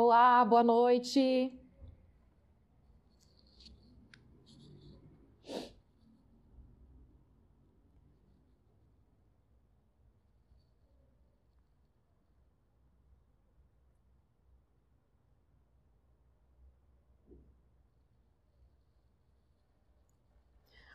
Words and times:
Olá, 0.00 0.44
boa 0.44 0.62
noite. 0.62 1.52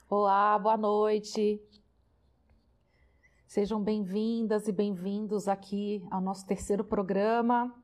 Olá, 0.09 0.57
boa 0.57 0.77
noite. 0.77 1.61
Sejam 3.45 3.83
bem-vindas 3.83 4.69
e 4.69 4.71
bem-vindos 4.71 5.49
aqui 5.49 6.01
ao 6.09 6.21
nosso 6.21 6.47
terceiro 6.47 6.85
programa, 6.85 7.82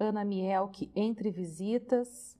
Ana 0.00 0.24
Mielke 0.24 0.90
Entre 0.96 1.30
Visitas. 1.30 2.34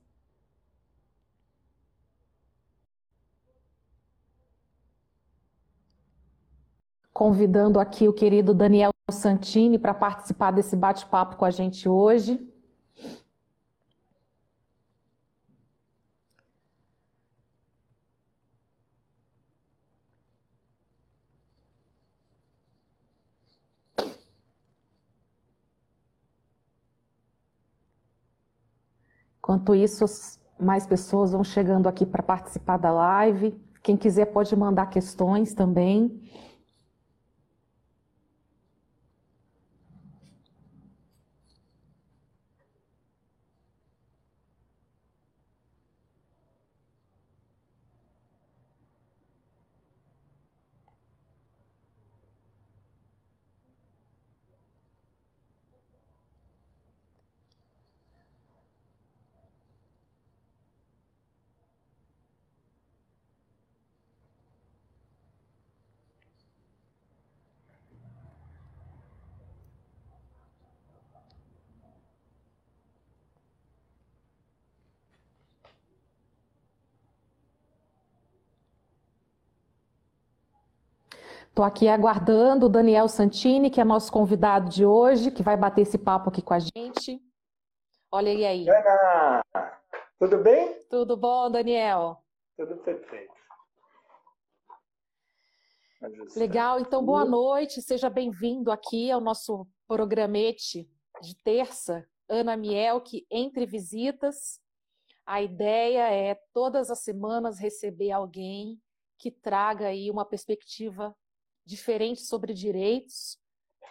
Convidando 7.13 7.79
aqui 7.79 8.07
o 8.07 8.13
querido 8.13 8.51
Daniel 8.51 8.89
Santini 9.11 9.77
para 9.77 9.93
participar 9.93 10.49
desse 10.49 10.75
bate-papo 10.75 11.35
com 11.35 11.45
a 11.45 11.51
gente 11.51 11.87
hoje. 11.87 12.50
Enquanto 29.51 29.75
isso, 29.75 30.05
mais 30.57 30.87
pessoas 30.87 31.33
vão 31.33 31.43
chegando 31.43 31.89
aqui 31.89 32.05
para 32.05 32.23
participar 32.23 32.77
da 32.77 32.89
live. 32.89 33.53
Quem 33.83 33.97
quiser 33.97 34.27
pode 34.27 34.55
mandar 34.55 34.85
questões 34.85 35.53
também. 35.53 36.21
Estou 81.51 81.65
aqui 81.65 81.89
aguardando 81.89 82.67
o 82.67 82.69
Daniel 82.69 83.09
Santini, 83.09 83.69
que 83.69 83.81
é 83.81 83.83
nosso 83.83 84.09
convidado 84.09 84.69
de 84.69 84.85
hoje, 84.85 85.29
que 85.29 85.43
vai 85.43 85.57
bater 85.57 85.81
esse 85.81 85.97
papo 85.97 86.29
aqui 86.29 86.41
com 86.41 86.53
a 86.53 86.59
gente. 86.59 87.21
Olha 88.09 88.29
ele 88.29 88.45
aí. 88.45 88.69
Ana, 88.69 89.43
tudo 90.17 90.37
bem? 90.37 90.81
Tudo 90.89 91.17
bom, 91.17 91.51
Daniel? 91.51 92.23
Tudo 92.55 92.77
perfeito. 92.77 93.33
Legal, 96.37 96.79
então 96.79 97.03
boa 97.03 97.25
noite, 97.25 97.81
seja 97.81 98.09
bem-vindo 98.09 98.71
aqui 98.71 99.11
ao 99.11 99.19
nosso 99.19 99.67
programete 99.85 100.89
de 101.21 101.35
terça, 101.43 102.07
Ana 102.29 102.55
Mielke, 102.55 103.27
Entre 103.29 103.65
Visitas. 103.65 104.61
A 105.25 105.41
ideia 105.41 106.09
é 106.09 106.33
todas 106.53 106.89
as 106.89 106.99
semanas 107.03 107.59
receber 107.59 108.13
alguém 108.13 108.81
que 109.17 109.29
traga 109.29 109.87
aí 109.87 110.09
uma 110.09 110.23
perspectiva 110.23 111.13
diferente 111.65 112.21
sobre 112.21 112.53
direitos. 112.53 113.37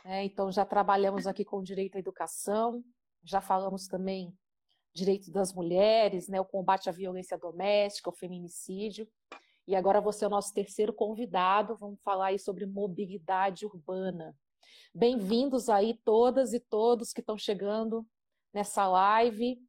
Né? 0.04 0.24
Então, 0.24 0.50
já 0.50 0.64
trabalhamos 0.64 1.26
aqui 1.26 1.44
com 1.44 1.62
direito 1.62 1.96
à 1.96 1.98
educação, 1.98 2.84
já 3.22 3.40
falamos 3.40 3.86
também 3.86 4.36
direitos 4.92 5.28
das 5.28 5.52
mulheres, 5.52 6.28
né? 6.28 6.40
o 6.40 6.44
combate 6.44 6.88
à 6.88 6.92
violência 6.92 7.38
doméstica, 7.38 8.10
o 8.10 8.14
feminicídio. 8.14 9.08
E 9.66 9.76
agora 9.76 10.00
você 10.00 10.24
é 10.24 10.28
o 10.28 10.30
nosso 10.30 10.52
terceiro 10.52 10.92
convidado, 10.92 11.76
vamos 11.76 12.00
falar 12.02 12.26
aí 12.26 12.38
sobre 12.38 12.66
mobilidade 12.66 13.64
urbana. 13.64 14.36
Bem-vindos 14.92 15.68
aí 15.68 15.94
todas 16.04 16.52
e 16.52 16.58
todos 16.58 17.12
que 17.12 17.20
estão 17.20 17.38
chegando 17.38 18.04
nessa 18.52 18.88
live. 18.88 19.60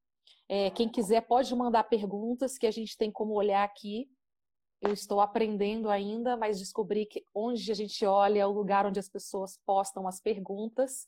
É, 0.50 0.72
quem 0.72 0.90
quiser 0.90 1.22
pode 1.22 1.54
mandar 1.56 1.84
perguntas 1.84 2.58
que 2.58 2.66
a 2.66 2.72
gente 2.72 2.98
tem 2.98 3.12
como 3.12 3.34
olhar 3.34 3.64
aqui 3.64 4.10
eu 4.82 4.92
estou 4.92 5.22
aprendendo 5.22 5.90
ainda, 5.90 6.36
mas 6.36 6.60
descobri 6.60 7.06
que 7.06 7.24
onde 7.34 7.72
a 7.72 7.76
gente 7.76 8.04
olha 8.06 8.40
é 8.40 8.46
o 8.46 8.52
lugar 8.52 8.86
onde 8.86 9.00
as 9.00 9.08
pessoas 9.08 9.60
postam 9.66 10.08
as 10.08 10.20
perguntas. 10.20 11.08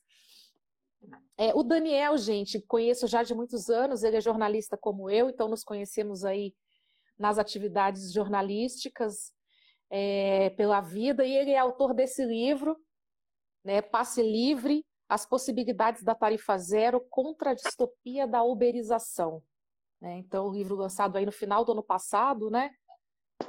É, 1.37 1.53
o 1.55 1.63
Daniel, 1.63 2.17
gente, 2.17 2.61
conheço 2.61 3.07
já 3.07 3.23
de 3.23 3.33
muitos 3.33 3.69
anos, 3.69 4.03
ele 4.03 4.17
é 4.17 4.21
jornalista 4.21 4.77
como 4.77 5.09
eu, 5.09 5.29
então 5.29 5.47
nos 5.47 5.63
conhecemos 5.63 6.23
aí 6.23 6.53
nas 7.17 7.37
atividades 7.37 8.13
jornalísticas 8.13 9.33
é, 9.89 10.51
pela 10.51 10.79
vida, 10.79 11.25
e 11.25 11.35
ele 11.35 11.51
é 11.51 11.57
autor 11.57 11.93
desse 11.93 12.23
livro, 12.23 12.77
né, 13.63 13.81
Passe 13.81 14.21
Livre, 14.21 14.85
as 15.09 15.25
possibilidades 15.25 16.03
da 16.03 16.15
tarifa 16.15 16.57
zero 16.57 17.01
contra 17.09 17.51
a 17.51 17.53
distopia 17.53 18.27
da 18.27 18.43
uberização. 18.43 19.43
Né, 19.99 20.17
então, 20.19 20.47
o 20.47 20.53
livro 20.53 20.75
lançado 20.75 21.17
aí 21.17 21.25
no 21.25 21.31
final 21.31 21.65
do 21.65 21.71
ano 21.71 21.83
passado, 21.83 22.49
né, 22.49 22.71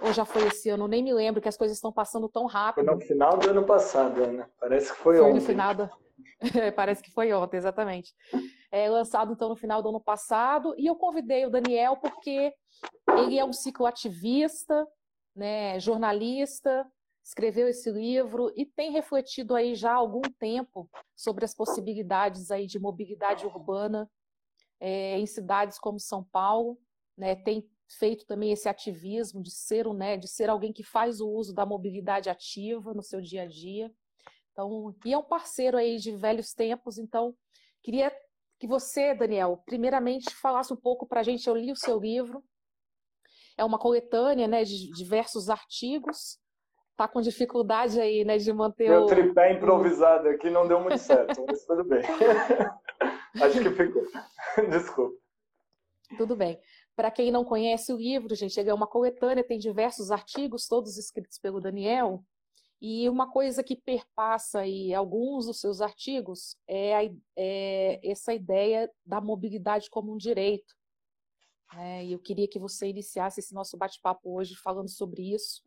ou 0.03 0.13
já 0.13 0.25
foi 0.25 0.47
esse 0.47 0.69
ano? 0.69 0.89
Nem 0.89 1.03
me 1.03 1.13
lembro 1.13 1.41
que 1.41 1.49
as 1.49 1.57
coisas 1.57 1.77
estão 1.77 1.93
passando 1.93 2.29
tão 2.29 2.47
rápido. 2.47 2.85
Foi 2.85 2.95
no 2.95 3.01
final 3.01 3.37
do 3.37 3.51
ano 3.51 3.65
passado, 3.65 4.23
Ana. 4.23 4.51
Parece 4.61 4.93
que 4.93 4.99
foi, 4.99 5.17
foi 5.17 5.25
ontem. 5.25 5.35
No 5.35 5.41
final 5.41 5.75
do... 5.75 5.91
Parece 6.77 7.03
que 7.03 7.11
foi 7.11 7.33
ontem, 7.33 7.57
exatamente. 7.57 8.13
É 8.71 8.89
lançado 8.89 9.33
então 9.33 9.49
no 9.49 9.57
final 9.57 9.83
do 9.83 9.89
ano 9.89 10.01
passado 10.01 10.75
e 10.77 10.87
eu 10.87 10.97
convidei 10.97 11.47
o 11.47 11.51
Daniel 11.51 11.97
porque 11.97 12.53
ele 13.17 13.39
é 13.39 13.45
um 13.45 13.53
cicloativista, 13.53 14.87
né, 15.35 15.79
jornalista, 15.81 16.87
escreveu 17.25 17.69
esse 17.69 17.91
livro 17.91 18.53
e 18.57 18.67
tem 18.67 18.93
refletido 18.93 19.55
aí 19.55 19.75
já 19.75 19.93
há 19.93 19.97
algum 19.97 20.23
tempo 20.39 20.89
sobre 21.17 21.45
as 21.45 21.55
possibilidades 21.55 22.51
aí 22.51 22.67
de 22.67 22.79
mobilidade 22.79 23.47
urbana 23.47 24.09
é, 24.81 25.19
em 25.19 25.27
cidades 25.27 25.79
como 25.79 25.99
São 25.99 26.23
Paulo, 26.23 26.79
né, 27.17 27.35
tem 27.35 27.69
feito 27.99 28.27
também 28.27 28.53
esse 28.53 28.69
ativismo 28.69 29.43
de 29.43 29.51
ser, 29.51 29.87
né, 29.93 30.17
de 30.17 30.29
ser 30.29 30.51
alguém 30.51 30.73
que 30.73 30.83
faz 30.83 31.21
o 31.21 31.29
uso 31.29 31.55
da 31.55 31.67
mobilidade 31.67 32.29
ativa 32.29 32.93
no 32.95 33.03
seu 33.03 33.21
dia 33.21 33.43
a 33.43 33.47
dia. 33.47 33.93
Então, 34.53 34.95
e 35.05 35.13
é 35.13 35.19
um 35.19 35.23
parceiro 35.23 35.77
aí 35.77 35.97
de 35.97 36.13
velhos 36.13 36.53
tempos, 36.53 36.99
então 36.99 37.35
queria 37.83 38.13
que 38.59 38.67
você, 38.67 39.15
Daniel, 39.15 39.63
primeiramente 39.67 40.35
falasse 40.35 40.73
um 40.73 40.77
pouco 40.77 41.07
para 41.07 41.21
a 41.21 41.23
gente. 41.23 41.47
Eu 41.47 41.57
li 41.57 41.73
o 41.73 41.77
seu 41.77 41.99
livro, 41.99 42.43
é 43.57 43.65
uma 43.65 43.79
coletânea, 43.79 44.47
né, 44.47 44.65
de 44.65 44.91
diversos 44.93 45.51
artigos. 45.51 46.39
Tá 46.97 47.09
com 47.09 47.21
dificuldade 47.21 48.01
aí, 48.01 48.25
né, 48.25 48.39
de 48.39 48.53
manter 48.53 48.89
Meu 48.89 49.03
o... 49.03 49.07
tripé 49.07 49.53
improvisado 49.53 50.29
aqui 50.29 50.49
não 50.49 50.69
deu 50.69 50.81
muito 50.81 50.99
certo, 50.99 51.45
mas 51.47 51.65
tudo 51.67 51.85
bem. 51.85 52.03
Acho 53.43 53.61
que 53.61 53.71
ficou. 53.71 54.03
Desculpa. 54.71 55.17
Tudo 56.17 56.37
bem. 56.37 56.61
Para 56.97 57.11
quem 57.11 57.31
não 57.33 57.45
conhece 57.45 57.93
o 57.93 57.97
livro, 57.97 58.35
gente, 58.35 58.59
ele 58.59 58.71
é 58.71 58.75
uma 58.75 58.87
coletânea, 58.87 59.43
tem 59.43 59.59
diversos 59.59 60.11
artigos, 60.11 60.69
todos 60.69 60.97
escritos 60.97 61.39
pelo 61.39 61.61
Daniel. 61.61 62.25
E 62.81 63.09
uma 63.09 63.31
coisa 63.31 63.63
que 63.65 63.77
perpassa 63.77 64.61
aí 64.61 64.93
alguns 64.93 65.47
dos 65.47 65.61
seus 65.61 65.81
artigos 65.81 66.57
é, 66.69 66.95
a, 66.95 67.11
é 67.37 68.01
essa 68.05 68.33
ideia 68.35 68.91
da 69.05 69.21
mobilidade 69.21 69.89
como 69.91 70.13
um 70.13 70.17
direito. 70.17 70.75
Né? 71.73 72.05
E 72.05 72.13
eu 72.13 72.19
queria 72.19 72.47
que 72.47 72.59
você 72.59 72.87
iniciasse 72.89 73.41
esse 73.41 73.55
nosso 73.55 73.77
bate-papo 73.77 74.37
hoje 74.37 74.55
falando 74.55 74.89
sobre 74.89 75.35
isso, 75.35 75.63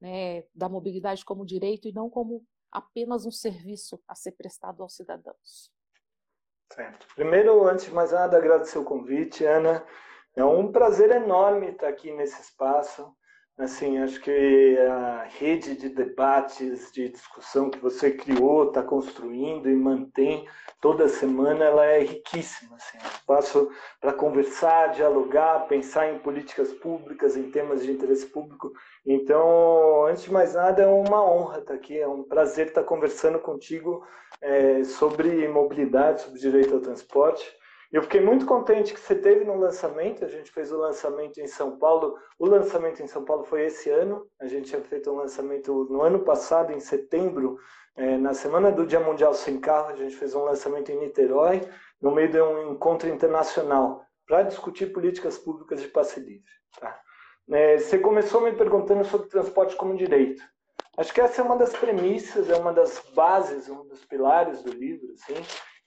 né? 0.00 0.44
da 0.54 0.68
mobilidade 0.68 1.24
como 1.24 1.44
direito 1.44 1.88
e 1.88 1.92
não 1.92 2.08
como 2.08 2.46
apenas 2.70 3.26
um 3.26 3.32
serviço 3.32 4.00
a 4.06 4.14
ser 4.14 4.32
prestado 4.32 4.82
aos 4.82 4.94
cidadãos. 4.94 5.70
Certo. 6.72 7.06
Primeiro, 7.14 7.66
antes 7.66 7.86
de 7.86 7.92
mais 7.92 8.12
nada, 8.12 8.36
agradecer 8.36 8.78
o 8.78 8.84
convite, 8.84 9.44
Ana. 9.44 9.84
É 10.36 10.44
um 10.44 10.70
prazer 10.70 11.10
enorme 11.10 11.70
estar 11.70 11.88
aqui 11.88 12.12
nesse 12.12 12.40
espaço. 12.40 13.12
Assim, 13.58 13.98
acho 13.98 14.18
que 14.22 14.78
a 14.78 15.24
rede 15.38 15.76
de 15.76 15.90
debates, 15.90 16.90
de 16.92 17.10
discussão 17.10 17.68
que 17.68 17.78
você 17.78 18.10
criou, 18.10 18.68
está 18.68 18.82
construindo 18.82 19.68
e 19.68 19.74
mantém 19.74 20.48
toda 20.80 21.08
semana, 21.08 21.66
ela 21.66 21.84
é 21.84 22.00
riquíssima. 22.00 22.76
Assim, 22.76 22.96
é 22.96 23.02
um 23.04 23.10
espaço 23.10 23.70
para 24.00 24.14
conversar, 24.14 24.92
dialogar, 24.92 25.66
pensar 25.68 26.10
em 26.10 26.20
políticas 26.20 26.72
públicas, 26.72 27.36
em 27.36 27.50
temas 27.50 27.82
de 27.82 27.90
interesse 27.90 28.24
público. 28.24 28.72
Então, 29.04 30.06
antes 30.06 30.22
de 30.22 30.32
mais 30.32 30.54
nada, 30.54 30.82
é 30.82 30.86
uma 30.86 31.22
honra 31.22 31.58
estar 31.58 31.74
aqui, 31.74 32.00
é 32.00 32.08
um 32.08 32.22
prazer 32.22 32.68
estar 32.68 32.84
conversando 32.84 33.38
contigo 33.38 34.06
é, 34.40 34.84
sobre 34.84 35.46
mobilidade, 35.48 36.22
sobre 36.22 36.40
direito 36.40 36.74
ao 36.74 36.80
transporte. 36.80 37.59
Eu 37.92 38.02
fiquei 38.02 38.20
muito 38.20 38.46
contente 38.46 38.94
que 38.94 39.00
você 39.00 39.16
teve 39.16 39.44
no 39.44 39.58
lançamento. 39.58 40.24
A 40.24 40.28
gente 40.28 40.52
fez 40.52 40.70
o 40.70 40.78
lançamento 40.78 41.40
em 41.40 41.46
São 41.48 41.76
Paulo. 41.76 42.16
O 42.38 42.46
lançamento 42.46 43.02
em 43.02 43.08
São 43.08 43.24
Paulo 43.24 43.42
foi 43.42 43.64
esse 43.64 43.90
ano. 43.90 44.28
A 44.40 44.46
gente 44.46 44.68
tinha 44.68 44.80
feito 44.80 45.10
um 45.10 45.16
lançamento 45.16 45.88
no 45.90 46.00
ano 46.00 46.20
passado, 46.20 46.72
em 46.72 46.78
setembro, 46.78 47.58
é, 47.96 48.16
na 48.16 48.32
semana 48.32 48.70
do 48.70 48.86
Dia 48.86 49.00
Mundial 49.00 49.34
Sem 49.34 49.58
Carro. 49.58 49.88
A 49.88 49.96
gente 49.96 50.14
fez 50.14 50.36
um 50.36 50.44
lançamento 50.44 50.92
em 50.92 51.00
Niterói, 51.00 51.62
no 52.00 52.12
meio 52.12 52.30
de 52.30 52.40
um 52.40 52.72
encontro 52.72 53.08
internacional, 53.08 54.04
para 54.24 54.44
discutir 54.44 54.92
políticas 54.92 55.36
públicas 55.36 55.82
de 55.82 55.88
passe 55.88 56.20
livre. 56.20 56.44
Tá? 56.78 56.96
É, 57.50 57.76
você 57.76 57.98
começou 57.98 58.40
me 58.40 58.52
perguntando 58.52 59.04
sobre 59.04 59.28
transporte 59.28 59.74
como 59.74 59.96
direito. 59.96 60.40
Acho 60.96 61.12
que 61.12 61.20
essa 61.20 61.40
é 61.40 61.44
uma 61.44 61.56
das 61.56 61.72
premissas, 61.72 62.48
é 62.48 62.56
uma 62.56 62.72
das 62.72 63.02
bases, 63.14 63.68
um 63.68 63.84
dos 63.88 64.04
pilares 64.04 64.62
do 64.62 64.70
livro. 64.70 65.12
Assim. 65.14 65.34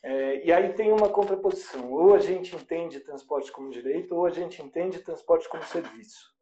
É, 0.04 0.46
e 0.46 0.52
aí 0.52 0.74
tem 0.74 0.92
uma 0.92 1.10
contraposição. 1.10 1.92
Ou 1.92 2.14
a 2.14 2.20
gente 2.20 2.56
entende 2.56 3.00
transporte 3.00 3.52
como 3.52 3.70
direito, 3.70 4.16
ou 4.16 4.26
a 4.26 4.30
gente 4.30 4.62
entende 4.62 5.00
transporte 5.00 5.48
como 5.48 5.64
serviço. 5.64 6.34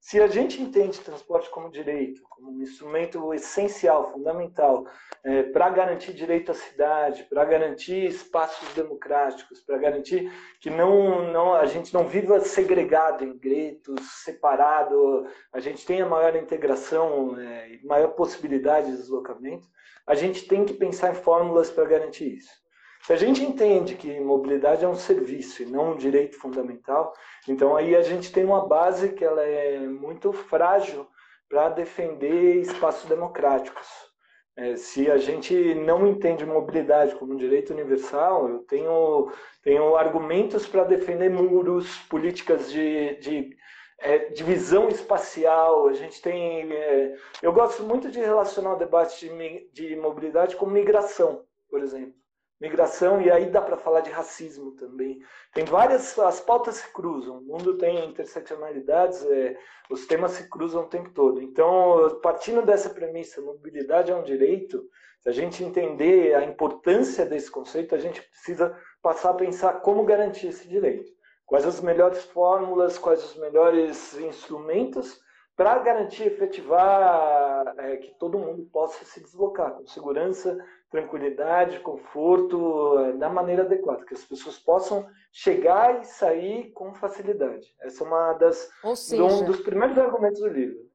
Se 0.00 0.20
a 0.20 0.26
gente 0.26 0.60
entende 0.60 1.00
transporte 1.00 1.48
como 1.48 1.70
direito, 1.70 2.20
como 2.28 2.50
um 2.50 2.60
instrumento 2.60 3.32
essencial, 3.32 4.12
fundamental, 4.12 4.84
é, 5.22 5.44
para 5.44 5.70
garantir 5.70 6.12
direito 6.12 6.50
à 6.50 6.54
cidade, 6.54 7.24
para 7.24 7.42
garantir 7.46 8.04
espaços 8.04 8.68
democráticos, 8.74 9.60
para 9.60 9.78
garantir 9.78 10.30
que 10.60 10.68
não, 10.68 11.32
não, 11.32 11.54
a 11.54 11.64
gente 11.64 11.94
não 11.94 12.06
viva 12.06 12.38
segregado 12.40 13.24
em 13.24 13.38
guetos, 13.38 14.02
separado, 14.24 15.26
a 15.50 15.58
gente 15.58 15.86
tenha 15.86 16.04
maior 16.04 16.36
integração 16.36 17.40
é, 17.40 17.78
maior 17.82 18.08
possibilidade 18.08 18.90
de 18.90 18.98
deslocamento, 18.98 19.66
a 20.06 20.14
gente 20.14 20.46
tem 20.46 20.66
que 20.66 20.74
pensar 20.74 21.12
em 21.12 21.14
fórmulas 21.14 21.70
para 21.70 21.86
garantir 21.86 22.36
isso. 22.36 22.63
Se 23.04 23.12
a 23.12 23.16
gente 23.16 23.44
entende 23.44 23.96
que 23.96 24.18
mobilidade 24.18 24.82
é 24.82 24.88
um 24.88 24.94
serviço 24.94 25.62
e 25.62 25.66
não 25.66 25.92
um 25.92 25.96
direito 25.96 26.38
fundamental, 26.38 27.12
então 27.46 27.76
aí 27.76 27.94
a 27.94 28.00
gente 28.00 28.32
tem 28.32 28.46
uma 28.46 28.66
base 28.66 29.10
que 29.10 29.22
ela 29.22 29.42
é 29.42 29.78
muito 29.80 30.32
frágil 30.32 31.06
para 31.46 31.68
defender 31.68 32.56
espaços 32.62 33.06
democráticos. 33.06 33.86
É, 34.56 34.76
se 34.76 35.10
a 35.10 35.18
gente 35.18 35.74
não 35.74 36.06
entende 36.06 36.46
mobilidade 36.46 37.14
como 37.16 37.34
um 37.34 37.36
direito 37.36 37.74
universal, 37.74 38.48
eu 38.48 38.60
tenho, 38.60 39.30
tenho 39.62 39.96
argumentos 39.96 40.66
para 40.66 40.84
defender 40.84 41.28
muros, 41.28 41.98
políticas 42.08 42.72
de, 42.72 43.16
de 43.16 43.50
é, 43.98 44.30
divisão 44.30 44.88
espacial. 44.88 45.88
A 45.88 45.92
gente 45.92 46.22
tem. 46.22 46.72
É, 46.72 47.14
eu 47.42 47.52
gosto 47.52 47.82
muito 47.82 48.10
de 48.10 48.18
relacionar 48.18 48.72
o 48.72 48.78
debate 48.78 49.28
de, 49.28 49.68
de 49.74 49.94
mobilidade 49.96 50.56
com 50.56 50.64
migração, 50.64 51.44
por 51.68 51.82
exemplo 51.82 52.23
migração, 52.64 53.20
e 53.20 53.30
aí 53.30 53.46
dá 53.46 53.60
para 53.60 53.76
falar 53.76 54.00
de 54.00 54.10
racismo 54.10 54.72
também. 54.72 55.20
Tem 55.52 55.64
várias, 55.64 56.18
as 56.18 56.40
pautas 56.40 56.76
se 56.76 56.92
cruzam, 56.92 57.38
o 57.38 57.42
mundo 57.42 57.76
tem 57.76 58.08
interseccionalidades, 58.08 59.24
é, 59.26 59.56
os 59.90 60.06
temas 60.06 60.32
se 60.32 60.48
cruzam 60.48 60.82
o 60.82 60.88
tempo 60.88 61.10
todo. 61.10 61.42
Então, 61.42 62.18
partindo 62.22 62.62
dessa 62.62 62.88
premissa, 62.88 63.42
mobilidade 63.42 64.10
é 64.10 64.16
um 64.16 64.22
direito, 64.22 64.82
se 65.20 65.28
a 65.28 65.32
gente 65.32 65.62
entender 65.62 66.34
a 66.34 66.42
importância 66.44 67.26
desse 67.26 67.50
conceito, 67.50 67.94
a 67.94 67.98
gente 67.98 68.22
precisa 68.22 68.76
passar 69.02 69.30
a 69.30 69.34
pensar 69.34 69.80
como 69.80 70.04
garantir 70.04 70.48
esse 70.48 70.66
direito. 70.66 71.12
Quais 71.46 71.66
as 71.66 71.80
melhores 71.82 72.24
fórmulas, 72.24 72.96
quais 72.96 73.22
os 73.22 73.36
melhores 73.36 74.14
instrumentos 74.18 75.22
para 75.56 75.78
garantir 75.78 76.24
efetivar 76.24 77.74
é, 77.78 77.96
que 77.98 78.18
todo 78.18 78.38
mundo 78.38 78.68
possa 78.72 79.04
se 79.04 79.20
deslocar 79.22 79.72
com 79.72 79.86
segurança, 79.86 80.58
tranquilidade, 80.94 81.80
conforto, 81.80 82.98
é, 83.00 83.12
da 83.14 83.28
maneira 83.28 83.64
adequada, 83.64 84.04
que 84.04 84.14
as 84.14 84.24
pessoas 84.24 84.56
possam 84.60 85.10
chegar 85.32 86.00
e 86.00 86.04
sair 86.04 86.70
com 86.70 86.94
facilidade. 86.94 87.74
Essa 87.80 88.04
é 88.04 88.06
uma 88.06 88.32
das 88.34 88.70
seja, 88.94 89.24
um 89.24 89.44
dos 89.44 89.60
primeiros 89.60 89.98
argumentos 89.98 90.40
do 90.40 90.46
livro. 90.46 90.88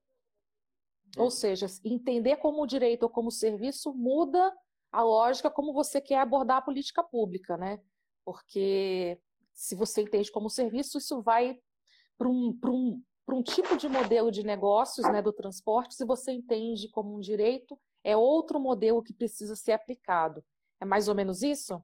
Ou 1.18 1.30
seja, 1.30 1.66
entender 1.84 2.38
como 2.38 2.66
direito 2.66 3.04
ou 3.04 3.10
como 3.10 3.30
serviço 3.30 3.94
muda 3.94 4.56
a 4.90 5.04
lógica 5.04 5.51
como 5.51 5.74
você 5.74 6.00
quer 6.00 6.19
abordar 6.19 6.60
a 6.60 6.62
política 6.62 7.04
pública, 7.04 7.57
né? 7.57 7.81
Porque 8.24 9.19
se 9.54 9.75
você 9.75 10.02
entende 10.02 10.31
como 10.31 10.50
serviço, 10.50 10.98
isso 10.98 11.22
vai 11.22 11.60
para 12.18 12.30
um, 12.30 12.57
um, 12.68 13.04
para 13.25 13.36
um 13.36 13.44
tipo 13.44 13.75
de 13.75 13.90
modelo 13.90 14.31
de 14.31 14.44
negócios 14.44 15.06
né, 15.12 15.22
do 15.22 15.34
transporte, 15.34 15.94
se 15.94 16.06
você 16.06 16.31
entende 16.31 16.90
como 16.90 17.18
um 17.18 17.19
direito, 17.19 17.78
é 18.04 18.16
outro 18.16 18.60
modelo 18.60 19.04
que 19.04 19.13
precisa 19.13 19.56
ser 19.56 19.74
aplicado. 19.74 20.44
É 20.81 20.86
mais 20.86 21.07
ou 21.07 21.16
menos 21.16 21.44
isso? 21.44 21.84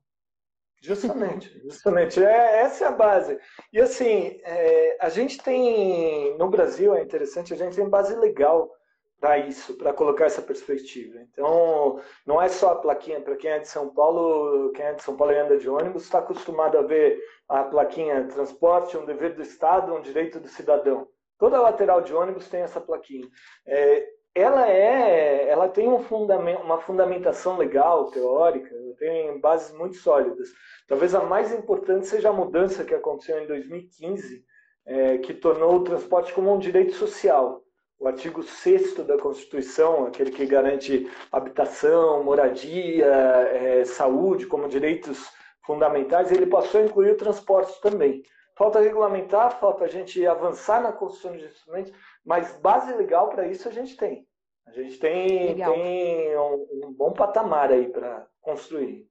Justamente, 0.81 1.49
justamente. 1.63 2.23
É, 2.23 2.61
essa 2.61 2.85
é 2.85 2.87
a 2.87 2.91
base. 2.91 3.39
E 3.73 3.81
assim, 3.81 4.39
é, 4.43 4.97
a 5.01 5.09
gente 5.09 5.41
tem, 5.41 6.37
no 6.37 6.49
Brasil, 6.49 6.93
é 6.93 7.01
interessante, 7.01 7.53
a 7.53 7.57
gente 7.57 7.75
tem 7.75 7.89
base 7.89 8.15
legal 8.15 8.71
para 9.19 9.37
isso, 9.39 9.75
para 9.77 9.93
colocar 9.93 10.25
essa 10.25 10.41
perspectiva. 10.41 11.19
Então, 11.21 11.99
não 12.25 12.41
é 12.41 12.47
só 12.47 12.73
a 12.73 12.75
plaquinha, 12.75 13.21
para 13.21 13.35
quem 13.35 13.49
é 13.49 13.59
de 13.59 13.67
São 13.67 13.89
Paulo, 13.89 14.71
quem 14.73 14.85
é 14.85 14.93
de 14.93 15.01
São 15.01 15.15
Paulo 15.15 15.33
e 15.33 15.39
anda 15.39 15.57
de 15.57 15.67
ônibus, 15.67 16.03
está 16.03 16.19
acostumado 16.19 16.77
a 16.77 16.83
ver 16.83 17.19
a 17.47 17.63
plaquinha 17.63 18.27
transporte, 18.27 18.97
um 18.97 19.05
dever 19.05 19.33
do 19.33 19.41
Estado, 19.41 19.93
um 19.93 20.01
direito 20.01 20.39
do 20.39 20.47
cidadão. 20.47 21.07
Toda 21.39 21.61
lateral 21.61 22.01
de 22.01 22.13
ônibus 22.13 22.47
tem 22.47 22.61
essa 22.61 22.79
plaquinha. 22.79 23.27
É, 23.65 24.07
ela 24.35 24.69
é, 24.69 25.47
ela 25.47 25.69
tem 25.69 25.87
um 25.87 25.99
fundamento, 25.99 26.61
uma 26.61 26.77
fundamentação 26.77 27.57
legal, 27.57 28.11
teórica, 28.11 28.69
tem 28.99 29.39
bases 29.39 29.73
muito 29.77 29.95
sólidas. 29.95 30.49
Talvez 30.87 31.15
a 31.15 31.23
mais 31.23 31.53
importante 31.53 32.05
seja 32.05 32.29
a 32.29 32.33
mudança 32.33 32.83
que 32.83 32.93
aconteceu 32.93 33.41
em 33.41 33.47
2015, 33.47 34.43
é, 34.85 35.17
que 35.19 35.33
tornou 35.33 35.75
o 35.75 35.83
transporte 35.85 36.33
como 36.33 36.53
um 36.53 36.59
direito 36.59 36.93
social. 36.93 37.63
O 37.97 38.07
artigo 38.07 38.43
6 38.43 38.95
da 39.05 39.17
Constituição, 39.17 40.05
aquele 40.05 40.29
que 40.29 40.45
garante 40.45 41.09
habitação, 41.31 42.21
moradia, 42.21 43.05
é, 43.05 43.85
saúde 43.85 44.45
como 44.47 44.67
direitos 44.67 45.31
fundamentais, 45.65 46.29
ele 46.29 46.45
passou 46.45 46.81
a 46.81 46.83
incluir 46.83 47.11
o 47.11 47.17
transporte 47.17 47.79
também. 47.81 48.21
Falta 48.57 48.79
regulamentar, 48.79 49.59
falta 49.59 49.83
a 49.83 49.87
gente 49.87 50.25
avançar 50.25 50.81
na 50.81 50.93
construção 50.93 51.35
de 51.35 51.45
instrumentos, 51.45 51.91
mas 52.25 52.55
base 52.59 52.93
legal 52.93 53.29
para 53.29 53.47
isso 53.47 53.67
a 53.67 53.71
gente 53.71 53.97
tem. 53.97 54.27
A 54.65 54.71
gente 54.71 54.97
tem, 54.97 55.55
tem 55.55 56.37
um, 56.37 56.85
um 56.85 56.93
bom 56.93 57.11
patamar 57.11 57.71
aí 57.71 57.89
para 57.89 58.27
construir. 58.41 59.07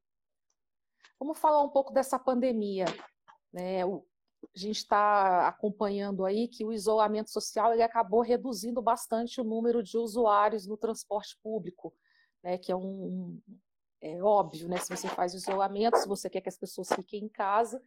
Vamos 1.19 1.39
falar 1.39 1.63
um 1.63 1.69
pouco 1.69 1.93
dessa 1.93 2.19
pandemia. 2.19 2.87
Né? 3.53 3.85
O, 3.85 4.05
a 4.55 4.59
gente 4.59 4.79
está 4.79 5.47
acompanhando 5.47 6.25
aí 6.25 6.49
que 6.49 6.65
o 6.65 6.73
isolamento 6.73 7.31
social 7.31 7.73
ele 7.73 7.83
acabou 7.83 8.21
reduzindo 8.21 8.83
bastante 8.83 9.41
o 9.41 9.45
número 9.45 9.83
de 9.83 9.97
usuários 9.97 10.67
no 10.67 10.77
transporte 10.77 11.39
público, 11.43 11.95
né? 12.43 12.59
que 12.59 12.73
é 12.73 12.77
um, 12.77 13.39
é 14.05 14.23
óbvio, 14.23 14.69
né? 14.69 14.77
Se 14.77 14.95
você 14.95 15.09
faz 15.09 15.33
isolamento, 15.33 15.97
se 15.97 16.07
você 16.07 16.29
quer 16.29 16.43
que 16.43 16.49
as 16.49 16.59
pessoas 16.59 16.89
fiquem 16.89 17.25
em 17.25 17.29
casa, 17.29 17.83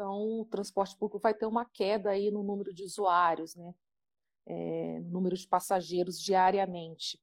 então 0.00 0.40
o 0.40 0.46
transporte 0.46 0.96
público 0.96 1.18
vai 1.18 1.34
ter 1.34 1.44
uma 1.44 1.66
queda 1.66 2.08
aí 2.08 2.30
no 2.30 2.42
número 2.42 2.72
de 2.72 2.82
usuários, 2.82 3.54
né? 3.54 3.74
É, 4.46 4.98
número 5.00 5.36
de 5.36 5.46
passageiros 5.46 6.18
diariamente. 6.18 7.20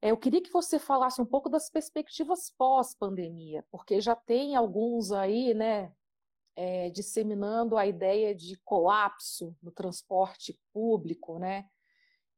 É, 0.00 0.12
eu 0.12 0.16
queria 0.16 0.40
que 0.40 0.52
você 0.52 0.78
falasse 0.78 1.20
um 1.20 1.26
pouco 1.26 1.48
das 1.48 1.68
perspectivas 1.68 2.52
pós-pandemia, 2.56 3.64
porque 3.68 4.00
já 4.00 4.14
tem 4.14 4.54
alguns 4.54 5.10
aí, 5.10 5.52
né, 5.52 5.92
é, 6.54 6.88
disseminando 6.90 7.76
a 7.76 7.84
ideia 7.84 8.32
de 8.32 8.56
colapso 8.64 9.56
no 9.60 9.72
transporte 9.72 10.56
público, 10.72 11.36
né? 11.40 11.68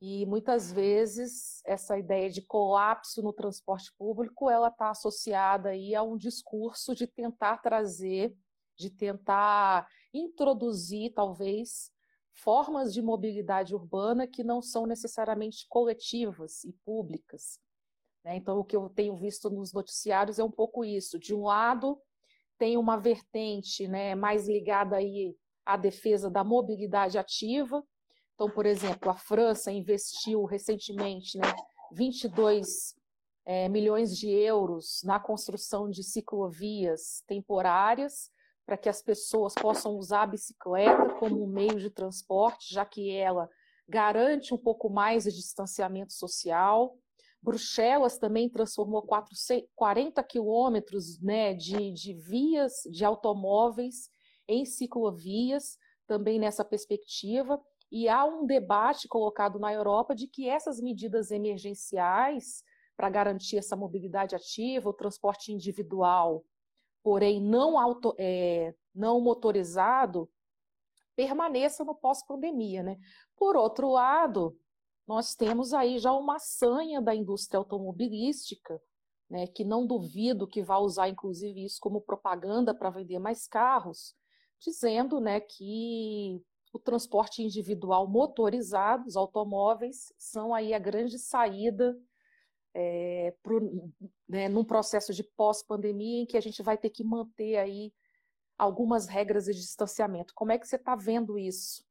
E 0.00 0.24
muitas 0.24 0.72
vezes 0.72 1.60
essa 1.66 1.98
ideia 1.98 2.30
de 2.30 2.40
colapso 2.40 3.22
no 3.22 3.34
transporte 3.34 3.92
público 3.98 4.48
ela 4.48 4.68
está 4.68 4.88
associada 4.90 5.70
aí 5.70 5.94
a 5.94 6.02
um 6.02 6.16
discurso 6.16 6.94
de 6.94 7.06
tentar 7.06 7.58
trazer, 7.58 8.34
de 8.78 8.90
tentar 8.90 9.88
introduzir 10.14 11.12
talvez 11.12 11.90
formas 12.32 12.94
de 12.94 13.02
mobilidade 13.02 13.74
urbana 13.74 14.26
que 14.26 14.44
não 14.44 14.62
são 14.62 14.86
necessariamente 14.86 15.66
coletivas 15.68 16.62
e 16.62 16.72
públicas. 16.84 17.58
Né? 18.24 18.36
Então 18.36 18.58
o 18.60 18.64
que 18.64 18.76
eu 18.76 18.88
tenho 18.88 19.16
visto 19.16 19.50
nos 19.50 19.72
noticiários 19.72 20.38
é 20.38 20.44
um 20.44 20.50
pouco 20.50 20.84
isso. 20.84 21.18
De 21.18 21.34
um 21.34 21.42
lado 21.42 22.00
tem 22.56 22.76
uma 22.76 22.96
vertente 22.96 23.88
né, 23.88 24.14
mais 24.14 24.48
ligada 24.48 24.96
aí 24.96 25.36
à 25.66 25.76
defesa 25.76 26.30
da 26.30 26.42
mobilidade 26.42 27.18
ativa, 27.18 27.84
Então, 28.34 28.48
por 28.48 28.66
exemplo, 28.66 29.10
a 29.10 29.16
França 29.16 29.70
investiu 29.70 30.44
recentemente 30.44 31.36
né, 31.38 31.54
22 31.92 32.94
é, 33.44 33.68
milhões 33.68 34.16
de 34.16 34.30
euros 34.30 35.00
na 35.04 35.18
construção 35.18 35.90
de 35.90 36.02
ciclovias 36.02 37.22
temporárias 37.26 38.30
para 38.68 38.76
que 38.76 38.90
as 38.90 39.00
pessoas 39.00 39.54
possam 39.54 39.96
usar 39.96 40.24
a 40.24 40.26
bicicleta 40.26 41.14
como 41.14 41.46
meio 41.46 41.80
de 41.80 41.88
transporte, 41.88 42.74
já 42.74 42.84
que 42.84 43.16
ela 43.16 43.48
garante 43.88 44.52
um 44.52 44.58
pouco 44.58 44.90
mais 44.90 45.24
de 45.24 45.30
distanciamento 45.30 46.12
social. 46.12 46.94
Bruxelas 47.40 48.18
também 48.18 48.46
transformou 48.46 49.08
40 49.74 50.22
quilômetros 50.22 51.18
né, 51.18 51.54
de, 51.54 51.90
de 51.92 52.12
vias 52.12 52.82
de 52.90 53.06
automóveis 53.06 54.10
em 54.46 54.66
ciclovias, 54.66 55.78
também 56.06 56.38
nessa 56.38 56.62
perspectiva. 56.62 57.58
E 57.90 58.06
há 58.06 58.22
um 58.26 58.44
debate 58.44 59.08
colocado 59.08 59.58
na 59.58 59.72
Europa 59.72 60.14
de 60.14 60.26
que 60.26 60.46
essas 60.46 60.78
medidas 60.78 61.30
emergenciais 61.30 62.62
para 62.98 63.08
garantir 63.08 63.56
essa 63.56 63.74
mobilidade 63.74 64.36
ativa, 64.36 64.90
o 64.90 64.92
transporte 64.92 65.54
individual, 65.54 66.44
porém 67.08 67.40
não, 67.40 67.78
auto, 67.78 68.14
é, 68.18 68.74
não 68.94 69.18
motorizado, 69.18 70.30
permaneça 71.16 71.82
no 71.82 71.94
pós-pandemia. 71.94 72.82
Né? 72.82 72.98
Por 73.34 73.56
outro 73.56 73.88
lado, 73.88 74.54
nós 75.06 75.34
temos 75.34 75.72
aí 75.72 75.98
já 75.98 76.12
uma 76.12 76.38
sanha 76.38 77.00
da 77.00 77.14
indústria 77.14 77.56
automobilística, 77.56 78.78
né, 79.30 79.46
que 79.46 79.64
não 79.64 79.86
duvido 79.86 80.46
que 80.46 80.62
vai 80.62 80.78
usar, 80.80 81.08
inclusive, 81.08 81.64
isso 81.64 81.78
como 81.80 82.02
propaganda 82.02 82.74
para 82.74 82.90
vender 82.90 83.18
mais 83.18 83.46
carros, 83.46 84.14
dizendo 84.60 85.18
né, 85.18 85.40
que 85.40 86.42
o 86.74 86.78
transporte 86.78 87.42
individual 87.42 88.06
motorizado, 88.06 89.06
os 89.06 89.16
automóveis, 89.16 90.12
são 90.18 90.54
aí 90.54 90.74
a 90.74 90.78
grande 90.78 91.18
saída 91.18 91.98
é, 92.80 93.34
pro, 93.42 93.92
né, 94.28 94.48
num 94.48 94.64
processo 94.64 95.12
de 95.12 95.24
pós-pandemia 95.24 96.22
em 96.22 96.26
que 96.26 96.36
a 96.36 96.40
gente 96.40 96.62
vai 96.62 96.78
ter 96.78 96.90
que 96.90 97.02
manter 97.02 97.56
aí 97.56 97.92
algumas 98.56 99.08
regras 99.08 99.46
de 99.46 99.54
distanciamento. 99.54 100.32
Como 100.32 100.52
é 100.52 100.58
que 100.58 100.66
você 100.66 100.76
está 100.76 100.94
vendo 100.94 101.36
isso? 101.36 101.84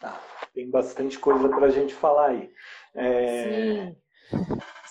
Ah, 0.00 0.20
tem 0.54 0.70
bastante 0.70 1.18
coisa 1.18 1.48
para 1.48 1.66
a 1.66 1.70
gente 1.70 1.92
falar 1.92 2.30
aí. 2.30 2.52
É... 2.94 3.86
Sim. 3.90 3.96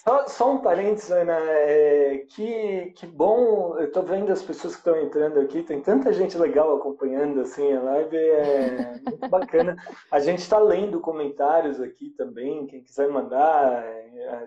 Só, 0.04 0.28
só, 0.28 0.52
um 0.52 0.58
parênteses, 0.58 1.10
Ana, 1.12 1.38
é, 1.40 2.26
que, 2.30 2.92
que 2.98 3.08
bom, 3.08 3.78
eu 3.78 3.86
estou 3.86 4.04
vendo 4.04 4.34
as 4.34 4.44
pessoas 4.44 4.74
que 4.74 4.80
estão 4.80 5.00
entrando 5.02 5.40
aqui, 5.40 5.64
tem 5.64 5.80
tanta 5.82 6.12
gente 6.12 6.38
legal 6.38 6.76
acompanhando 6.76 7.40
assim 7.40 7.72
a 7.72 7.82
live, 7.82 8.18
é 8.18 9.00
muito 9.08 9.30
bacana. 9.30 9.78
A 10.12 10.20
gente 10.20 10.40
está 10.40 10.60
lendo 10.60 11.00
comentários 11.00 11.80
aqui 11.80 12.10
também, 12.18 12.68
quem 12.68 12.84
quiser 12.84 13.08
mandar, 13.08 13.82
é, 13.86 14.46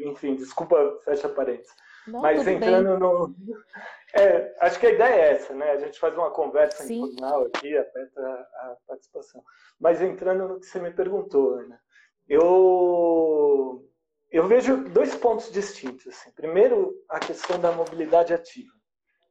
enfim, 0.00 0.34
desculpa, 0.34 0.76
fecha 1.04 1.26
parênteses. 1.28 1.72
Não, 2.06 2.20
Mas 2.20 2.46
entrando 2.46 2.90
bem. 2.90 2.98
no. 2.98 3.34
É, 4.14 4.54
acho 4.60 4.78
que 4.80 4.86
a 4.86 4.92
ideia 4.92 5.14
é 5.14 5.30
essa, 5.32 5.54
né? 5.54 5.70
A 5.72 5.76
gente 5.78 5.98
faz 5.98 6.14
uma 6.14 6.30
conversa 6.30 6.82
Sim. 6.82 7.02
informal 7.02 7.44
aqui, 7.44 7.76
aperta 7.76 8.20
a 8.20 8.76
participação. 8.86 9.42
Mas 9.78 10.00
entrando 10.00 10.48
no 10.48 10.60
que 10.60 10.66
você 10.66 10.80
me 10.80 10.90
perguntou, 10.90 11.54
Ana, 11.54 11.78
eu 12.26 13.87
eu 14.30 14.46
vejo 14.46 14.76
dois 14.90 15.14
pontos 15.14 15.50
distintos. 15.50 16.06
Assim. 16.06 16.30
Primeiro, 16.32 16.94
a 17.08 17.18
questão 17.18 17.58
da 17.58 17.72
mobilidade 17.72 18.34
ativa. 18.34 18.72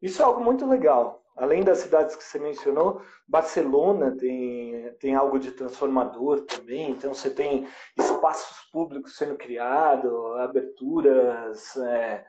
Isso 0.02 0.22
é 0.22 0.26
algo 0.26 0.44
muito 0.44 0.66
legal. 0.66 1.24
Além 1.36 1.64
das 1.64 1.80
cidades 1.80 2.16
que 2.16 2.24
você 2.24 2.40
mencionou, 2.40 3.02
Barcelona 3.28 4.16
tem, 4.18 4.92
tem 5.00 5.16
algo 5.16 5.38
de 5.38 5.52
transformador 5.52 6.42
também. 6.42 6.92
Então, 6.92 7.14
você 7.14 7.30
tem 7.30 7.68
espaços 7.96 8.58
públicos 8.72 9.16
sendo 9.16 9.36
criados, 9.38 10.12
aberturas 10.40 11.78
é, 11.78 12.26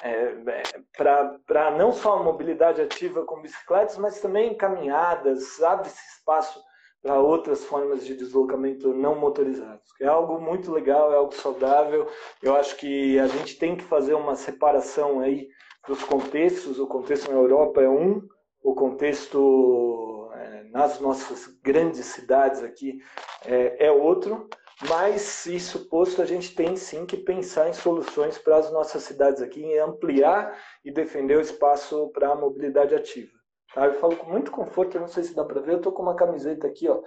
é, 0.00 0.12
é 0.46 0.62
para 0.96 1.72
não 1.72 1.92
só 1.92 2.18
a 2.18 2.22
mobilidade 2.22 2.80
ativa 2.80 3.24
com 3.24 3.42
bicicletas, 3.42 3.98
mas 3.98 4.20
também 4.20 4.56
caminhadas, 4.56 5.60
abre-se 5.60 6.18
espaço 6.18 6.62
para 7.02 7.20
outras 7.20 7.64
formas 7.64 8.04
de 8.06 8.14
deslocamento 8.14 8.94
não 8.94 9.18
motorizados, 9.18 9.82
é 10.00 10.06
algo 10.06 10.40
muito 10.40 10.70
legal, 10.70 11.12
é 11.12 11.16
algo 11.16 11.34
saudável. 11.34 12.06
Eu 12.40 12.54
acho 12.54 12.76
que 12.76 13.18
a 13.18 13.26
gente 13.26 13.58
tem 13.58 13.76
que 13.76 13.82
fazer 13.82 14.14
uma 14.14 14.36
separação 14.36 15.20
aí 15.20 15.48
dos 15.86 16.02
contextos. 16.04 16.78
O 16.78 16.86
contexto 16.86 17.28
na 17.30 17.36
Europa 17.36 17.82
é 17.82 17.88
um, 17.88 18.22
o 18.62 18.74
contexto 18.74 20.30
é, 20.34 20.64
nas 20.70 21.00
nossas 21.00 21.46
grandes 21.62 22.06
cidades 22.06 22.62
aqui 22.62 22.98
é, 23.44 23.86
é 23.86 23.90
outro. 23.90 24.48
Mas 24.88 25.46
isso 25.46 25.88
posto, 25.88 26.22
a 26.22 26.24
gente 26.24 26.54
tem 26.56 26.76
sim 26.76 27.06
que 27.06 27.16
pensar 27.16 27.68
em 27.68 27.72
soluções 27.72 28.36
para 28.36 28.56
as 28.56 28.72
nossas 28.72 29.04
cidades 29.04 29.40
aqui, 29.40 29.62
em 29.62 29.78
ampliar 29.78 30.58
e 30.84 30.92
defender 30.92 31.36
o 31.36 31.40
espaço 31.40 32.10
para 32.12 32.32
a 32.32 32.36
mobilidade 32.36 32.94
ativa. 32.94 33.41
Tá? 33.74 33.86
Eu 33.86 33.94
falo 33.94 34.16
com 34.16 34.30
muito 34.30 34.50
conforto, 34.50 35.00
não 35.00 35.08
sei 35.08 35.22
se 35.22 35.34
dá 35.34 35.44
para 35.44 35.60
ver, 35.60 35.72
eu 35.72 35.76
estou 35.78 35.92
com 35.92 36.02
uma 36.02 36.14
camiseta 36.14 36.66
aqui, 36.66 36.88
ó, 36.88 37.00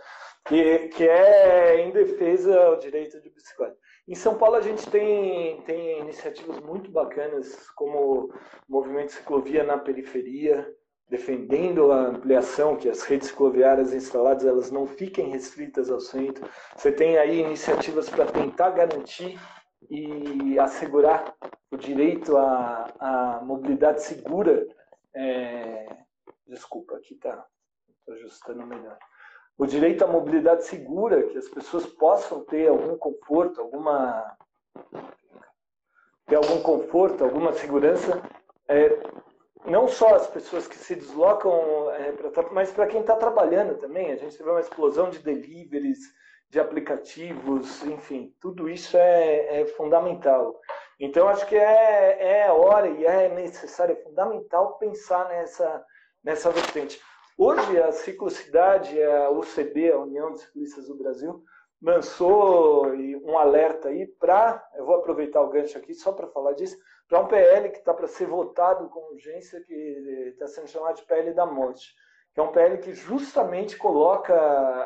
que, 0.46 0.90
que 0.90 1.08
é 1.08 1.82
em 1.82 1.92
defesa 1.92 2.60
ao 2.60 2.78
direito 2.78 3.22
de 3.22 3.30
bicicleta. 3.30 3.78
Em 4.08 4.16
São 4.16 4.38
Paulo 4.38 4.56
a 4.56 4.62
gente 4.62 4.90
tem, 4.90 5.62
tem 5.62 6.00
iniciativas 6.00 6.60
muito 6.60 6.92
bacanas, 6.92 7.70
como 7.76 8.26
o 8.26 8.32
movimento 8.68 9.12
ciclovia 9.12 9.64
na 9.64 9.78
periferia, 9.78 10.68
defendendo 11.08 11.92
a 11.92 12.08
ampliação, 12.08 12.76
que 12.76 12.90
as 12.90 13.04
redes 13.04 13.28
cicloviárias 13.28 13.94
instaladas 13.94 14.46
elas 14.46 14.72
não 14.72 14.88
fiquem 14.88 15.30
restritas 15.30 15.92
ao 15.92 16.00
centro. 16.00 16.48
Você 16.76 16.92
tem 16.92 17.18
aí 17.18 17.40
iniciativas 17.40 18.10
para 18.10 18.26
tentar 18.26 18.72
garantir 18.72 19.40
e 19.90 20.58
assegurar 20.58 21.36
o 21.72 21.78
direito 21.78 22.36
à, 22.38 22.94
à 23.00 23.42
mobilidade 23.44 24.02
segura 24.04 24.68
é, 25.16 26.05
Desculpa, 26.48 26.96
aqui. 26.98 27.14
Estou 27.16 28.14
ajustando 28.14 28.66
melhor. 28.66 28.98
O 29.58 29.66
direito 29.66 30.04
à 30.04 30.08
mobilidade 30.08 30.66
segura, 30.66 31.24
que 31.24 31.38
as 31.38 31.48
pessoas 31.48 31.86
possam 31.86 32.44
ter 32.44 32.68
algum 32.68 32.98
conforto, 32.98 33.62
alguma 33.62 34.38
ter 36.28 36.36
algum 36.36 36.62
conforto, 36.62 37.24
alguma 37.24 37.54
segurança, 37.54 38.22
é, 38.68 38.90
não 39.66 39.88
só 39.88 40.16
as 40.16 40.28
pessoas 40.28 40.68
que 40.68 40.76
se 40.76 40.96
deslocam, 40.96 41.92
é, 41.92 42.12
pra, 42.12 42.52
mas 42.52 42.72
para 42.72 42.88
quem 42.88 43.02
está 43.02 43.16
trabalhando 43.16 43.78
também. 43.78 44.12
A 44.12 44.16
gente 44.16 44.38
teve 44.38 44.50
uma 44.50 44.60
explosão 44.60 45.10
de 45.10 45.20
deliveries, 45.20 46.00
de 46.50 46.60
aplicativos, 46.60 47.84
enfim, 47.84 48.34
tudo 48.40 48.70
isso 48.70 48.98
é, 48.98 49.62
é 49.62 49.66
fundamental. 49.68 50.60
Então, 51.00 51.28
acho 51.28 51.46
que 51.48 51.56
é, 51.56 52.42
é 52.42 52.52
hora 52.52 52.88
e 52.88 53.06
é 53.06 53.30
necessário, 53.30 53.94
é 53.94 54.04
fundamental 54.04 54.78
pensar 54.78 55.28
nessa 55.30 55.84
nessa 56.26 56.50
vertente. 56.50 57.00
Hoje, 57.38 57.80
a 57.80 57.92
Ciclocidade, 57.92 59.02
a 59.04 59.30
UCB, 59.30 59.92
a 59.92 60.00
União 60.00 60.32
de 60.32 60.40
Ciclistas 60.40 60.88
do 60.88 60.98
Brasil, 60.98 61.44
lançou 61.82 62.88
um 62.88 63.38
alerta 63.38 63.90
aí 63.90 64.08
para, 64.08 64.68
eu 64.76 64.86
vou 64.86 64.96
aproveitar 64.96 65.42
o 65.42 65.50
gancho 65.50 65.78
aqui 65.78 65.94
só 65.94 66.12
para 66.12 66.28
falar 66.28 66.54
disso, 66.54 66.76
para 67.08 67.22
um 67.22 67.28
PL 67.28 67.70
que 67.70 67.78
está 67.78 67.94
para 67.94 68.08
ser 68.08 68.26
votado 68.26 68.90
com 68.90 69.14
urgência, 69.14 69.62
que 69.62 69.74
está 70.34 70.48
sendo 70.48 70.68
chamado 70.68 70.96
de 70.96 71.06
PL 71.06 71.32
da 71.34 71.46
morte, 71.46 71.94
que 72.34 72.40
é 72.40 72.44
um 72.44 72.52
PL 72.52 72.80
que 72.80 72.94
justamente 72.94 73.78
coloca 73.78 74.34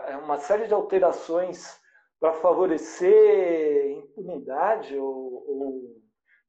é, 0.07 0.17
uma 0.17 0.37
série 0.37 0.67
de 0.67 0.73
alterações 0.73 1.79
para 2.19 2.33
favorecer 2.33 3.91
impunidade 3.91 4.97
ou, 4.97 5.45
ou 5.47 5.81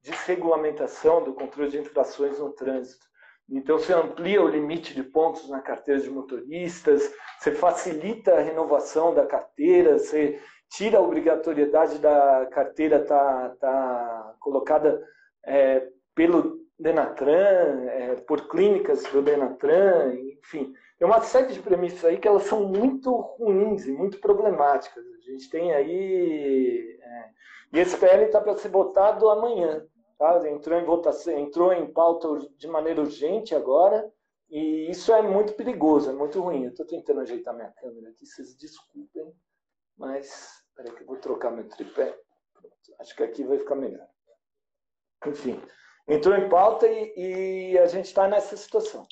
desregulamentação 0.02 1.22
do 1.22 1.32
controle 1.32 1.70
de 1.70 1.78
infrações 1.78 2.40
no 2.40 2.50
trânsito. 2.52 3.09
Então, 3.50 3.78
você 3.78 3.92
amplia 3.92 4.40
o 4.42 4.48
limite 4.48 4.94
de 4.94 5.02
pontos 5.02 5.48
na 5.48 5.60
carteira 5.60 6.00
de 6.00 6.08
motoristas, 6.08 7.12
você 7.38 7.50
facilita 7.52 8.34
a 8.34 8.40
renovação 8.40 9.12
da 9.12 9.26
carteira, 9.26 9.98
você 9.98 10.40
tira 10.70 10.98
a 10.98 11.02
obrigatoriedade 11.02 11.98
da 11.98 12.46
carteira 12.52 13.02
estar 13.02 13.50
tá, 13.50 13.56
tá 13.60 14.34
colocada 14.38 15.04
é, 15.44 15.88
pelo 16.14 16.60
Denatran, 16.78 17.86
é, 17.88 18.14
por 18.26 18.48
clínicas 18.48 19.02
do 19.04 19.20
Denatran, 19.20 20.14
enfim. 20.38 20.72
Tem 20.96 21.08
uma 21.08 21.20
série 21.20 21.52
de 21.52 21.60
premissas 21.60 22.04
aí 22.04 22.18
que 22.18 22.28
elas 22.28 22.44
são 22.44 22.68
muito 22.68 23.10
ruins 23.10 23.86
e 23.86 23.92
muito 23.92 24.20
problemáticas. 24.20 25.04
A 25.04 25.30
gente 25.30 25.50
tem 25.50 25.74
aí... 25.74 26.98
É, 27.02 27.24
e 27.72 27.78
esse 27.80 27.96
PL 27.96 28.24
está 28.24 28.40
para 28.40 28.56
ser 28.56 28.68
votado 28.68 29.28
amanhã. 29.28 29.84
Entrou 30.46 30.78
em 30.78 30.84
votação, 30.84 31.38
entrou 31.38 31.72
em 31.72 31.90
pauta 31.90 32.28
de 32.56 32.68
maneira 32.68 33.00
urgente 33.00 33.54
agora, 33.54 34.12
e 34.50 34.90
isso 34.90 35.12
é 35.12 35.22
muito 35.22 35.54
perigoso, 35.54 36.10
é 36.10 36.12
muito 36.12 36.40
ruim. 36.40 36.64
Eu 36.64 36.70
estou 36.70 36.84
tentando 36.84 37.20
ajeitar 37.20 37.54
minha 37.54 37.70
câmera 37.70 38.10
aqui, 38.10 38.26
vocês 38.26 38.54
desculpem, 38.54 39.32
mas 39.96 40.62
peraí 40.76 40.92
que 40.94 41.02
eu 41.02 41.06
vou 41.06 41.16
trocar 41.16 41.50
meu 41.50 41.66
tripé. 41.68 42.18
Acho 42.98 43.16
que 43.16 43.22
aqui 43.22 43.44
vai 43.44 43.58
ficar 43.58 43.76
melhor. 43.76 44.06
Enfim, 45.26 45.58
entrou 46.06 46.34
em 46.36 46.48
pauta 46.50 46.86
e, 46.86 47.72
e 47.72 47.78
a 47.78 47.86
gente 47.86 48.06
está 48.06 48.28
nessa 48.28 48.56
situação. 48.56 49.06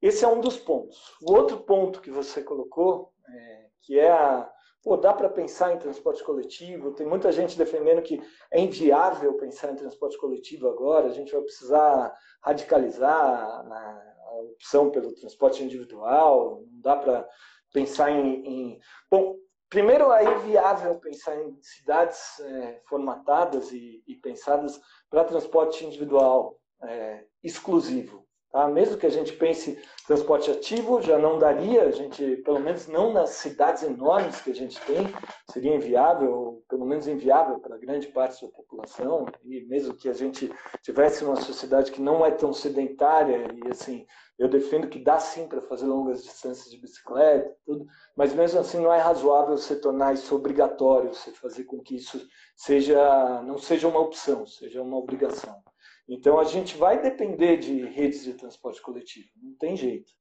Esse 0.00 0.24
é 0.24 0.28
um 0.28 0.40
dos 0.40 0.58
pontos. 0.58 1.14
O 1.20 1.32
outro 1.32 1.60
ponto 1.60 2.00
que 2.00 2.10
você 2.10 2.42
colocou, 2.42 3.12
é, 3.28 3.66
que 3.82 3.98
é 3.98 4.10
a 4.10 4.50
pô, 4.84 4.98
dá 4.98 5.14
para 5.14 5.30
pensar 5.30 5.72
em 5.72 5.78
transporte 5.78 6.22
coletivo, 6.22 6.92
tem 6.92 7.06
muita 7.06 7.32
gente 7.32 7.56
defendendo 7.56 8.02
que 8.02 8.22
é 8.50 8.60
inviável 8.60 9.32
pensar 9.34 9.72
em 9.72 9.76
transporte 9.76 10.18
coletivo 10.18 10.68
agora, 10.68 11.06
a 11.06 11.12
gente 11.12 11.32
vai 11.32 11.40
precisar 11.40 12.14
radicalizar 12.42 13.10
a 13.10 14.40
opção 14.52 14.90
pelo 14.90 15.14
transporte 15.14 15.64
individual, 15.64 16.62
não 16.70 16.80
dá 16.82 16.96
para 16.96 17.26
pensar 17.72 18.10
em, 18.10 18.46
em, 18.46 18.80
Bom, 19.10 19.36
primeiro 19.70 20.12
é 20.12 20.22
inviável 20.36 20.96
pensar 20.96 21.34
em 21.40 21.58
cidades 21.62 22.38
é, 22.40 22.82
formatadas 22.86 23.72
e, 23.72 24.04
e 24.06 24.14
pensadas 24.16 24.78
para 25.08 25.24
transporte 25.24 25.84
individual 25.84 26.60
é, 26.82 27.24
exclusivo. 27.42 28.23
Tá? 28.54 28.68
Mesmo 28.68 28.96
que 28.96 29.04
a 29.04 29.10
gente 29.10 29.32
pense 29.32 29.76
transporte 30.06 30.48
ativo, 30.48 31.02
já 31.02 31.18
não 31.18 31.40
daria, 31.40 31.82
a 31.82 31.90
gente, 31.90 32.36
pelo 32.44 32.60
menos 32.60 32.86
não 32.86 33.12
nas 33.12 33.30
cidades 33.30 33.82
enormes 33.82 34.40
que 34.40 34.52
a 34.52 34.54
gente 34.54 34.80
tem, 34.82 35.08
seria 35.50 35.74
inviável, 35.74 36.62
pelo 36.68 36.86
menos 36.86 37.08
inviável 37.08 37.58
para 37.58 37.76
grande 37.76 38.06
parte 38.06 38.46
da 38.46 38.52
população, 38.52 39.26
e 39.42 39.66
mesmo 39.66 39.92
que 39.92 40.08
a 40.08 40.12
gente 40.12 40.52
tivesse 40.84 41.24
uma 41.24 41.34
sociedade 41.34 41.90
que 41.90 42.00
não 42.00 42.24
é 42.24 42.30
tão 42.30 42.52
sedentária, 42.52 43.44
e 43.52 43.68
assim, 43.68 44.06
eu 44.38 44.48
defendo 44.48 44.86
que 44.86 45.02
dá 45.02 45.18
sim 45.18 45.48
para 45.48 45.60
fazer 45.60 45.86
longas 45.86 46.22
distâncias 46.22 46.70
de 46.70 46.80
bicicleta, 46.80 47.52
tudo, 47.66 47.84
mas 48.16 48.32
mesmo 48.32 48.60
assim 48.60 48.78
não 48.78 48.94
é 48.94 49.00
razoável 49.00 49.56
você 49.56 49.74
tornar 49.74 50.14
isso 50.14 50.32
obrigatório, 50.32 51.12
você 51.12 51.32
fazer 51.32 51.64
com 51.64 51.80
que 51.80 51.96
isso 51.96 52.24
seja, 52.54 53.42
não 53.42 53.58
seja 53.58 53.88
uma 53.88 53.98
opção, 53.98 54.46
seja 54.46 54.80
uma 54.80 54.96
obrigação. 54.96 55.60
Então 56.08 56.38
a 56.38 56.44
gente 56.44 56.76
vai 56.76 57.00
depender 57.00 57.56
de 57.56 57.84
redes 57.86 58.24
de 58.24 58.34
transporte 58.34 58.80
coletivo, 58.82 59.28
não 59.42 59.54
tem 59.56 59.76
jeito. 59.76 60.12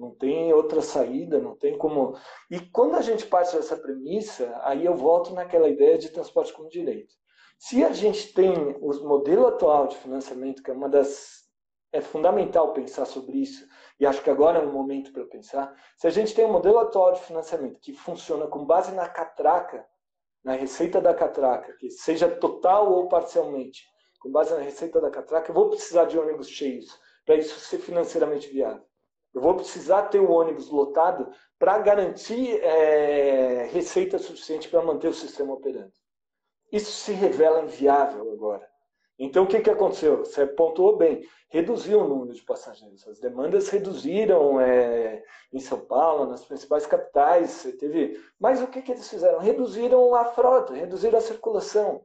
Não 0.00 0.14
tem 0.14 0.50
outra 0.50 0.80
saída, 0.80 1.38
não 1.38 1.54
tem 1.54 1.76
como. 1.76 2.16
E 2.50 2.58
quando 2.58 2.94
a 2.94 3.02
gente 3.02 3.26
parte 3.26 3.54
dessa 3.54 3.76
premissa, 3.76 4.58
aí 4.62 4.86
eu 4.86 4.96
volto 4.96 5.34
naquela 5.34 5.68
ideia 5.68 5.98
de 5.98 6.08
transporte 6.08 6.54
como 6.54 6.70
direito. 6.70 7.14
Se 7.58 7.84
a 7.84 7.92
gente 7.92 8.32
tem 8.32 8.50
o 8.80 9.06
modelo 9.06 9.46
atual 9.46 9.88
de 9.88 9.96
financiamento, 9.98 10.62
que 10.62 10.70
é 10.70 10.74
uma 10.74 10.88
das. 10.88 11.40
É 11.92 12.00
fundamental 12.00 12.72
pensar 12.72 13.04
sobre 13.04 13.38
isso, 13.38 13.66
e 13.98 14.06
acho 14.06 14.22
que 14.22 14.30
agora 14.30 14.60
é 14.60 14.62
um 14.62 14.72
momento 14.72 15.12
para 15.12 15.26
pensar. 15.26 15.74
Se 15.98 16.06
a 16.06 16.10
gente 16.10 16.34
tem 16.34 16.46
um 16.46 16.52
modelo 16.52 16.78
atual 16.78 17.12
de 17.12 17.20
financiamento 17.20 17.78
que 17.80 17.92
funciona 17.92 18.46
com 18.46 18.64
base 18.64 18.92
na 18.92 19.06
catraca, 19.06 19.84
na 20.42 20.54
receita 20.54 21.00
da 21.00 21.12
catraca, 21.12 21.76
que 21.78 21.90
seja 21.90 22.30
total 22.30 22.90
ou 22.90 23.08
parcialmente, 23.08 23.84
com 24.20 24.30
base 24.30 24.54
na 24.54 24.60
receita 24.60 25.00
da 25.00 25.10
catraca, 25.10 25.50
eu 25.50 25.54
vou 25.54 25.70
precisar 25.70 26.04
de 26.04 26.18
ônibus 26.18 26.48
cheios 26.48 26.96
para 27.24 27.36
isso 27.36 27.58
ser 27.58 27.78
financeiramente 27.78 28.48
viável. 28.48 28.84
Eu 29.34 29.40
vou 29.40 29.54
precisar 29.54 30.02
ter 30.04 30.18
o 30.18 30.30
ônibus 30.30 30.70
lotado 30.70 31.30
para 31.58 31.78
garantir 31.78 32.60
é, 32.62 33.66
receita 33.72 34.18
suficiente 34.18 34.68
para 34.68 34.82
manter 34.82 35.08
o 35.08 35.14
sistema 35.14 35.54
operando. 35.54 35.92
Isso 36.72 36.92
se 36.92 37.12
revela 37.12 37.62
inviável 37.62 38.32
agora. 38.32 38.68
Então, 39.18 39.44
o 39.44 39.46
que, 39.46 39.60
que 39.60 39.70
aconteceu? 39.70 40.18
Você 40.24 40.46
pontuou 40.46 40.96
bem. 40.96 41.22
Reduziu 41.50 42.00
o 42.00 42.08
número 42.08 42.32
de 42.32 42.42
passageiros. 42.42 43.06
As 43.06 43.20
demandas 43.20 43.68
reduziram 43.68 44.58
é, 44.60 45.22
em 45.52 45.60
São 45.60 45.78
Paulo, 45.78 46.26
nas 46.26 46.44
principais 46.44 46.86
capitais. 46.86 47.50
Você 47.50 47.72
teve... 47.72 48.18
Mas 48.38 48.62
o 48.62 48.66
que, 48.66 48.80
que 48.80 48.92
eles 48.92 49.08
fizeram? 49.08 49.38
Reduziram 49.38 50.14
a 50.14 50.24
frota, 50.26 50.72
reduziram 50.72 51.18
a 51.18 51.22
circulação. 51.22 52.04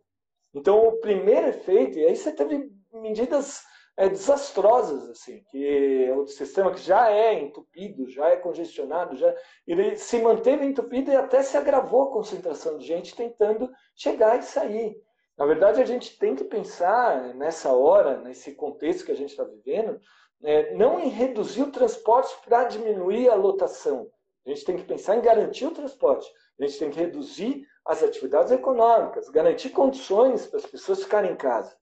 Então, 0.56 0.88
o 0.88 1.00
primeiro 1.00 1.48
efeito, 1.48 2.00
e 2.00 2.06
aí 2.06 2.16
você 2.16 2.32
teve 2.32 2.72
medidas 2.94 3.62
é, 3.98 4.08
desastrosas, 4.08 5.10
assim, 5.10 5.44
que 5.52 6.10
o 6.12 6.26
sistema 6.28 6.74
que 6.74 6.82
já 6.82 7.12
é 7.12 7.34
entupido, 7.34 8.10
já 8.10 8.30
é 8.30 8.38
congestionado, 8.38 9.18
já 9.18 9.36
ele 9.68 9.98
se 9.98 10.18
manteve 10.20 10.66
entupido 10.66 11.12
e 11.12 11.16
até 11.16 11.44
se 11.44 11.58
agravou 11.58 12.04
a 12.04 12.12
concentração 12.12 12.78
de 12.78 12.86
gente 12.86 13.16
tentando 13.16 13.70
chegar 13.96 14.40
e 14.40 14.44
sair. 14.44 14.96
Na 15.38 15.46
verdade, 15.46 15.82
a 15.82 15.86
gente 15.86 16.18
tem 16.18 16.36
que 16.36 16.46
pensar 16.46 17.34
nessa 17.36 17.74
hora, 17.74 18.22
nesse 18.22 18.54
contexto 18.54 19.06
que 19.06 19.12
a 19.12 19.16
gente 19.16 19.32
está 19.32 19.44
vivendo, 19.44 20.00
é, 20.42 20.74
não 20.76 21.00
em 21.00 21.10
reduzir 21.10 21.64
o 21.64 21.72
transporte 21.72 22.34
para 22.46 22.64
diminuir 22.64 23.30
a 23.30 23.36
lotação. 23.36 24.10
A 24.46 24.50
gente 24.50 24.64
tem 24.64 24.78
que 24.78 24.84
pensar 24.84 25.18
em 25.18 25.22
garantir 25.22 25.66
o 25.66 25.72
transporte. 25.72 26.30
A 26.60 26.66
gente 26.66 26.80
tem 26.80 26.90
que 26.90 27.00
reduzir 27.00 27.66
as 27.86 28.02
atividades 28.02 28.52
econômicas, 28.52 29.30
garantir 29.30 29.70
condições 29.70 30.48
para 30.48 30.60
as 30.60 30.66
pessoas 30.66 31.04
ficarem 31.04 31.32
em 31.32 31.36
casa. 31.36 31.76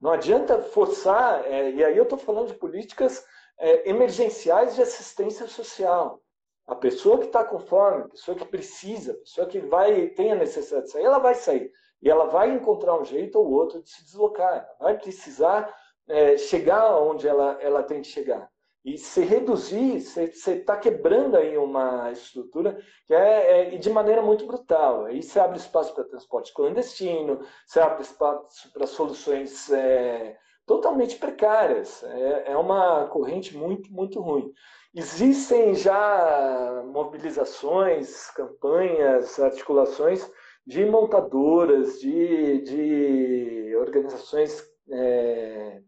Não 0.00 0.10
adianta 0.10 0.62
forçar, 0.62 1.44
é, 1.46 1.70
e 1.70 1.84
aí 1.84 1.96
eu 1.96 2.04
estou 2.04 2.18
falando 2.18 2.48
de 2.48 2.54
políticas 2.54 3.24
é, 3.58 3.88
emergenciais 3.88 4.74
de 4.74 4.82
assistência 4.82 5.46
social. 5.46 6.20
A 6.66 6.74
pessoa 6.74 7.18
que 7.18 7.26
está 7.26 7.44
com 7.44 7.58
fome, 7.58 8.02
a 8.02 8.08
pessoa 8.08 8.36
que 8.36 8.44
precisa, 8.44 9.12
a 9.12 9.18
pessoa 9.18 9.46
que 9.46 9.60
vai 9.60 10.08
tem 10.08 10.32
a 10.32 10.36
necessidade 10.36 10.86
de 10.86 10.92
sair, 10.92 11.04
ela 11.04 11.18
vai 11.18 11.34
sair. 11.34 11.70
E 12.00 12.10
ela 12.10 12.26
vai 12.26 12.50
encontrar 12.50 12.98
um 12.98 13.04
jeito 13.04 13.38
ou 13.38 13.50
outro 13.52 13.82
de 13.82 13.90
se 13.90 14.04
deslocar. 14.04 14.54
Ela 14.80 14.90
vai 14.90 14.98
precisar 14.98 15.72
é, 16.08 16.36
chegar 16.36 16.96
onde 16.96 17.28
ela, 17.28 17.58
ela 17.60 17.82
tem 17.82 18.00
que 18.00 18.08
chegar. 18.08 18.50
E 18.84 18.98
se 18.98 19.20
reduzir, 19.22 20.00
você 20.00 20.24
está 20.24 20.76
quebrando 20.76 21.36
aí 21.36 21.56
uma 21.56 22.10
estrutura 22.10 22.76
que 23.06 23.14
é, 23.14 23.74
é, 23.74 23.78
de 23.78 23.88
maneira 23.88 24.20
muito 24.22 24.44
brutal. 24.44 25.04
Aí 25.04 25.22
você 25.22 25.38
abre 25.38 25.58
espaço 25.58 25.94
para 25.94 26.04
transporte 26.04 26.52
clandestino, 26.52 27.40
você 27.64 27.78
abre 27.78 28.02
espaço 28.02 28.72
para 28.72 28.86
soluções 28.88 29.70
é, 29.70 30.36
totalmente 30.66 31.16
precárias. 31.16 32.02
É, 32.02 32.52
é 32.52 32.56
uma 32.56 33.06
corrente 33.06 33.56
muito, 33.56 33.92
muito 33.92 34.20
ruim. 34.20 34.52
Existem 34.92 35.74
já 35.74 36.82
mobilizações, 36.86 38.30
campanhas, 38.32 39.38
articulações 39.38 40.28
de 40.66 40.84
montadoras, 40.84 42.00
de, 42.00 42.62
de 42.62 43.76
organizações 43.76 44.60
é, 44.90 45.80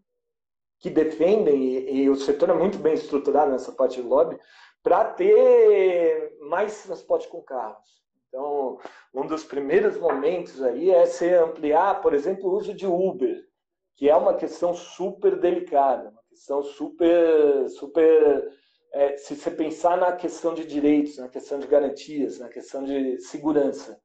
que 0.85 0.91
defendem, 0.91 1.63
e, 1.65 2.03
e, 2.03 2.11
o 2.11 2.15
setor 2.15 2.51
é 2.51 2.53
muito 2.53 2.77
bem 2.77 2.93
estruturado 2.93 3.51
nessa 3.51 3.73
parte 3.73 4.03
de 4.03 4.07
lobby, 4.07 4.39
para 4.83 5.03
ter 5.03 6.37
mais 6.43 6.83
transporte 6.83 7.27
com 7.27 7.41
carros. 7.41 7.89
Então, 8.29 8.79
um 9.15 9.27
dos 9.27 9.45
primeiros 9.45 9.97
momentos 9.97 10.63
aí 10.63 10.91
é 10.91 11.07
se 11.07 11.27
ampliar, 11.33 12.03
por 12.03 12.13
exemplo, 12.13 12.51
o 12.51 12.55
uso 12.55 12.75
de 12.75 12.87
Uber, 12.87 13.43
que 13.97 14.11
é 14.11 14.15
uma 14.15 14.35
questão 14.35 14.75
super 14.75 15.41
delicada, 15.41 16.11
uma 16.11 16.23
questão 16.29 16.63
super, 16.63 17.67
super 17.71 18.53
é, 18.93 19.17
se 19.17 19.37
você 19.37 19.51
pensar 19.51 19.97
na 19.97 20.13
questão 20.13 20.53
de 20.53 20.67
direitos, 20.67 21.17
na 21.17 21.31
questão 21.31 21.59
de 21.59 21.67
garantias, 21.67 22.39
na 22.39 22.51
questão 22.51 22.85
de 22.85 23.19
segurança. 23.23 23.99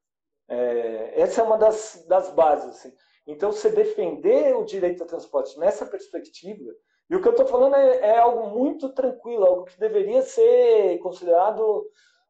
É, 0.47 1.19
essa 1.19 1.41
é 1.41 1.43
uma 1.43 1.57
das, 1.57 2.05
das 2.07 2.31
bases. 2.31 2.69
Assim. 2.69 2.93
Então, 3.31 3.51
você 3.51 3.69
defender 3.69 4.55
o 4.55 4.65
direito 4.65 5.01
ao 5.01 5.07
transporte 5.07 5.57
nessa 5.59 5.85
perspectiva, 5.85 6.73
e 7.09 7.15
o 7.15 7.21
que 7.21 7.27
eu 7.27 7.31
estou 7.31 7.45
falando 7.45 7.75
é, 7.75 7.97
é, 7.97 8.17
algo 8.17 8.57
muito 8.57 8.89
tranquilo, 8.89 9.45
algo 9.45 9.65
que 9.65 9.79
deveria 9.79 10.21
ser 10.21 10.99
considerado. 10.99 11.85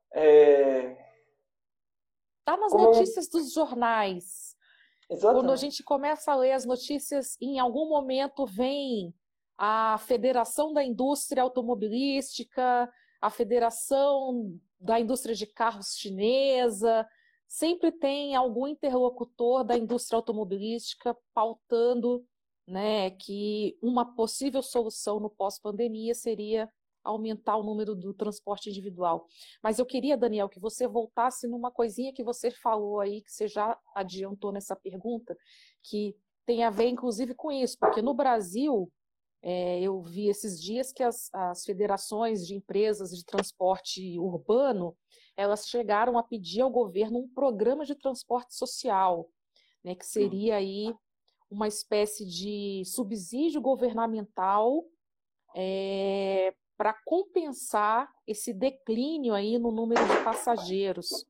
Está 0.08 0.22
é... 0.22 0.98
Tá 2.46 2.58
nas 2.58 2.72
como... 2.72 2.86
notícias 2.86 3.28
dos 3.30 3.54
jornais. 3.54 4.58
Exatamente. 5.10 5.42
Quando 5.42 5.54
a 5.54 5.56
gente 5.56 5.84
começa 5.84 6.32
a 6.32 6.36
ler 6.36 6.52
as 6.52 6.66
notícias, 6.66 7.38
em 7.42 7.60
algum 7.60 7.90
momento 7.90 8.46
vem 8.46 9.14
a 9.58 9.98
Federação 10.00 10.72
da 10.72 10.84
Indústria 10.84 11.44
Automobilística, 11.44 12.90
a 13.22 13.30
Federação 13.30 14.58
da 14.80 15.00
Indústria 15.00 15.36
de 15.36 15.46
Carros 15.46 15.98
Chinesa, 15.98 17.08
sempre 17.50 17.92
tem 17.92 18.36
algum 18.36 18.68
interlocutor 18.68 19.64
da 19.64 19.76
indústria 19.76 20.18
automobilística 20.18 21.18
pautando 21.34 22.24
né, 22.68 23.10
que 23.10 23.76
uma 23.82 24.06
possível 24.16 24.62
solução 24.62 25.20
no 25.20 25.32
pós-pandemia 25.32 26.14
seria 26.14 26.70
aumentar 27.04 27.58
o 27.58 27.64
número 27.64 27.96
do 27.96 28.14
transporte 28.14 28.70
individual. 28.70 29.26
Mas 29.64 29.80
eu 29.80 29.86
queria, 29.86 30.16
Daniel, 30.16 30.48
que 30.48 30.60
você 30.60 30.88
voltasse 30.88 31.48
numa 31.48 31.72
coisinha 31.72 32.14
que 32.14 32.24
você 32.24 32.52
falou 32.52 33.00
aí, 33.00 33.24
que 33.24 33.32
você 33.32 33.48
já 33.48 33.76
adiantou 33.96 34.52
nessa 34.52 34.76
pergunta, 34.76 35.36
que 35.84 36.16
tem 36.46 36.64
a 36.64 36.70
ver, 36.70 36.90
inclusive, 36.90 37.34
com 37.34 37.52
isso, 37.52 37.78
porque 37.80 38.02
no 38.02 38.14
Brasil, 38.14 38.92
é, 39.42 39.82
eu 39.82 40.04
vi 40.04 40.28
esses 40.28 40.62
dias 40.62 40.92
que 40.92 41.02
as, 41.02 41.34
as 41.34 41.64
federações 41.64 42.46
de 42.46 42.54
empresas 42.54 43.10
de 43.10 43.26
transporte 43.26 44.20
urbano 44.20 44.96
elas 45.40 45.70
chegaram 45.70 46.18
a 46.18 46.24
pedir 46.24 46.60
ao 46.60 46.70
governo 46.70 47.20
um 47.20 47.30
programa 47.30 47.86
de 47.86 47.96
transporte 47.96 48.54
social, 48.54 49.32
né, 49.82 49.96
que 49.96 50.06
seria 50.06 50.58
aí 50.58 50.94
uma 51.50 51.66
espécie 51.66 52.26
de 52.26 52.84
subsídio 52.86 53.62
governamental 53.62 54.86
é, 55.56 56.54
para 56.78 56.94
compensar 57.06 58.14
esse 58.28 58.54
declínio 58.54 59.34
aí 59.34 59.58
no 59.58 59.72
número 59.72 60.06
de 60.06 60.24
passageiros. 60.26 61.26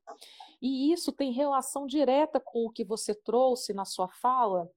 E 0.60 0.92
isso 0.92 1.12
tem 1.12 1.30
relação 1.30 1.86
direta 1.86 2.40
com 2.40 2.66
o 2.66 2.70
que 2.70 2.82
você 2.82 3.14
trouxe 3.14 3.72
na 3.72 3.84
sua 3.84 4.08
fala, 4.08 4.68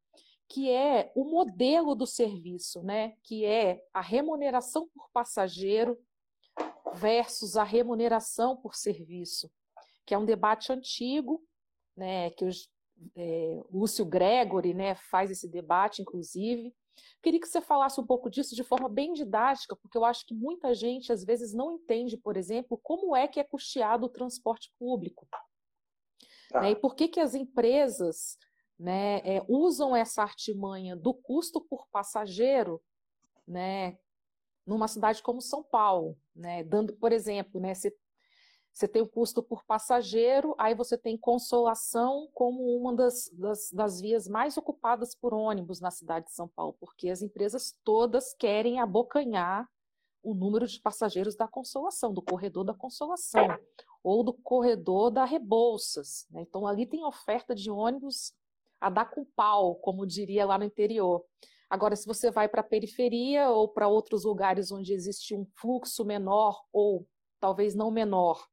que 0.48 0.70
é 0.70 1.12
o 1.16 1.26
modelo 1.26 1.96
do 1.96 2.06
serviço, 2.06 2.84
né? 2.84 3.16
que 3.24 3.44
é 3.46 3.84
a 3.92 4.00
remuneração 4.00 4.88
por 4.94 5.10
passageiro 5.12 5.98
versus 6.96 7.56
a 7.56 7.64
remuneração 7.64 8.58
por 8.58 8.76
serviço. 8.76 9.52
que 10.06 10.14
é 10.14 10.18
um 10.18 10.26
debate 10.26 10.72
antigo, 10.72 11.42
né, 11.96 12.30
que 12.32 12.44
os, 12.44 12.70
é, 13.16 13.62
Lúcio 13.72 14.06
Gregory 14.06 14.74
né, 14.74 14.96
faz 14.96 15.32
esse 15.32 15.48
debate, 15.48 16.02
inclusive. 16.02 16.76
Queria 17.22 17.40
que 17.40 17.48
você 17.48 17.62
falasse 17.62 18.00
um 18.02 18.06
pouco 18.06 18.30
disso 18.30 18.54
de 18.54 18.64
forma 18.64 18.90
bem 18.90 19.14
didática, 19.14 19.76
porque 19.78 19.98
eu 19.98 20.04
acho 20.04 20.26
que 20.26 20.34
muita 20.34 20.74
gente 20.74 21.12
às 21.12 21.24
vezes 21.24 21.54
não 21.54 21.72
entende, 21.72 22.18
por 22.18 22.36
exemplo, 22.36 22.78
como 22.84 23.16
é 23.16 23.28
que 23.28 23.40
é 23.40 23.44
custeado 23.44 24.06
o 24.08 24.10
transporte 24.10 24.74
público. 24.78 25.26
Tá. 26.50 26.62
Né, 26.62 26.72
e 26.72 26.76
por 26.76 26.96
que, 26.96 27.08
que 27.08 27.20
as 27.20 27.34
empresas 27.34 28.38
né, 28.78 29.20
é, 29.20 29.44
usam 29.48 29.96
essa 29.96 30.22
artimanha 30.22 30.96
do 30.96 31.14
custo 31.14 31.62
por 31.62 31.88
passageiro 31.88 32.82
né, 33.48 33.98
numa 34.66 34.88
cidade 34.88 35.22
como 35.22 35.42
São 35.42 35.64
Paulo, 35.64 36.18
né, 36.36 36.64
dando, 36.64 36.94
por 36.94 37.12
exemplo, 37.12 37.60
né, 37.60 37.74
você 37.74 37.96
você 38.74 38.88
tem 38.88 39.04
o 39.04 39.08
custo 39.08 39.44
por 39.44 39.64
passageiro, 39.64 40.56
aí 40.58 40.74
você 40.74 40.98
tem 40.98 41.16
consolação 41.16 42.28
como 42.34 42.76
uma 42.76 42.92
das, 42.92 43.30
das, 43.32 43.72
das, 43.72 44.02
vias 44.02 44.28
mais 44.28 44.58
ocupadas 44.58 45.14
por 45.14 45.32
ônibus 45.32 45.80
na 45.80 45.92
cidade 45.92 46.26
de 46.26 46.34
São 46.34 46.48
Paulo, 46.48 46.76
porque 46.80 47.08
as 47.10 47.22
empresas 47.22 47.78
todas 47.84 48.34
querem 48.34 48.80
abocanhar 48.80 49.70
o 50.24 50.34
número 50.34 50.66
de 50.66 50.80
passageiros 50.80 51.36
da 51.36 51.48
consolação, 51.48 52.12
do 52.12 52.22
corredor 52.22 52.64
da 52.64 52.74
consolação, 52.74 53.46
ou 54.04 54.24
do 54.24 54.34
corredor 54.34 55.12
da 55.12 55.24
Rebouças. 55.24 56.26
Né? 56.32 56.42
Então, 56.42 56.66
ali 56.66 56.88
tem 56.88 57.06
oferta 57.06 57.54
de 57.54 57.70
ônibus 57.70 58.34
a 58.82 58.90
dar 58.90 59.06
com 59.06 59.24
pau, 59.24 59.76
como 59.76 60.08
diria 60.08 60.46
lá 60.46 60.58
no 60.58 60.64
interior. 60.64 61.24
Agora, 61.74 61.96
se 61.96 62.06
você 62.06 62.30
vai 62.30 62.48
para 62.48 62.62
a 62.62 62.64
periferia 62.64 63.50
ou 63.50 63.68
para 63.68 63.88
outros 63.88 64.26
lugares 64.26 64.72
onde 64.72 64.94
existe 64.94 65.36
um 65.36 65.44
fluxo 65.56 66.06
menor 66.06 66.64
ou 66.72 67.08
talvez 67.40 67.74
não 67.74 67.90
menor 67.90 68.48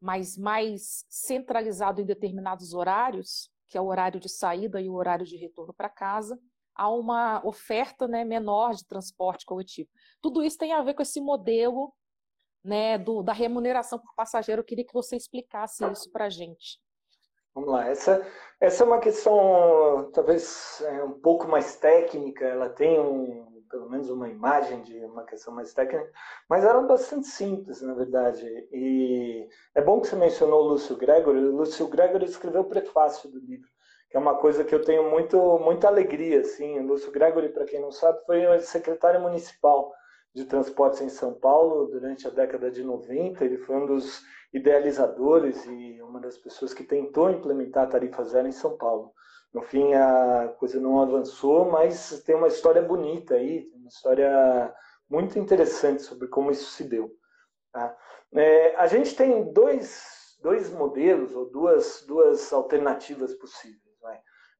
mas 0.00 0.36
mais 0.36 1.04
centralizado 1.10 2.00
em 2.00 2.06
determinados 2.06 2.72
horários, 2.72 3.50
que 3.68 3.76
é 3.76 3.80
o 3.80 3.86
horário 3.86 4.18
de 4.18 4.28
saída 4.28 4.80
e 4.80 4.88
o 4.88 4.94
horário 4.94 5.26
de 5.26 5.36
retorno 5.36 5.74
para 5.74 5.90
casa, 5.90 6.40
há 6.74 6.88
uma 6.88 7.46
oferta 7.46 8.08
né, 8.08 8.24
menor 8.24 8.74
de 8.74 8.86
transporte 8.86 9.44
coletivo. 9.44 9.90
Tudo 10.22 10.42
isso 10.42 10.56
tem 10.56 10.72
a 10.72 10.82
ver 10.82 10.94
com 10.94 11.02
esse 11.02 11.20
modelo 11.20 11.94
né, 12.64 12.96
do, 12.96 13.22
da 13.22 13.34
remuneração 13.34 13.98
por 13.98 14.14
passageiro. 14.14 14.60
Eu 14.60 14.64
queria 14.64 14.86
que 14.86 14.94
você 14.94 15.16
explicasse 15.16 15.84
isso 15.92 16.10
para 16.10 16.24
a 16.24 16.30
gente. 16.30 16.80
Vamos 17.54 17.70
lá, 17.70 17.88
essa, 17.88 18.24
essa 18.60 18.84
é 18.84 18.86
uma 18.86 19.00
questão 19.00 20.10
talvez 20.12 20.80
é, 20.86 21.02
um 21.02 21.18
pouco 21.18 21.48
mais 21.48 21.76
técnica, 21.76 22.44
ela 22.44 22.68
tem 22.68 23.00
um, 23.00 23.50
pelo 23.70 23.88
menos 23.88 24.10
uma 24.10 24.28
imagem 24.28 24.82
de 24.82 24.98
uma 25.04 25.24
questão 25.24 25.54
mais 25.54 25.72
técnica, 25.72 26.10
mas 26.48 26.64
eram 26.64 26.86
bastante 26.86 27.28
simples, 27.28 27.80
na 27.80 27.94
verdade. 27.94 28.44
E 28.72 29.48
é 29.74 29.80
bom 29.80 30.00
que 30.00 30.08
você 30.08 30.16
mencionou 30.16 30.62
o 30.62 30.68
Lúcio 30.68 30.96
Gregory. 30.96 31.38
O 31.38 31.56
Lúcio 31.56 31.88
Gregory 31.88 32.24
escreveu 32.24 32.62
o 32.62 32.68
prefácio 32.68 33.30
do 33.30 33.38
livro, 33.38 33.68
que 34.10 34.16
é 34.16 34.20
uma 34.20 34.36
coisa 34.36 34.64
que 34.64 34.74
eu 34.74 34.82
tenho 34.82 35.08
muito, 35.08 35.58
muita 35.60 35.86
alegria. 35.86 36.40
Assim. 36.40 36.80
O 36.80 36.86
Lúcio 36.86 37.12
Gregory, 37.12 37.50
para 37.50 37.64
quem 37.64 37.80
não 37.80 37.92
sabe, 37.92 38.18
foi 38.26 38.58
secretário 38.60 39.20
municipal 39.20 39.92
de 40.34 40.44
transportes 40.44 41.00
em 41.00 41.08
São 41.08 41.34
Paulo 41.34 41.86
durante 41.86 42.26
a 42.26 42.30
década 42.30 42.70
de 42.70 42.82
90. 42.82 43.44
Ele 43.44 43.58
foi 43.58 43.76
um 43.76 43.86
dos 43.86 44.20
idealizadores 44.52 45.64
e 45.66 46.00
uma 46.02 46.20
das 46.20 46.36
pessoas 46.36 46.74
que 46.74 46.84
tentou 46.84 47.30
implementar 47.30 47.84
a 47.84 47.90
tarifa 47.90 48.24
zero 48.24 48.48
em 48.48 48.52
São 48.52 48.76
Paulo. 48.76 49.12
No 49.52 49.62
fim, 49.62 49.94
a 49.94 50.54
coisa 50.58 50.80
não 50.80 51.00
avançou, 51.00 51.70
mas 51.70 52.22
tem 52.24 52.34
uma 52.34 52.48
história 52.48 52.82
bonita 52.82 53.34
aí, 53.34 53.68
uma 53.74 53.88
história 53.88 54.74
muito 55.08 55.38
interessante 55.38 56.02
sobre 56.02 56.28
como 56.28 56.50
isso 56.50 56.70
se 56.70 56.84
deu. 56.84 57.10
Tá? 57.72 57.96
É, 58.34 58.76
a 58.76 58.86
gente 58.86 59.16
tem 59.16 59.52
dois, 59.52 60.38
dois 60.40 60.70
modelos 60.70 61.34
ou 61.34 61.50
duas, 61.50 62.04
duas 62.06 62.52
alternativas 62.52 63.34
possíveis. 63.34 63.90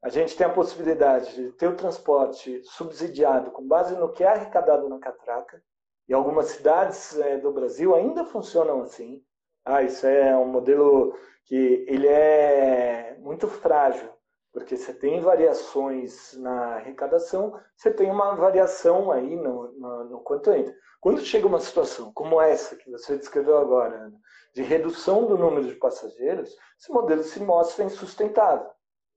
A 0.03 0.09
gente 0.09 0.35
tem 0.35 0.46
a 0.46 0.53
possibilidade 0.53 1.35
de 1.35 1.53
ter 1.53 1.68
o 1.68 1.76
transporte 1.76 2.62
subsidiado 2.64 3.50
com 3.50 3.68
base 3.68 3.94
no 3.96 4.11
que 4.11 4.24
é 4.24 4.29
arrecadado 4.29 4.88
na 4.88 4.98
catraca, 4.98 5.62
e 6.09 6.14
algumas 6.14 6.46
cidades 6.46 7.18
é, 7.18 7.37
do 7.37 7.53
Brasil 7.53 7.94
ainda 7.94 8.24
funcionam 8.24 8.81
assim. 8.81 9.22
Ah, 9.64 9.83
isso 9.83 10.07
é 10.07 10.37
um 10.37 10.46
modelo 10.46 11.14
que 11.44 11.85
ele 11.88 12.07
é 12.07 13.16
muito 13.20 13.46
frágil 13.49 14.11
porque 14.53 14.77
você 14.77 14.92
tem 14.92 15.20
variações 15.20 16.37
na 16.38 16.75
arrecadação, 16.77 17.59
você 17.77 17.90
tem 17.90 18.11
uma 18.11 18.35
variação 18.35 19.11
aí 19.12 19.37
no, 19.37 19.73
no, 19.73 20.05
no, 20.05 20.20
quanto 20.20 20.53
entra. 20.53 20.75
Quando 21.01 21.20
chega 21.20 21.46
uma 21.46 21.61
situação 21.61 22.12
como 22.12 22.40
essa 22.40 22.77
que 22.77 22.90
você 22.90 23.16
descreveu 23.16 23.59
agora, 23.59 23.96
Ana, 23.96 24.18
de 24.55 24.62
redução 24.62 25.27
do 25.27 25.38
número 25.38 25.66
de 25.66 25.77
passageiros, 25.77 26.55
esse 26.79 26.90
modelo 26.90 27.23
se 27.23 27.40
mostra 27.40 27.85
insustentável. 27.85 28.68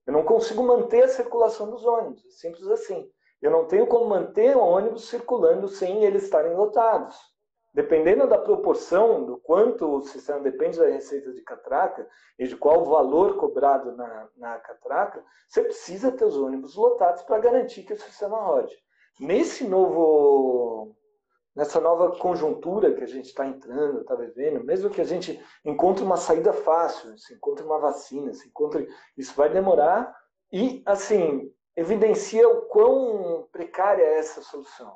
Eu 0.05 0.13
não 0.13 0.23
consigo 0.23 0.61
manter 0.63 1.03
a 1.03 1.09
circulação 1.09 1.69
dos 1.69 1.83
ônibus, 1.83 2.23
é 2.25 2.29
simples 2.29 2.67
assim. 2.67 3.09
Eu 3.41 3.51
não 3.51 3.65
tenho 3.65 3.87
como 3.87 4.07
manter 4.07 4.55
o 4.55 4.61
ônibus 4.61 5.09
circulando 5.09 5.67
sem 5.67 6.03
eles 6.03 6.23
estarem 6.23 6.55
lotados 6.55 7.17
dependendo 7.73 8.27
da 8.27 8.37
proporção, 8.37 9.25
do 9.25 9.37
quanto 9.37 9.97
o 9.97 10.01
sistema 10.01 10.39
depende 10.39 10.77
da 10.77 10.87
receita 10.87 11.33
de 11.33 11.41
catraca 11.41 12.07
e 12.37 12.47
de 12.47 12.55
qual 12.55 12.81
o 12.81 12.89
valor 12.89 13.35
cobrado 13.37 13.95
na, 13.95 14.29
na 14.37 14.59
catraca, 14.59 15.23
você 15.47 15.63
precisa 15.63 16.11
ter 16.11 16.23
os 16.23 16.37
ônibus 16.37 16.75
lotados 16.75 17.23
para 17.23 17.39
garantir 17.39 17.83
que 17.83 17.93
o 17.93 17.99
sistema 17.99 18.39
rode. 18.39 18.75
Nesse 19.19 19.67
novo, 19.67 20.95
nessa 21.55 21.79
nova 21.79 22.15
conjuntura 22.17 22.93
que 22.93 23.03
a 23.03 23.07
gente 23.07 23.25
está 23.25 23.45
entrando, 23.45 24.01
está 24.01 24.15
vivendo, 24.15 24.63
mesmo 24.63 24.89
que 24.89 25.01
a 25.01 25.05
gente 25.05 25.43
encontre 25.65 26.03
uma 26.03 26.17
saída 26.17 26.53
fácil, 26.53 27.17
se 27.17 27.33
encontre 27.33 27.65
uma 27.65 27.79
vacina, 27.79 28.33
se 28.33 28.47
encontre, 28.47 28.87
isso 29.17 29.33
vai 29.35 29.49
demorar 29.49 30.15
e, 30.51 30.83
assim, 30.85 31.51
evidencia 31.75 32.47
o 32.47 32.63
quão 32.67 33.47
precária 33.51 34.03
é 34.03 34.19
essa 34.19 34.41
solução. 34.41 34.95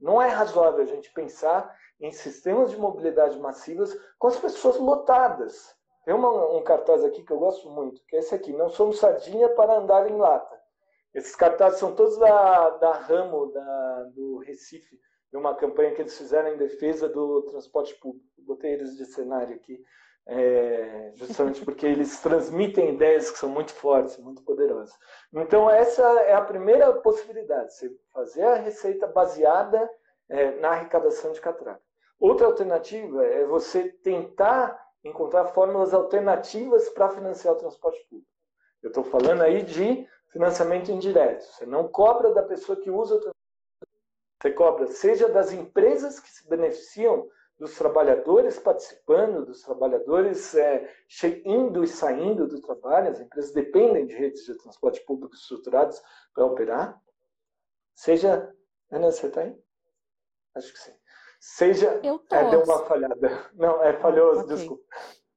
Não 0.00 0.20
é 0.20 0.28
razoável 0.28 0.82
a 0.82 0.86
gente 0.86 1.12
pensar 1.12 1.74
em 2.00 2.12
sistemas 2.12 2.70
de 2.70 2.76
mobilidade 2.76 3.38
massivas 3.38 3.96
com 4.18 4.28
as 4.28 4.38
pessoas 4.38 4.78
lotadas. 4.78 5.74
Tem 6.04 6.14
uma, 6.14 6.56
um 6.56 6.62
cartaz 6.62 7.02
aqui 7.04 7.22
que 7.22 7.32
eu 7.32 7.38
gosto 7.38 7.68
muito, 7.70 8.02
que 8.06 8.16
é 8.16 8.20
esse 8.20 8.34
aqui: 8.34 8.52
Não 8.52 8.68
somos 8.68 8.98
sardinha 8.98 9.48
para 9.50 9.78
andar 9.78 10.10
em 10.10 10.16
lata. 10.16 10.56
Esses 11.14 11.34
cartazes 11.34 11.78
são 11.78 11.94
todos 11.94 12.18
da, 12.18 12.70
da 12.70 12.92
Ramo, 12.92 13.50
da, 13.50 14.02
do 14.14 14.38
Recife, 14.38 15.00
de 15.30 15.38
uma 15.38 15.54
campanha 15.54 15.94
que 15.94 16.02
eles 16.02 16.16
fizeram 16.16 16.52
em 16.52 16.58
defesa 16.58 17.08
do 17.08 17.42
transporte 17.42 17.94
público. 17.96 18.26
Botei 18.38 18.74
eles 18.74 18.96
de 18.96 19.06
cenário 19.06 19.56
aqui, 19.56 19.82
é, 20.28 21.12
justamente 21.14 21.64
porque 21.64 21.86
eles 21.86 22.20
transmitem 22.20 22.94
ideias 22.94 23.30
que 23.30 23.38
são 23.38 23.48
muito 23.48 23.72
fortes, 23.72 24.18
muito 24.18 24.42
poderosas. 24.42 24.94
Então, 25.32 25.70
essa 25.70 26.02
é 26.22 26.34
a 26.34 26.42
primeira 26.42 26.92
possibilidade: 26.94 27.72
você 27.72 27.90
fazer 28.12 28.42
a 28.42 28.56
receita 28.56 29.06
baseada 29.06 29.88
é, 30.28 30.58
na 30.60 30.70
arrecadação 30.70 31.32
de 31.32 31.40
catraca. 31.40 31.80
Outra 32.18 32.46
alternativa 32.46 33.24
é 33.24 33.44
você 33.44 33.88
tentar 34.02 34.76
encontrar 35.04 35.46
fórmulas 35.46 35.94
alternativas 35.94 36.88
para 36.88 37.10
financiar 37.10 37.54
o 37.54 37.58
transporte 37.58 38.04
público. 38.08 38.30
Eu 38.82 38.88
estou 38.88 39.04
falando 39.04 39.42
aí 39.42 39.62
de 39.62 40.06
financiamento 40.32 40.90
indireto. 40.90 41.42
Você 41.42 41.66
não 41.66 41.86
cobra 41.86 42.32
da 42.32 42.42
pessoa 42.42 42.80
que 42.80 42.90
usa 42.90 43.14
o 43.14 43.20
transporte 43.20 43.36
você 44.42 44.50
cobra 44.52 44.86
seja 44.88 45.28
das 45.28 45.52
empresas 45.52 46.20
que 46.20 46.30
se 46.30 46.46
beneficiam 46.48 47.26
dos 47.58 47.74
trabalhadores 47.76 48.58
participando, 48.58 49.46
dos 49.46 49.62
trabalhadores 49.62 50.54
é, 50.54 50.90
indo 51.44 51.82
e 51.82 51.88
saindo 51.88 52.46
do 52.46 52.60
trabalho, 52.60 53.10
as 53.10 53.20
empresas 53.20 53.52
dependem 53.52 54.06
de 54.06 54.14
redes 54.14 54.44
de 54.44 54.58
transporte 54.58 55.00
público 55.04 55.34
estruturadas 55.34 56.02
para 56.34 56.44
operar, 56.44 57.00
seja. 57.94 58.52
Ana, 58.90 59.10
você 59.10 59.26
está 59.26 59.40
aí? 59.40 59.58
Acho 60.54 60.72
que 60.72 60.78
sim. 60.78 60.92
Seja. 61.40 62.00
Eu 62.02 62.18
tô. 62.18 62.36
É, 62.36 62.50
deu 62.50 62.62
uma 62.62 62.84
falhada. 62.84 63.50
Não, 63.54 63.82
é 63.82 63.92
falhoso, 63.94 64.42
okay. 64.42 64.56
desculpa. 64.56 64.84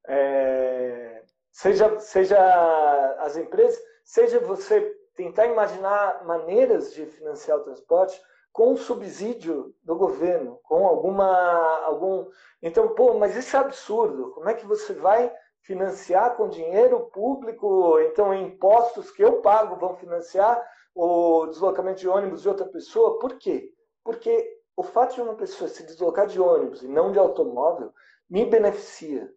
É, 0.07 1.23
seja, 1.51 1.99
seja 1.99 3.15
as 3.19 3.37
empresas, 3.37 3.81
seja 4.03 4.39
você 4.39 4.81
tentar 5.15 5.47
imaginar 5.47 6.25
maneiras 6.25 6.93
de 6.93 7.05
financiar 7.05 7.57
o 7.57 7.63
transporte 7.63 8.19
com 8.51 8.75
subsídio 8.75 9.73
do 9.83 9.95
governo, 9.95 10.59
com 10.63 10.87
alguma 10.87 11.83
algum. 11.85 12.27
Então, 12.61 12.89
pô, 12.95 13.13
mas 13.13 13.35
isso 13.35 13.55
é 13.55 13.59
absurdo. 13.59 14.31
Como 14.31 14.49
é 14.49 14.53
que 14.53 14.65
você 14.65 14.93
vai 14.93 15.31
financiar 15.61 16.35
com 16.35 16.49
dinheiro 16.49 17.09
público? 17.11 17.99
Então, 17.99 18.33
impostos 18.33 19.11
que 19.11 19.23
eu 19.23 19.41
pago 19.41 19.75
vão 19.75 19.95
financiar 19.95 20.61
o 20.93 21.47
deslocamento 21.47 21.99
de 21.99 22.09
ônibus 22.09 22.41
de 22.41 22.49
outra 22.49 22.65
pessoa? 22.65 23.19
Por 23.19 23.37
quê? 23.37 23.71
Porque 24.03 24.59
o 24.75 24.83
fato 24.83 25.15
de 25.15 25.21
uma 25.21 25.35
pessoa 25.35 25.69
se 25.69 25.83
deslocar 25.85 26.25
de 26.25 26.39
ônibus 26.39 26.81
e 26.81 26.87
não 26.87 27.11
de 27.11 27.19
automóvel 27.19 27.93
me 28.29 28.45
beneficia. 28.45 29.29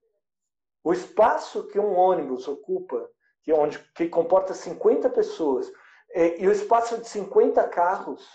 O 0.84 0.92
espaço 0.92 1.66
que 1.68 1.78
um 1.78 1.94
ônibus 1.96 2.48
ocupa, 2.48 3.08
que, 3.42 3.52
é 3.52 3.54
onde, 3.54 3.78
que 3.94 4.08
comporta 4.08 4.54
50 4.54 5.08
pessoas, 5.10 5.70
é, 6.10 6.40
e 6.40 6.46
o 6.46 6.52
espaço 6.52 6.98
de 6.98 7.08
50 7.08 7.66
carros, 7.68 8.28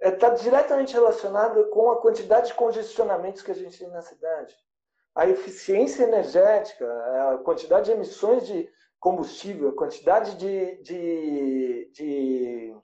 está 0.00 0.28
é, 0.28 0.34
diretamente 0.34 0.94
relacionado 0.94 1.68
com 1.70 1.90
a 1.90 2.00
quantidade 2.00 2.48
de 2.48 2.54
congestionamentos 2.54 3.42
que 3.42 3.50
a 3.50 3.54
gente 3.54 3.78
tem 3.78 3.88
na 3.88 4.02
cidade. 4.02 4.56
a 5.14 5.28
eficiência 5.28 6.04
energética, 6.04 6.86
a 7.32 7.38
quantidade 7.38 7.86
de 7.86 7.92
emissões 7.92 8.46
de 8.46 8.70
combustível, 8.98 9.70
a 9.70 9.76
quantidade 9.76 10.36
de, 10.36 10.82
de, 10.82 11.90
de 11.92 12.76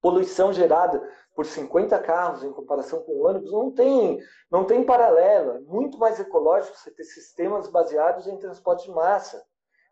poluição 0.00 0.52
gerada 0.52 1.00
por 1.34 1.46
50 1.46 1.98
carros 2.00 2.42
em 2.42 2.52
comparação 2.52 3.02
com 3.02 3.22
ônibus 3.24 3.52
não 3.52 3.70
tem, 3.70 4.18
não 4.50 4.64
tem 4.64 4.84
paralelo. 4.84 5.52
É 5.52 5.60
muito 5.60 5.98
mais 5.98 6.18
ecológico 6.18 6.76
você 6.76 6.90
ter 6.90 7.04
sistemas 7.04 7.68
baseados 7.68 8.26
em 8.26 8.38
transporte 8.38 8.86
de 8.86 8.90
massa. 8.90 9.42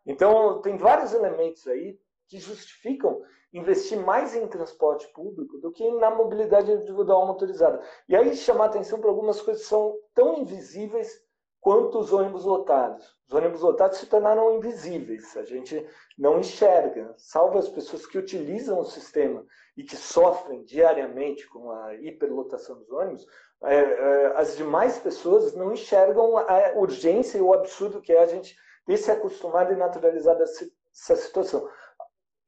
Então, 0.05 0.61
tem 0.63 0.77
vários 0.77 1.13
elementos 1.15 1.67
aí 1.67 1.99
que 2.29 2.39
justificam 2.39 3.23
investir 3.53 3.99
mais 3.99 4.35
em 4.35 4.47
transporte 4.47 5.09
público 5.13 5.59
do 5.59 5.73
que 5.73 5.91
na 5.93 6.11
mobilidade 6.11 6.71
individual 6.71 7.27
motorizada. 7.27 7.83
E 8.09 8.15
aí 8.15 8.37
chamar 8.37 8.67
atenção 8.67 9.01
para 9.01 9.11
algumas 9.11 9.41
coisas 9.41 9.63
que 9.63 9.69
são 9.69 9.97
tão 10.15 10.39
invisíveis 10.39 11.21
quanto 11.61 11.99
os 11.99 12.13
ônibus 12.13 12.45
lotados. 12.45 13.07
Os 13.29 13.35
ônibus 13.35 13.61
lotados 13.61 13.99
se 13.99 14.07
tornaram 14.07 14.57
invisíveis, 14.57 15.37
a 15.37 15.45
gente 15.45 15.87
não 16.19 16.41
enxerga, 16.41 17.13
salvo 17.17 17.59
as 17.59 17.69
pessoas 17.69 18.07
que 18.07 18.19
utilizam 18.19 18.81
o 18.81 18.85
sistema 18.85 19.45
e 19.77 19.85
que 19.85 19.97
sofrem 19.97 20.65
diariamente 20.65 21.47
com 21.49 21.71
a 21.71 21.95
hiperlotação 21.97 22.79
dos 22.79 22.91
ônibus, 22.91 23.27
é, 23.63 23.77
é, 23.77 24.27
as 24.37 24.57
demais 24.57 24.99
pessoas 24.99 25.55
não 25.55 25.73
enxergam 25.73 26.37
a 26.39 26.73
urgência 26.77 27.37
e 27.37 27.43
o 27.43 27.53
absurdo 27.53 28.01
que 28.01 28.13
é 28.13 28.23
a 28.23 28.27
gente 28.27 28.57
ter 28.87 28.97
se 28.97 29.11
acostumado 29.11 29.73
e 29.73 29.77
naturalizado 29.77 30.43
essa, 30.43 30.67
essa 30.93 31.17
situação. 31.17 31.69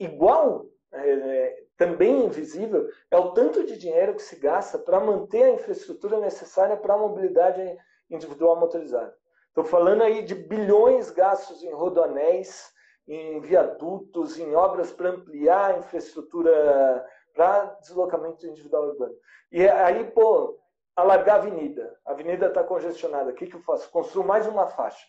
Igual, 0.00 0.66
é, 0.92 1.10
é, 1.10 1.64
também 1.76 2.26
invisível, 2.26 2.86
é 3.10 3.16
o 3.16 3.32
tanto 3.32 3.64
de 3.64 3.78
dinheiro 3.78 4.14
que 4.14 4.22
se 4.22 4.36
gasta 4.36 4.78
para 4.78 5.00
manter 5.00 5.44
a 5.44 5.50
infraestrutura 5.50 6.20
necessária 6.20 6.76
para 6.76 6.94
a 6.94 6.98
mobilidade 6.98 7.76
individual 8.10 8.56
motorizada. 8.56 9.14
Estou 9.48 9.64
falando 9.64 10.02
aí 10.02 10.22
de 10.22 10.34
bilhões 10.34 11.10
gastos 11.10 11.62
em 11.62 11.72
rodoanéis, 11.72 12.72
em 13.06 13.40
viadutos, 13.40 14.38
em 14.38 14.54
obras 14.54 14.92
para 14.92 15.10
ampliar 15.10 15.74
a 15.74 15.78
infraestrutura 15.78 17.06
para 17.34 17.64
deslocamento 17.80 18.46
individual 18.46 18.88
urbano. 18.88 19.14
E 19.50 19.66
aí, 19.68 20.04
pô, 20.10 20.58
alargar 20.96 21.36
a 21.36 21.38
avenida. 21.38 21.98
A 22.04 22.12
avenida 22.12 22.46
está 22.46 22.62
congestionada. 22.62 23.30
O 23.30 23.34
que, 23.34 23.46
que 23.46 23.56
eu 23.56 23.60
faço? 23.60 23.90
Construo 23.90 24.24
mais 24.24 24.46
uma 24.46 24.66
faixa. 24.68 25.04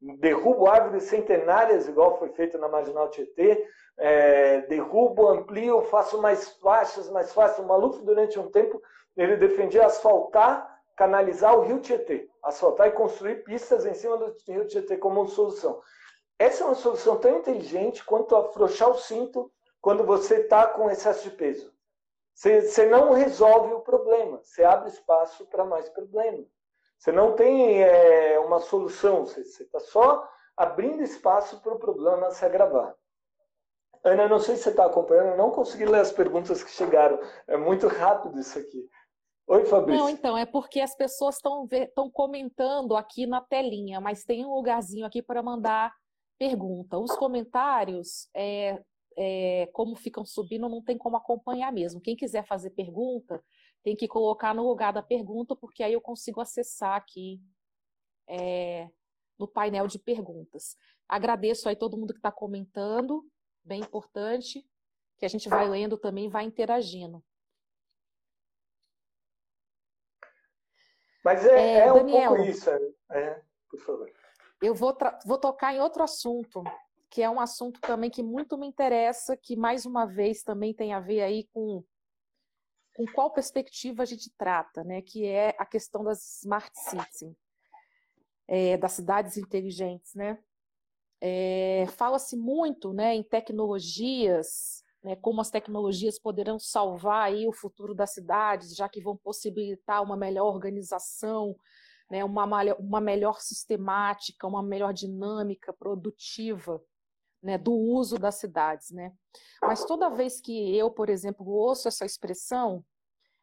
Derrubo 0.00 0.66
árvores 0.66 1.04
centenárias, 1.04 1.88
igual 1.88 2.18
foi 2.18 2.28
feito 2.30 2.58
na 2.58 2.68
Marginal 2.68 3.08
Tietê. 3.08 3.66
É, 3.98 4.60
derrubo, 4.62 5.28
amplio, 5.28 5.82
faço 5.82 6.20
mais 6.20 6.50
faixas, 6.58 7.10
mais 7.10 7.32
fácil. 7.32 7.64
O 7.64 7.68
Maluf, 7.68 8.02
durante 8.04 8.38
um 8.38 8.50
tempo, 8.50 8.80
ele 9.16 9.36
defendia 9.36 9.86
asfaltar 9.86 10.76
canalizar 10.96 11.56
o 11.56 11.60
rio 11.60 11.78
Tietê, 11.80 12.28
asfaltar 12.42 12.88
e 12.88 12.92
construir 12.92 13.44
pistas 13.44 13.84
em 13.84 13.92
cima 13.92 14.16
do 14.16 14.34
rio 14.48 14.66
Tietê 14.66 14.96
como 14.96 15.28
solução. 15.28 15.80
Essa 16.38 16.64
é 16.64 16.66
uma 16.66 16.74
solução 16.74 17.18
tão 17.18 17.38
inteligente 17.38 18.04
quanto 18.04 18.34
afrouxar 18.34 18.90
o 18.90 18.98
cinto 18.98 19.52
quando 19.80 20.04
você 20.04 20.38
está 20.38 20.66
com 20.66 20.90
excesso 20.90 21.28
de 21.28 21.36
peso. 21.36 21.72
Você, 22.34 22.62
você, 22.62 22.86
não 22.86 23.12
resolve 23.12 23.72
o 23.74 23.80
problema, 23.80 24.40
você 24.42 24.64
abre 24.64 24.88
espaço 24.88 25.46
para 25.46 25.64
mais 25.64 25.88
problema. 25.88 26.44
Você 26.98 27.12
não 27.12 27.34
tem 27.34 27.82
é, 27.82 28.38
uma 28.40 28.58
solução, 28.58 29.24
você 29.24 29.40
está 29.40 29.78
só 29.78 30.28
abrindo 30.56 31.02
espaço 31.02 31.60
para 31.60 31.74
o 31.74 31.78
problema 31.78 32.30
se 32.30 32.44
agravar. 32.44 32.94
Ana, 34.06 34.28
não 34.28 34.38
sei 34.38 34.56
se 34.56 34.64
você 34.64 34.70
está 34.70 34.86
acompanhando, 34.86 35.30
eu 35.30 35.36
não 35.36 35.50
consegui 35.50 35.84
ler 35.84 36.00
as 36.00 36.12
perguntas 36.12 36.62
que 36.62 36.70
chegaram. 36.70 37.18
É 37.46 37.56
muito 37.56 37.88
rápido 37.88 38.38
isso 38.38 38.58
aqui. 38.58 38.88
Oi, 39.48 39.64
Fabrício. 39.64 40.00
Não, 40.00 40.08
então, 40.08 40.36
é 40.36 40.46
porque 40.46 40.80
as 40.80 40.94
pessoas 40.94 41.36
estão 41.36 42.10
comentando 42.10 42.96
aqui 42.96 43.26
na 43.26 43.40
telinha, 43.40 44.00
mas 44.00 44.24
tem 44.24 44.44
um 44.44 44.54
lugarzinho 44.54 45.06
aqui 45.06 45.22
para 45.22 45.42
mandar 45.42 45.92
pergunta. 46.38 46.98
Os 46.98 47.16
comentários, 47.16 48.28
é, 48.34 48.82
é, 49.16 49.68
como 49.72 49.94
ficam 49.96 50.24
subindo, 50.24 50.68
não 50.68 50.82
tem 50.82 50.98
como 50.98 51.16
acompanhar 51.16 51.72
mesmo. 51.72 52.00
Quem 52.00 52.16
quiser 52.16 52.44
fazer 52.44 52.70
pergunta, 52.70 53.42
tem 53.82 53.96
que 53.96 54.08
colocar 54.08 54.54
no 54.54 54.66
lugar 54.66 54.92
da 54.92 55.02
pergunta, 55.02 55.54
porque 55.54 55.82
aí 55.82 55.92
eu 55.92 56.00
consigo 56.00 56.40
acessar 56.40 56.96
aqui 56.96 57.40
é, 58.28 58.88
no 59.38 59.46
painel 59.46 59.86
de 59.86 59.98
perguntas. 59.98 60.76
Agradeço 61.08 61.68
aí 61.68 61.76
todo 61.76 61.96
mundo 61.96 62.12
que 62.12 62.18
está 62.18 62.32
comentando, 62.32 63.24
bem 63.66 63.80
importante, 63.80 64.64
que 65.18 65.26
a 65.26 65.28
gente 65.28 65.48
vai 65.48 65.68
lendo 65.68 65.98
também, 65.98 66.28
vai 66.28 66.44
interagindo. 66.44 67.22
Mas 71.24 71.44
é, 71.44 71.58
é, 71.58 71.78
é 71.78 71.92
um 71.92 72.06
pouco 72.06 72.36
isso. 72.42 72.70
É, 72.70 72.78
é, 73.10 73.42
por 73.68 73.80
favor. 73.80 74.12
Eu 74.62 74.74
vou, 74.74 74.96
vou 75.24 75.38
tocar 75.38 75.74
em 75.74 75.80
outro 75.80 76.02
assunto, 76.02 76.62
que 77.10 77.20
é 77.20 77.28
um 77.28 77.40
assunto 77.40 77.80
também 77.80 78.08
que 78.08 78.22
muito 78.22 78.56
me 78.56 78.66
interessa, 78.66 79.36
que 79.36 79.56
mais 79.56 79.84
uma 79.84 80.06
vez 80.06 80.42
também 80.42 80.72
tem 80.72 80.92
a 80.92 81.00
ver 81.00 81.22
aí 81.22 81.48
com, 81.52 81.82
com 82.94 83.04
qual 83.06 83.32
perspectiva 83.32 84.02
a 84.02 84.06
gente 84.06 84.30
trata, 84.38 84.84
né? 84.84 85.02
que 85.02 85.26
é 85.26 85.54
a 85.58 85.66
questão 85.66 86.04
das 86.04 86.42
smart 86.42 86.70
cities, 86.78 87.36
é, 88.46 88.76
das 88.76 88.92
cidades 88.92 89.36
inteligentes. 89.36 90.14
Né? 90.14 90.38
É, 91.20 91.86
Fala-se 91.96 92.36
muito 92.36 92.92
né, 92.92 93.14
em 93.14 93.22
tecnologias 93.22 94.84
né, 95.06 95.14
como 95.14 95.40
as 95.40 95.50
tecnologias 95.50 96.18
poderão 96.18 96.58
salvar 96.58 97.28
aí 97.28 97.46
o 97.46 97.52
futuro 97.52 97.94
das 97.94 98.12
cidades, 98.12 98.74
já 98.74 98.88
que 98.88 99.00
vão 99.00 99.16
possibilitar 99.16 100.02
uma 100.02 100.16
melhor 100.16 100.52
organização, 100.52 101.54
né, 102.10 102.24
uma, 102.24 102.44
uma 102.74 103.00
melhor 103.00 103.40
sistemática, 103.40 104.48
uma 104.48 104.64
melhor 104.64 104.92
dinâmica 104.92 105.72
produtiva 105.72 106.82
né, 107.40 107.56
do 107.56 107.72
uso 107.72 108.18
das 108.18 108.34
cidades. 108.34 108.90
Né? 108.90 109.12
Mas 109.62 109.84
toda 109.84 110.10
vez 110.10 110.40
que 110.40 110.76
eu, 110.76 110.90
por 110.90 111.08
exemplo, 111.08 111.46
ouço 111.48 111.86
essa 111.86 112.04
expressão, 112.04 112.84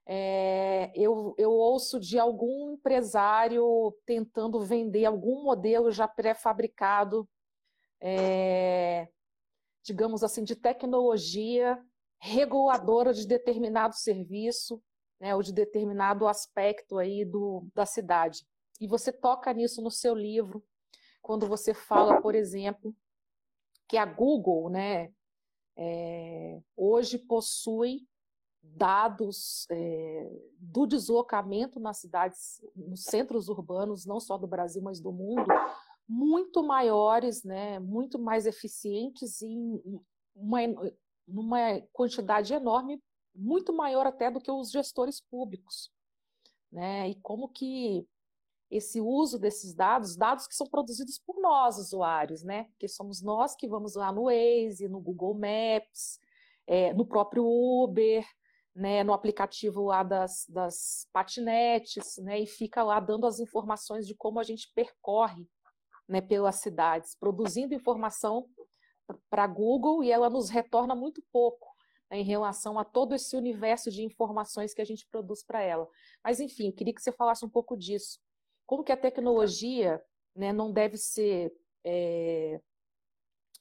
é, 0.06 0.92
eu, 0.94 1.34
eu 1.38 1.52
ouço 1.52 1.98
de 1.98 2.20
algum 2.20 2.74
empresário 2.74 3.96
tentando 4.06 4.60
vender 4.60 5.06
algum 5.06 5.44
modelo 5.44 5.92
já 5.92 6.10
pré-fabricado 6.10 7.26
é, 8.04 9.08
digamos 9.82 10.24
assim, 10.24 10.44
de 10.44 10.56
tecnologia 10.56 11.82
reguladora 12.20 13.14
de 13.14 13.26
determinado 13.26 13.96
serviço, 13.96 14.82
né, 15.20 15.34
ou 15.34 15.42
de 15.42 15.54
determinado 15.54 16.28
aspecto 16.28 16.98
aí 16.98 17.24
do, 17.24 17.66
da 17.74 17.86
cidade. 17.86 18.46
E 18.80 18.88
você 18.88 19.12
toca 19.12 19.54
nisso 19.54 19.82
no 19.82 19.90
seu 19.90 20.14
livro, 20.14 20.62
quando 21.22 21.48
você 21.48 21.74
fala, 21.74 22.22
por 22.22 22.36
exemplo, 22.36 22.94
que 23.88 23.96
a 23.96 24.06
Google, 24.06 24.70
né, 24.70 25.14
é, 25.78 26.62
hoje 26.76 27.18
possui 27.18 28.06
dados 28.62 29.66
é, 29.70 30.30
do 30.58 30.86
deslocamento 30.86 31.80
nas 31.80 32.00
cidades, 32.00 32.62
nos 32.76 33.04
centros 33.04 33.48
urbanos, 33.48 34.06
não 34.06 34.20
só 34.20 34.38
do 34.38 34.48
Brasil, 34.48 34.82
mas 34.82 35.00
do 35.00 35.12
mundo, 35.12 35.46
muito 36.08 36.64
maiores, 36.64 37.44
né, 37.44 37.80
muito 37.80 38.20
mais 38.20 38.46
eficientes 38.46 39.42
em 39.42 39.82
uma, 40.36 40.60
uma 41.28 41.82
quantidade 41.92 42.54
enorme, 42.54 43.02
muito 43.36 43.74
maior 43.74 44.06
até 44.06 44.30
do 44.30 44.40
que 44.40 44.52
os 44.52 44.72
gestores 44.72 45.22
públicos. 45.22 45.92
Né? 46.72 47.10
E 47.10 47.16
como 47.16 47.50
que 47.50 48.08
esse 48.70 49.00
uso 49.00 49.38
desses 49.38 49.74
dados, 49.74 50.16
dados 50.16 50.48
que 50.48 50.56
são 50.56 50.68
produzidos 50.68 51.20
por 51.20 51.40
nós, 51.40 51.78
usuários, 51.78 52.42
né? 52.42 52.64
Porque 52.72 52.88
somos 52.88 53.22
nós 53.22 53.56
que 53.56 53.68
vamos 53.68 53.94
lá 53.94 54.12
no 54.12 54.24
Waze, 54.24 54.88
no 54.88 55.00
Google 55.00 55.36
Maps, 55.36 56.20
é, 56.66 56.92
no 56.92 57.06
próprio 57.06 57.46
Uber, 57.46 58.26
né, 58.76 59.04
no 59.04 59.14
aplicativo 59.14 59.84
lá 59.84 60.02
das, 60.02 60.48
das 60.50 61.08
patinetes, 61.14 62.18
né, 62.18 62.40
e 62.40 62.48
fica 62.48 62.82
lá 62.82 63.00
dando 63.00 63.28
as 63.28 63.40
informações 63.40 64.08
de 64.08 64.16
como 64.16 64.40
a 64.40 64.44
gente 64.44 64.72
percorre 64.74 65.48
né, 66.14 66.22
pelas 66.22 66.58
cidades, 66.58 67.16
produzindo 67.16 67.74
informação 67.74 68.48
para 69.32 69.48
Google 69.48 70.04
e 70.04 70.12
ela 70.12 70.30
nos 70.30 70.48
retorna 70.48 70.94
muito 70.94 71.24
pouco 71.32 71.68
né, 72.08 72.20
em 72.20 72.24
relação 72.24 72.78
a 72.78 72.86
todo 72.86 73.16
esse 73.16 73.36
universo 73.36 73.90
de 73.90 74.04
informações 74.04 74.76
que 74.76 74.82
a 74.82 74.86
gente 74.86 75.08
produz 75.08 75.44
para 75.44 75.64
ela. 75.64 75.90
Mas, 76.24 76.40
enfim, 76.40 76.72
queria 76.72 76.94
que 76.94 77.02
você 77.02 77.12
falasse 77.12 77.44
um 77.44 77.50
pouco 77.50 77.76
disso. 77.76 78.20
Como 78.68 78.84
que 78.84 78.92
a 78.92 78.98
tecnologia 78.98 80.00
né, 80.36 80.54
não 80.54 80.72
deve 80.72 80.98
ser 80.98 81.52
é, 81.84 82.62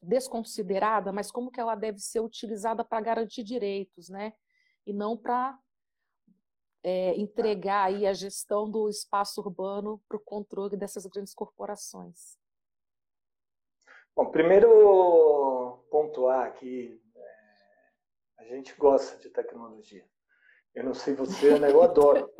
desconsiderada, 0.03 1.11
mas 1.11 1.33
como 1.33 1.51
que 1.51 1.59
ela 1.59 1.75
deve 1.75 2.01
ser 2.01 2.21
utilizada 2.21 2.85
para 2.85 3.01
garantir 3.01 3.43
direitos, 3.43 4.11
né? 4.11 4.35
E 4.87 4.93
não 4.93 5.17
para 5.17 5.59
é, 6.83 7.17
entregar 7.17 7.85
aí 7.85 8.07
a 8.07 8.12
gestão 8.12 8.71
do 8.71 8.91
espaço 8.91 9.41
urbano 9.41 10.03
para 10.07 10.19
o 10.19 10.21
controle 10.21 10.77
dessas 10.77 11.07
grandes 11.07 11.33
corporações? 11.33 12.42
Bom, 14.14 14.27
primeiro 14.27 15.79
pontuar 15.90 16.46
aqui, 16.46 17.01
é, 17.16 18.42
a 18.42 18.44
gente 18.44 18.75
gosta 18.77 19.18
de 19.18 19.31
tecnologia. 19.31 20.05
Eu 20.75 20.85
não 20.85 20.94
sei 20.94 21.14
você, 21.14 21.59
né? 21.59 21.70
Eu 21.70 21.83
adoro. 21.83 22.31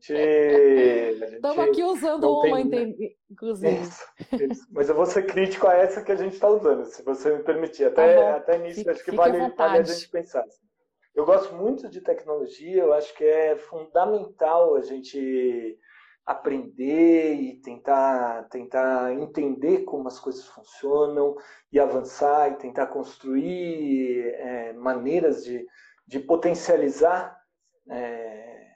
Estamos 0.00 1.58
aqui 1.58 1.82
usando 1.82 2.30
uma, 2.30 2.68
tem... 2.68 3.16
inclusive. 3.30 3.80
Isso, 3.80 4.04
isso. 4.32 4.66
Mas 4.70 4.88
eu 4.88 4.94
vou 4.94 5.06
ser 5.06 5.26
crítico 5.26 5.66
a 5.66 5.74
essa 5.74 6.02
que 6.02 6.12
a 6.12 6.16
gente 6.16 6.34
está 6.34 6.48
usando, 6.48 6.84
se 6.84 7.02
você 7.02 7.36
me 7.36 7.42
permitir. 7.42 7.84
Até, 7.84 8.16
tá 8.16 8.36
até 8.36 8.58
nisso, 8.58 8.80
Fique, 8.80 8.90
acho 8.90 9.04
que 9.04 9.10
vale, 9.12 9.38
vale 9.50 9.78
a 9.78 9.82
gente 9.82 10.08
pensar. 10.08 10.44
Eu 11.14 11.24
gosto 11.24 11.54
muito 11.54 11.88
de 11.88 12.00
tecnologia, 12.00 12.82
eu 12.82 12.92
acho 12.92 13.14
que 13.14 13.24
é 13.24 13.56
fundamental 13.56 14.76
a 14.76 14.82
gente 14.82 15.78
aprender 16.28 17.36
e 17.36 17.54
tentar, 17.62 18.46
tentar 18.50 19.14
entender 19.14 19.84
como 19.84 20.08
as 20.08 20.20
coisas 20.20 20.44
funcionam 20.44 21.34
e 21.72 21.80
avançar 21.80 22.50
e 22.50 22.56
tentar 22.56 22.88
construir 22.88 24.26
é, 24.34 24.74
maneiras 24.74 25.42
de, 25.42 25.66
de 26.06 26.20
potencializar 26.20 27.34
é, 27.90 28.66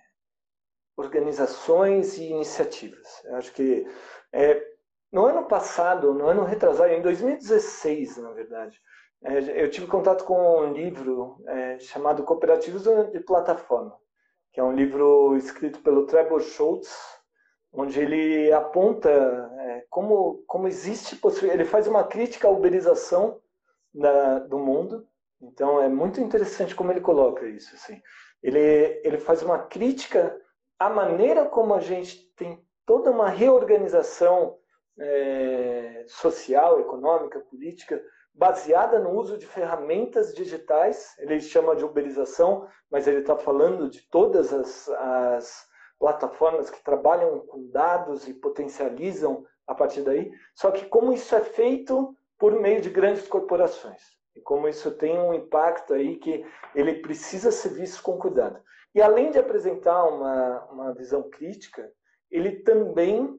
organizações 0.96 2.16
e 2.16 2.24
iniciativas. 2.24 3.22
Eu 3.26 3.36
acho 3.36 3.52
que 3.52 3.86
é, 4.32 4.66
no 5.12 5.26
ano 5.26 5.44
passado, 5.44 6.14
no 6.14 6.26
ano 6.26 6.44
retrasado, 6.44 6.90
em 6.90 7.02
2016, 7.02 8.16
na 8.16 8.30
verdade, 8.30 8.80
é, 9.24 9.62
eu 9.62 9.70
tive 9.70 9.86
contato 9.88 10.24
com 10.24 10.62
um 10.62 10.72
livro 10.72 11.44
é, 11.46 11.78
chamado 11.80 12.24
Cooperativos 12.24 12.84
de 12.84 13.20
Plataforma, 13.20 13.94
que 14.54 14.58
é 14.58 14.64
um 14.64 14.72
livro 14.72 15.36
escrito 15.36 15.82
pelo 15.82 16.06
Trevor 16.06 16.40
Schultz, 16.40 17.20
onde 17.72 17.98
ele 18.00 18.52
aponta 18.52 19.08
é, 19.10 19.84
como, 19.88 20.42
como 20.46 20.68
existe 20.68 21.18
ele 21.50 21.64
faz 21.64 21.86
uma 21.86 22.04
crítica 22.04 22.46
à 22.46 22.50
uberização 22.50 23.40
da, 23.94 24.40
do 24.40 24.58
mundo. 24.58 25.06
Então 25.40 25.80
é 25.80 25.88
muito 25.88 26.20
interessante 26.20 26.74
como 26.74 26.92
ele 26.92 27.00
coloca 27.00 27.46
isso. 27.46 27.74
Assim. 27.74 28.00
Ele, 28.42 29.00
ele 29.02 29.18
faz 29.18 29.42
uma 29.42 29.58
crítica 29.58 30.38
à 30.78 30.90
maneira 30.90 31.46
como 31.46 31.74
a 31.74 31.80
gente 31.80 32.32
tem 32.36 32.62
toda 32.84 33.10
uma 33.10 33.28
reorganização 33.28 34.58
é, 34.98 36.04
social, 36.08 36.80
econômica, 36.80 37.40
política, 37.40 38.02
baseada 38.34 38.98
no 38.98 39.10
uso 39.10 39.38
de 39.38 39.46
ferramentas 39.46 40.34
digitais. 40.34 41.14
Ele 41.18 41.40
chama 41.40 41.76
de 41.76 41.84
uberização, 41.84 42.68
mas 42.90 43.06
ele 43.06 43.20
está 43.20 43.36
falando 43.36 43.88
de 43.88 44.02
todas 44.10 44.52
as, 44.52 44.88
as 44.88 45.66
plataformas 46.02 46.68
que 46.68 46.82
trabalham 46.82 47.46
com 47.46 47.70
dados 47.70 48.26
e 48.26 48.34
potencializam 48.34 49.46
a 49.68 49.72
partir 49.72 50.02
daí. 50.02 50.32
Só 50.52 50.72
que 50.72 50.86
como 50.86 51.12
isso 51.12 51.32
é 51.32 51.40
feito 51.40 52.16
por 52.36 52.58
meio 52.58 52.80
de 52.80 52.90
grandes 52.90 53.28
corporações 53.28 54.02
e 54.34 54.40
como 54.40 54.66
isso 54.66 54.90
tem 54.90 55.16
um 55.16 55.32
impacto 55.32 55.94
aí 55.94 56.16
que 56.16 56.44
ele 56.74 56.94
precisa 56.94 57.52
ser 57.52 57.68
visto 57.68 58.02
com 58.02 58.18
cuidado. 58.18 58.60
E 58.92 59.00
além 59.00 59.30
de 59.30 59.38
apresentar 59.38 60.02
uma, 60.06 60.64
uma 60.72 60.92
visão 60.92 61.22
crítica, 61.30 61.88
ele 62.28 62.50
também 62.64 63.38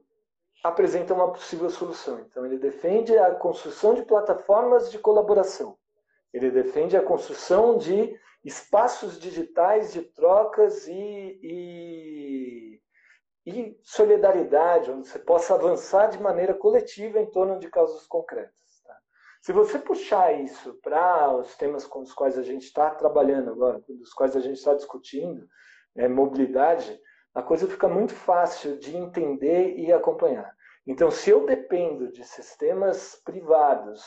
apresenta 0.62 1.12
uma 1.12 1.30
possível 1.30 1.68
solução. 1.68 2.18
Então, 2.20 2.46
ele 2.46 2.56
defende 2.56 3.14
a 3.18 3.34
construção 3.34 3.92
de 3.92 4.04
plataformas 4.04 4.90
de 4.90 4.98
colaboração. 4.98 5.76
Ele 6.34 6.50
defende 6.50 6.96
a 6.96 7.02
construção 7.02 7.78
de 7.78 8.18
espaços 8.44 9.20
digitais 9.20 9.92
de 9.92 10.02
trocas 10.02 10.88
e, 10.88 11.38
e, 11.40 12.80
e, 13.46 13.78
solidariedade, 13.84 14.90
onde 14.90 15.06
você 15.06 15.20
possa 15.20 15.54
avançar 15.54 16.08
de 16.08 16.20
maneira 16.20 16.52
coletiva 16.52 17.20
em 17.20 17.30
torno 17.30 17.60
de 17.60 17.70
causas 17.70 18.04
concretas. 18.08 18.82
Tá? 18.84 18.96
Se 19.42 19.52
você 19.52 19.78
puxar 19.78 20.32
isso 20.32 20.74
para 20.82 21.36
os 21.36 21.54
temas 21.54 21.86
com 21.86 22.00
os 22.00 22.12
quais 22.12 22.36
a 22.36 22.42
gente 22.42 22.64
está 22.64 22.90
trabalhando 22.90 23.50
agora, 23.50 23.80
dos 23.88 24.12
quais 24.12 24.34
a 24.34 24.40
gente 24.40 24.56
está 24.56 24.74
discutindo, 24.74 25.46
é, 25.96 26.08
mobilidade, 26.08 27.00
a 27.32 27.44
coisa 27.44 27.68
fica 27.68 27.86
muito 27.86 28.12
fácil 28.12 28.76
de 28.76 28.96
entender 28.96 29.76
e 29.78 29.92
acompanhar. 29.92 30.52
Então, 30.84 31.12
se 31.12 31.30
eu 31.30 31.46
dependo 31.46 32.10
de 32.10 32.24
sistemas 32.24 33.14
privados, 33.24 34.02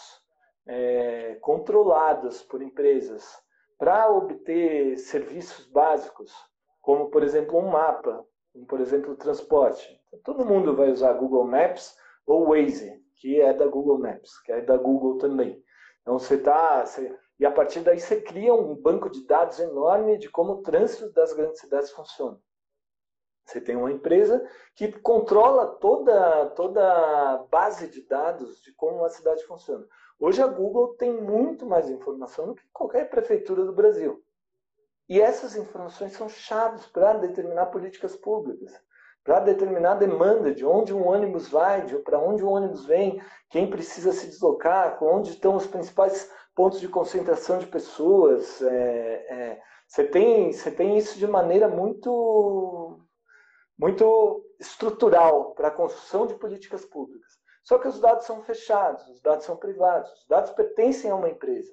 é, 0.67 1.35
controlados 1.41 2.43
por 2.43 2.61
empresas, 2.61 3.41
para 3.77 4.09
obter 4.09 4.97
serviços 4.97 5.65
básicos, 5.67 6.33
como, 6.81 7.09
por 7.09 7.23
exemplo, 7.23 7.57
um 7.57 7.69
mapa, 7.69 8.25
como, 8.51 8.65
por 8.65 8.81
exemplo, 8.81 9.13
o 9.13 9.17
transporte. 9.17 9.99
Todo 10.23 10.45
mundo 10.45 10.75
vai 10.75 10.89
usar 10.91 11.13
Google 11.13 11.45
Maps 11.45 11.95
ou 12.25 12.47
Waze, 12.49 13.01
que 13.15 13.39
é 13.39 13.53
da 13.53 13.67
Google 13.67 13.99
Maps, 13.99 14.39
que 14.41 14.51
é 14.51 14.61
da 14.61 14.77
Google 14.77 15.17
também. 15.17 15.63
Então, 16.01 16.17
você 16.17 16.35
está... 16.35 16.83
E 17.39 17.45
a 17.45 17.51
partir 17.51 17.81
daí 17.81 17.99
você 17.99 18.19
cria 18.19 18.53
um 18.53 18.75
banco 18.75 19.09
de 19.09 19.25
dados 19.25 19.59
enorme 19.59 20.17
de 20.17 20.29
como 20.29 20.53
o 20.53 20.61
trânsito 20.63 21.11
das 21.11 21.33
grandes 21.33 21.59
cidades 21.59 21.91
funciona. 21.91 22.39
Você 23.45 23.61
tem 23.61 23.75
uma 23.75 23.91
empresa 23.91 24.45
que 24.75 24.91
controla 24.91 25.67
toda, 25.75 26.47
toda 26.47 26.81
a 26.81 27.37
base 27.49 27.87
de 27.87 28.01
dados 28.05 28.61
de 28.61 28.73
como 28.73 29.05
a 29.05 29.09
cidade 29.09 29.45
funciona. 29.45 29.87
Hoje 30.19 30.41
a 30.41 30.47
Google 30.47 30.95
tem 30.95 31.13
muito 31.13 31.65
mais 31.65 31.89
informação 31.89 32.47
do 32.47 32.55
que 32.55 32.67
qualquer 32.73 33.07
prefeitura 33.09 33.63
do 33.63 33.73
Brasil. 33.73 34.19
E 35.07 35.21
essas 35.21 35.55
informações 35.55 36.13
são 36.13 36.27
chaves 36.27 36.85
para 36.87 37.13
determinar 37.13 37.67
políticas 37.67 38.15
públicas, 38.15 38.73
para 39.23 39.39
determinar 39.39 39.91
a 39.91 39.95
demanda 39.95 40.51
de 40.53 40.65
onde 40.65 40.93
um 40.93 41.07
ônibus 41.07 41.49
vai, 41.49 41.85
de 41.85 41.95
para 41.99 42.19
onde 42.19 42.43
o 42.43 42.49
ônibus 42.49 42.85
vem, 42.85 43.21
quem 43.49 43.69
precisa 43.69 44.11
se 44.11 44.27
deslocar, 44.27 45.01
onde 45.03 45.29
estão 45.29 45.55
os 45.55 45.67
principais 45.67 46.31
pontos 46.55 46.79
de 46.79 46.87
concentração 46.87 47.59
de 47.59 47.67
pessoas. 47.67 48.59
É, 48.63 48.73
é, 49.29 49.61
você, 49.87 50.03
tem, 50.03 50.51
você 50.51 50.71
tem 50.71 50.97
isso 50.97 51.19
de 51.19 51.27
maneira 51.27 51.67
muito, 51.67 52.99
muito 53.77 54.43
estrutural 54.59 55.53
para 55.53 55.67
a 55.67 55.71
construção 55.71 56.25
de 56.25 56.33
políticas 56.33 56.83
públicas. 56.83 57.36
Só 57.67 57.77
que 57.77 57.87
os 57.89 57.99
dados 57.99 58.25
são 58.25 58.41
fechados, 58.43 59.05
os 59.09 59.19
dados 59.19 59.43
são 59.43 59.57
privados, 59.57 60.09
os 60.13 60.25
dados 60.25 60.51
pertencem 60.51 61.11
a 61.11 61.15
uma 61.15 61.29
empresa. 61.29 61.69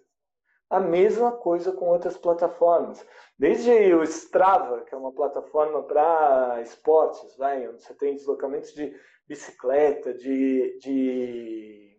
A 0.68 0.80
mesma 0.80 1.30
coisa 1.30 1.70
com 1.70 1.88
outras 1.88 2.16
plataformas. 2.16 3.06
Desde 3.38 3.94
o 3.94 4.02
Strava, 4.02 4.80
que 4.80 4.92
é 4.92 4.98
uma 4.98 5.12
plataforma 5.12 5.84
para 5.84 6.60
esportes, 6.62 7.36
vai, 7.36 7.68
onde 7.68 7.80
você 7.80 7.94
tem 7.94 8.16
deslocamentos 8.16 8.72
de 8.72 8.92
bicicleta, 9.28 10.12
de, 10.12 10.76
de 10.80 11.96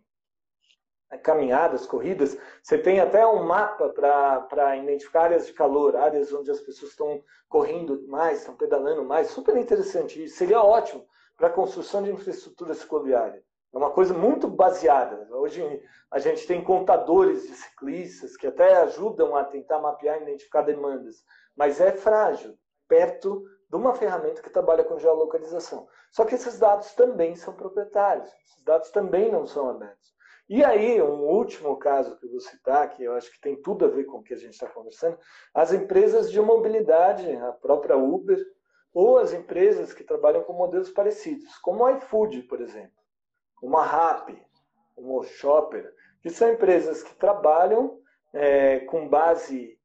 caminhadas, 1.22 1.86
corridas, 1.86 2.36
você 2.62 2.76
tem 2.76 3.00
até 3.00 3.26
um 3.26 3.44
mapa 3.44 3.88
para 3.88 4.76
identificar 4.76 5.22
áreas 5.22 5.46
de 5.46 5.54
calor, 5.54 5.96
áreas 5.96 6.34
onde 6.34 6.50
as 6.50 6.60
pessoas 6.60 6.90
estão 6.90 7.24
correndo 7.48 8.06
mais, 8.08 8.40
estão 8.40 8.54
pedalando 8.54 9.02
mais. 9.06 9.28
Super 9.28 9.56
interessante. 9.56 10.28
seria 10.28 10.60
ótimo 10.60 11.02
para 11.34 11.46
a 11.46 11.52
construção 11.52 12.02
de 12.02 12.10
infraestrutura 12.10 12.74
cicloviária. 12.74 13.42
É 13.76 13.78
uma 13.78 13.90
coisa 13.90 14.14
muito 14.14 14.48
baseada. 14.48 15.28
Hoje 15.30 15.82
a 16.10 16.18
gente 16.18 16.46
tem 16.46 16.64
contadores 16.64 17.42
de 17.42 17.54
ciclistas 17.54 18.34
que 18.34 18.46
até 18.46 18.74
ajudam 18.76 19.36
a 19.36 19.44
tentar 19.44 19.78
mapear 19.78 20.18
e 20.18 20.22
identificar 20.22 20.62
demandas, 20.62 21.16
mas 21.54 21.78
é 21.78 21.92
frágil, 21.92 22.56
perto 22.88 23.44
de 23.68 23.76
uma 23.76 23.94
ferramenta 23.94 24.40
que 24.40 24.48
trabalha 24.48 24.82
com 24.82 24.98
geolocalização. 24.98 25.86
Só 26.10 26.24
que 26.24 26.36
esses 26.36 26.58
dados 26.58 26.94
também 26.94 27.36
são 27.36 27.52
proprietários, 27.52 28.30
esses 28.46 28.64
dados 28.64 28.88
também 28.88 29.30
não 29.30 29.46
são 29.46 29.68
abertos. 29.68 30.14
E 30.48 30.64
aí, 30.64 31.02
um 31.02 31.26
último 31.26 31.76
caso 31.76 32.16
que 32.16 32.24
eu 32.24 32.30
vou 32.30 32.40
citar, 32.40 32.88
que 32.88 33.04
eu 33.04 33.12
acho 33.12 33.30
que 33.30 33.42
tem 33.42 33.60
tudo 33.60 33.84
a 33.84 33.88
ver 33.88 34.04
com 34.04 34.20
o 34.20 34.22
que 34.22 34.32
a 34.32 34.38
gente 34.38 34.54
está 34.54 34.68
conversando, 34.68 35.18
as 35.52 35.74
empresas 35.74 36.30
de 36.32 36.40
mobilidade, 36.40 37.30
a 37.36 37.52
própria 37.52 37.98
Uber, 37.98 38.42
ou 38.94 39.18
as 39.18 39.34
empresas 39.34 39.92
que 39.92 40.02
trabalham 40.02 40.44
com 40.44 40.54
modelos 40.54 40.88
parecidos, 40.88 41.58
como 41.58 41.84
o 41.84 41.90
iFood, 41.90 42.44
por 42.44 42.62
exemplo 42.62 42.95
uma 43.62 43.82
RAP, 43.82 44.30
uma 44.96 45.24
Shopper, 45.24 45.92
que 46.22 46.30
são 46.30 46.52
empresas 46.52 47.02
que 47.02 47.14
trabalham 47.14 48.00
é, 48.32 48.80
com 48.80 49.08
base 49.08 49.78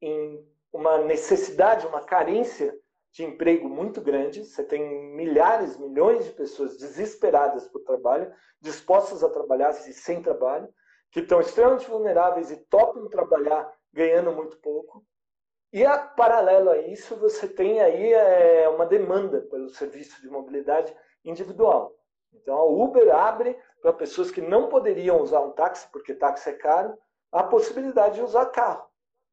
em 0.00 0.44
uma 0.72 0.98
necessidade, 0.98 1.86
uma 1.86 2.02
carência 2.02 2.74
de 3.12 3.24
emprego 3.24 3.68
muito 3.68 4.00
grande. 4.00 4.44
Você 4.44 4.62
tem 4.62 5.14
milhares, 5.14 5.76
milhões 5.76 6.24
de 6.24 6.32
pessoas 6.32 6.76
desesperadas 6.76 7.66
por 7.68 7.80
trabalho, 7.82 8.32
dispostas 8.60 9.22
a 9.24 9.30
trabalhar 9.30 9.70
e 9.70 9.92
sem 9.92 10.22
trabalho, 10.22 10.68
que 11.10 11.20
estão 11.20 11.40
extremamente 11.40 11.88
vulneráveis 11.88 12.50
e 12.50 12.56
topam 12.56 13.08
trabalhar 13.08 13.70
ganhando 13.92 14.32
muito 14.32 14.58
pouco. 14.58 15.04
E 15.72 15.84
a, 15.84 15.98
paralelo 15.98 16.70
a 16.70 16.78
isso, 16.78 17.16
você 17.16 17.48
tem 17.48 17.80
aí 17.80 18.12
é, 18.12 18.68
uma 18.68 18.86
demanda 18.86 19.40
pelo 19.42 19.68
serviço 19.68 20.20
de 20.20 20.28
mobilidade 20.28 20.94
individual. 21.24 21.94
Então 22.34 22.56
a 22.56 22.64
Uber 22.64 23.14
abre 23.14 23.56
para 23.80 23.92
pessoas 23.92 24.30
que 24.30 24.40
não 24.40 24.68
poderiam 24.68 25.20
usar 25.20 25.40
um 25.40 25.52
táxi, 25.52 25.88
porque 25.92 26.14
táxi 26.14 26.50
é 26.50 26.54
caro, 26.54 26.96
a 27.32 27.42
possibilidade 27.42 28.16
de 28.16 28.22
usar 28.22 28.46
carro. 28.46 28.88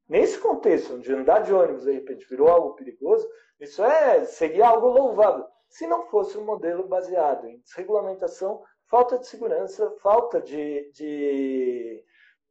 Nesse 0.08 0.40
contexto, 0.40 0.96
onde 0.96 1.14
andar 1.14 1.40
de 1.40 1.54
ônibus 1.54 1.84
de 1.84 1.92
repente 1.92 2.28
virou 2.30 2.48
algo 2.48 2.76
perigoso, 2.76 3.28
isso 3.60 3.84
é, 3.84 4.24
seria 4.26 4.68
algo 4.68 4.88
louvável, 4.88 5.46
se 5.68 5.86
não 5.86 6.06
fosse 6.08 6.38
um 6.38 6.46
modelo 6.46 6.88
baseado 6.88 7.46
em 7.48 7.60
desregulamentação, 7.60 8.64
falta 8.90 9.18
de 9.18 9.28
segurança, 9.28 9.92
falta 10.02 10.40
de, 10.40 10.90
de 10.94 12.04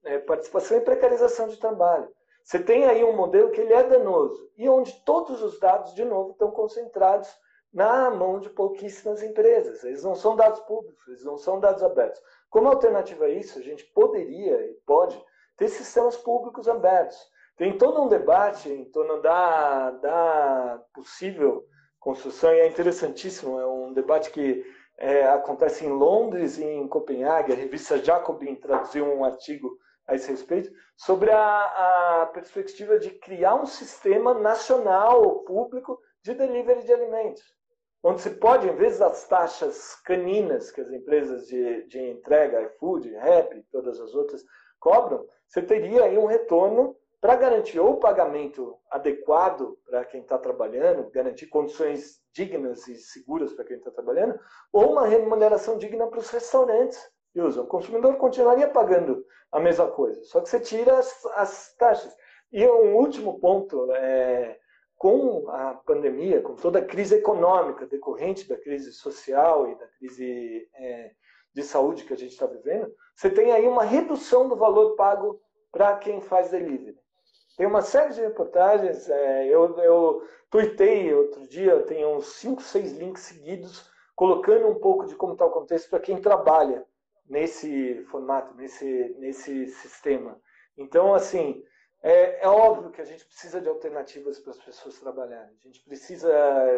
é, 0.04 0.18
participação 0.18 0.76
e 0.76 0.82
precarização 0.82 1.48
de 1.48 1.56
trabalho. 1.56 2.08
você 2.44 2.58
tem 2.58 2.84
aí 2.84 3.02
um 3.04 3.16
modelo 3.16 3.50
que 3.50 3.60
ele 3.60 3.72
é 3.72 3.82
danoso 3.82 4.50
e 4.56 4.68
onde 4.68 4.92
todos 5.04 5.42
os 5.42 5.58
dados, 5.58 5.94
de 5.94 6.04
novo, 6.04 6.32
estão 6.32 6.50
concentrados 6.50 7.28
na 7.72 8.10
mão 8.10 8.40
de 8.40 8.48
pouquíssimas 8.50 9.22
empresas. 9.22 9.84
Eles 9.84 10.02
não 10.02 10.14
são 10.14 10.34
dados 10.34 10.60
públicos, 10.60 11.06
eles 11.08 11.24
não 11.24 11.36
são 11.36 11.60
dados 11.60 11.82
abertos. 11.82 12.20
Como 12.48 12.68
alternativa 12.68 13.26
a 13.26 13.30
isso, 13.30 13.58
a 13.58 13.62
gente 13.62 13.84
poderia 13.92 14.60
e 14.66 14.74
pode 14.86 15.22
ter 15.56 15.68
sistemas 15.68 16.16
públicos 16.16 16.68
abertos. 16.68 17.18
Tem 17.56 17.76
todo 17.76 18.02
um 18.02 18.08
debate 18.08 18.68
em 18.68 18.84
torno 18.86 19.20
da, 19.20 19.90
da 19.90 20.82
possível 20.94 21.64
construção, 21.98 22.52
e 22.52 22.60
é 22.60 22.68
interessantíssimo, 22.68 23.58
é 23.58 23.66
um 23.66 23.92
debate 23.92 24.30
que 24.30 24.64
é, 24.98 25.26
acontece 25.26 25.84
em 25.84 25.90
Londres 25.90 26.58
e 26.58 26.64
em 26.64 26.86
Copenhague. 26.86 27.52
A 27.52 27.56
revista 27.56 28.02
Jacobin 28.02 28.54
traduziu 28.54 29.04
um 29.06 29.24
artigo 29.24 29.76
a 30.06 30.14
esse 30.14 30.30
respeito, 30.30 30.70
sobre 30.96 31.32
a, 31.32 32.22
a 32.22 32.26
perspectiva 32.26 32.96
de 32.96 33.10
criar 33.10 33.56
um 33.56 33.66
sistema 33.66 34.32
nacional 34.34 35.40
público 35.40 36.00
de 36.22 36.32
delivery 36.32 36.84
de 36.84 36.92
alimentos 36.92 37.55
onde 38.02 38.20
se 38.20 38.30
pode, 38.30 38.68
em 38.68 38.74
vez 38.74 38.98
das 38.98 39.26
taxas 39.26 39.96
caninas 40.04 40.70
que 40.70 40.80
as 40.80 40.90
empresas 40.90 41.46
de, 41.46 41.86
de 41.88 42.00
entrega, 42.00 42.62
iFood, 42.62 43.10
Rap, 43.14 43.64
todas 43.70 44.00
as 44.00 44.14
outras 44.14 44.44
cobram, 44.78 45.26
você 45.46 45.62
teria 45.62 46.04
aí 46.04 46.16
um 46.18 46.26
retorno 46.26 46.96
para 47.20 47.36
garantir 47.36 47.80
ou 47.80 47.92
o 47.92 48.00
pagamento 48.00 48.76
adequado 48.90 49.76
para 49.84 50.04
quem 50.04 50.20
está 50.20 50.38
trabalhando, 50.38 51.10
garantir 51.10 51.46
condições 51.46 52.20
dignas 52.32 52.86
e 52.86 52.96
seguras 52.96 53.52
para 53.52 53.64
quem 53.64 53.78
está 53.78 53.90
trabalhando, 53.90 54.38
ou 54.72 54.92
uma 54.92 55.06
remuneração 55.06 55.78
digna 55.78 56.06
para 56.06 56.18
os 56.18 56.30
restaurantes 56.30 57.00
usam. 57.34 57.64
O 57.64 57.68
consumidor 57.68 58.16
continuaria 58.16 58.68
pagando 58.68 59.24
a 59.50 59.58
mesma 59.60 59.90
coisa, 59.90 60.22
só 60.24 60.40
que 60.40 60.48
você 60.48 60.60
tira 60.60 60.98
as, 60.98 61.24
as 61.36 61.74
taxas. 61.76 62.14
E 62.52 62.64
um 62.66 62.96
último 62.96 63.40
ponto, 63.40 63.92
é, 63.92 64.58
com 64.96 65.48
a 65.50 65.74
pandemia, 65.74 66.40
com 66.40 66.54
toda 66.54 66.78
a 66.78 66.84
crise 66.84 67.16
econômica 67.16 67.86
decorrente 67.86 68.48
da 68.48 68.56
crise 68.56 68.92
social 68.92 69.70
e 69.70 69.78
da 69.78 69.86
crise 69.88 70.68
é, 70.74 71.10
de 71.54 71.62
saúde 71.62 72.04
que 72.04 72.12
a 72.12 72.16
gente 72.16 72.32
está 72.32 72.46
vivendo, 72.46 72.92
você 73.14 73.30
tem 73.30 73.52
aí 73.52 73.66
uma 73.66 73.84
redução 73.84 74.48
do 74.48 74.56
valor 74.56 74.96
pago 74.96 75.40
para 75.70 75.96
quem 75.96 76.20
faz 76.20 76.50
delivery. 76.50 76.96
Tem 77.56 77.66
uma 77.66 77.82
série 77.82 78.12
de 78.14 78.20
reportagens, 78.20 79.08
é, 79.08 79.46
eu, 79.46 79.76
eu 79.78 80.22
tuitei 80.50 81.14
outro 81.14 81.46
dia, 81.48 81.82
tem 81.82 82.04
uns 82.06 82.26
5, 82.34 82.62
6 82.62 82.92
links 82.92 83.22
seguidos, 83.22 83.90
colocando 84.14 84.68
um 84.68 84.74
pouco 84.74 85.06
de 85.06 85.14
como 85.14 85.32
está 85.32 85.44
o 85.46 85.50
contexto 85.50 85.90
para 85.90 86.00
quem 86.00 86.20
trabalha 86.20 86.84
nesse 87.28 88.02
formato, 88.10 88.54
nesse, 88.54 89.14
nesse 89.18 89.66
sistema. 89.66 90.40
Então, 90.76 91.14
assim, 91.14 91.62
é, 92.08 92.44
é, 92.44 92.48
óbvio 92.48 92.92
que 92.92 93.00
a 93.00 93.04
gente 93.04 93.24
precisa 93.24 93.60
de 93.60 93.68
alternativas 93.68 94.38
para 94.38 94.52
as 94.52 94.58
pessoas 94.58 94.96
trabalharem, 95.00 95.50
a 95.60 95.66
gente 95.66 95.82
precisa 95.82 96.30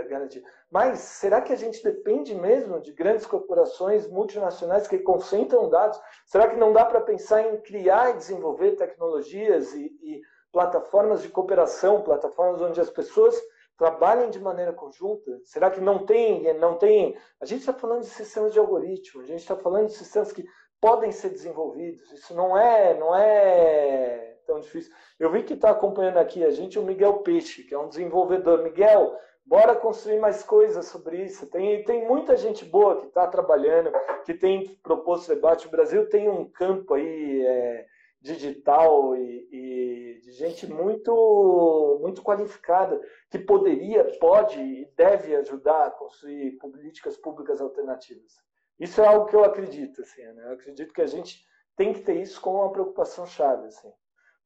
garantir. 0.09 0.43
Mas 0.71 1.01
será 1.01 1.43
que 1.43 1.53
a 1.53 1.57
gente 1.57 1.85
depende 1.85 2.35
mesmo 2.35 2.81
de 2.81 2.93
grandes 2.93 3.27
corporações 3.27 4.09
multinacionais 4.09 4.89
que 4.89 4.99
concentram 5.01 5.69
dados? 5.69 6.01
Será 6.25 6.49
que 6.49 6.57
não 6.57 6.73
dá 6.73 6.83
para 6.87 7.03
pensar 7.03 7.43
em 7.43 7.61
criar 7.61 8.09
e 8.09 8.17
desenvolver 8.17 8.77
tecnologias 8.77 9.75
e, 9.75 9.95
e 10.03 10.23
plataformas 10.51 11.21
de 11.21 11.29
cooperação, 11.29 12.01
plataformas 12.01 12.63
onde 12.63 12.81
as 12.81 12.89
pessoas 12.89 13.39
trabalhem 13.77 14.31
de 14.31 14.41
maneira 14.41 14.73
conjunta? 14.73 15.43
Será 15.45 15.71
que 15.71 15.79
não 15.79 16.07
tem, 16.07 16.55
não 16.55 16.79
tem? 16.79 17.19
A 17.39 17.45
gente 17.45 17.61
está 17.61 17.75
falando 17.75 18.01
de 18.01 18.09
sistemas 18.09 18.55
de 18.55 18.59
algoritmo, 18.59 19.21
a 19.21 19.27
gente 19.27 19.41
está 19.41 19.57
falando 19.57 19.89
de 19.89 19.93
sistemas 19.93 20.33
que 20.33 20.47
podem 20.81 21.13
ser 21.13 21.29
desenvolvidos. 21.29 22.11
Isso 22.13 22.35
não 22.35 22.57
é, 22.57 22.99
não 22.99 23.15
é 23.15 24.38
tão 24.49 24.59
difícil. 24.61 24.93
Eu 25.21 25.31
vi 25.31 25.43
que 25.43 25.53
está 25.53 25.71
acompanhando 25.71 26.17
aqui 26.17 26.43
a 26.43 26.51
gente 26.51 26.79
o 26.79 26.83
Miguel 26.83 27.19
Peixe, 27.19 27.63
que 27.63 27.75
é 27.75 27.79
um 27.79 27.89
desenvolvedor. 27.89 28.63
Miguel, 28.63 29.15
bora 29.45 29.77
construir 29.77 30.19
mais 30.19 30.43
coisas 30.43 30.87
sobre 30.87 31.23
isso. 31.23 31.47
Tem, 31.51 31.85
tem 31.85 32.09
muita 32.09 32.35
gente 32.35 32.65
boa 32.65 32.99
que 32.99 33.07
está 33.09 33.27
trabalhando, 33.27 33.93
que 34.25 34.33
tem 34.33 34.75
proposto 34.83 35.29
debate. 35.29 35.67
O 35.67 35.71
Brasil 35.71 36.09
tem 36.09 36.31
um 36.31 36.51
campo 36.51 36.95
aí 36.95 37.45
é, 37.47 37.87
digital 38.23 39.15
e, 39.15 39.49
e, 39.53 40.21
de 40.23 40.33
gente 40.33 40.67
muito, 40.67 41.99
muito 42.01 42.23
qualificada 42.23 42.99
que 43.31 43.39
poderia, 43.39 44.05
pode 44.19 44.59
e 44.59 44.91
deve 44.97 45.37
ajudar 45.37 45.87
a 45.87 45.91
construir 45.91 46.53
políticas 46.53 47.19
públicas 47.19 47.61
alternativas. 47.61 48.33
Isso 48.81 49.03
é 49.03 49.07
algo 49.07 49.27
que 49.27 49.37
eu 49.37 49.45
acredito. 49.45 50.01
Assim, 50.01 50.23
né? 50.23 50.45
Eu 50.47 50.53
acredito 50.55 50.95
que 50.95 51.03
a 51.03 51.07
gente 51.07 51.45
tem 51.77 51.93
que 51.93 52.01
ter 52.01 52.21
isso 52.21 52.41
como 52.41 52.59
uma 52.59 52.73
preocupação 52.73 53.27
chave. 53.27 53.67
Assim. 53.67 53.93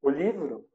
O 0.02 0.10
livro, 0.10 0.66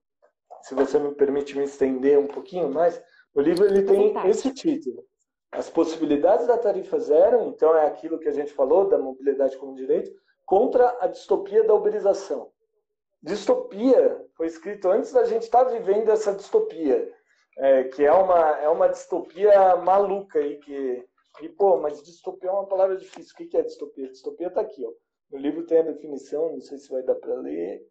se 0.62 0.74
você 0.74 0.98
me 0.98 1.14
permite 1.14 1.58
me 1.58 1.66
estender 1.66 2.18
um 2.18 2.28
pouquinho 2.28 2.70
mais, 2.70 3.02
o 3.36 3.42
livro 3.42 3.66
ele 3.66 3.84
tem 3.84 4.16
esse 4.30 4.54
título. 4.54 5.04
As 5.52 5.70
possibilidades 5.70 6.48
da 6.48 6.58
tarifa 6.58 6.98
zero, 7.00 7.44
então 7.44 7.76
é 7.76 7.86
aquilo 7.86 8.20
que 8.20 8.28
a 8.28 8.34
gente 8.34 8.54
falou 8.54 8.88
da 8.88 8.98
mobilidade 8.98 9.58
como 9.58 9.76
direito, 9.76 10.12
contra 10.46 10.98
a 11.02 11.08
distopia 11.08 11.64
da 11.64 11.74
uberização. 11.74 12.52
Distopia 13.22 14.26
foi 14.36 14.48
escrito 14.48 14.90
antes 14.90 15.12
da 15.12 15.26
gente 15.26 15.44
estar 15.44 15.66
tá 15.66 15.72
vivendo 15.72 16.10
essa 16.10 16.34
distopia, 16.34 17.12
é, 17.58 17.84
que 17.86 18.06
é 18.06 18.12
uma, 18.12 18.60
é 18.60 18.70
uma 18.70 18.88
distopia 18.88 19.76
maluca 19.78 20.40
aí, 20.40 20.58
que, 20.60 21.06
e, 21.42 21.50
pô, 21.50 21.78
mas 21.78 22.02
distopia 22.02 22.50
é 22.50 22.54
uma 22.54 22.68
palavra 22.68 22.96
difícil. 22.96 23.34
O 23.34 23.48
que 23.48 23.58
é 23.58 23.62
distopia? 23.62 24.10
Distopia 24.10 24.48
está 24.48 24.62
aqui, 24.62 24.86
ó. 24.86 24.92
No 25.32 25.38
livro 25.38 25.66
tem 25.66 25.80
a 25.80 25.84
definição, 25.84 26.54
não 26.54 26.62
sei 26.62 26.78
se 26.78 26.90
vai 26.90 27.04
dar 27.04 27.16
para 27.16 27.36
ler. 27.36 27.86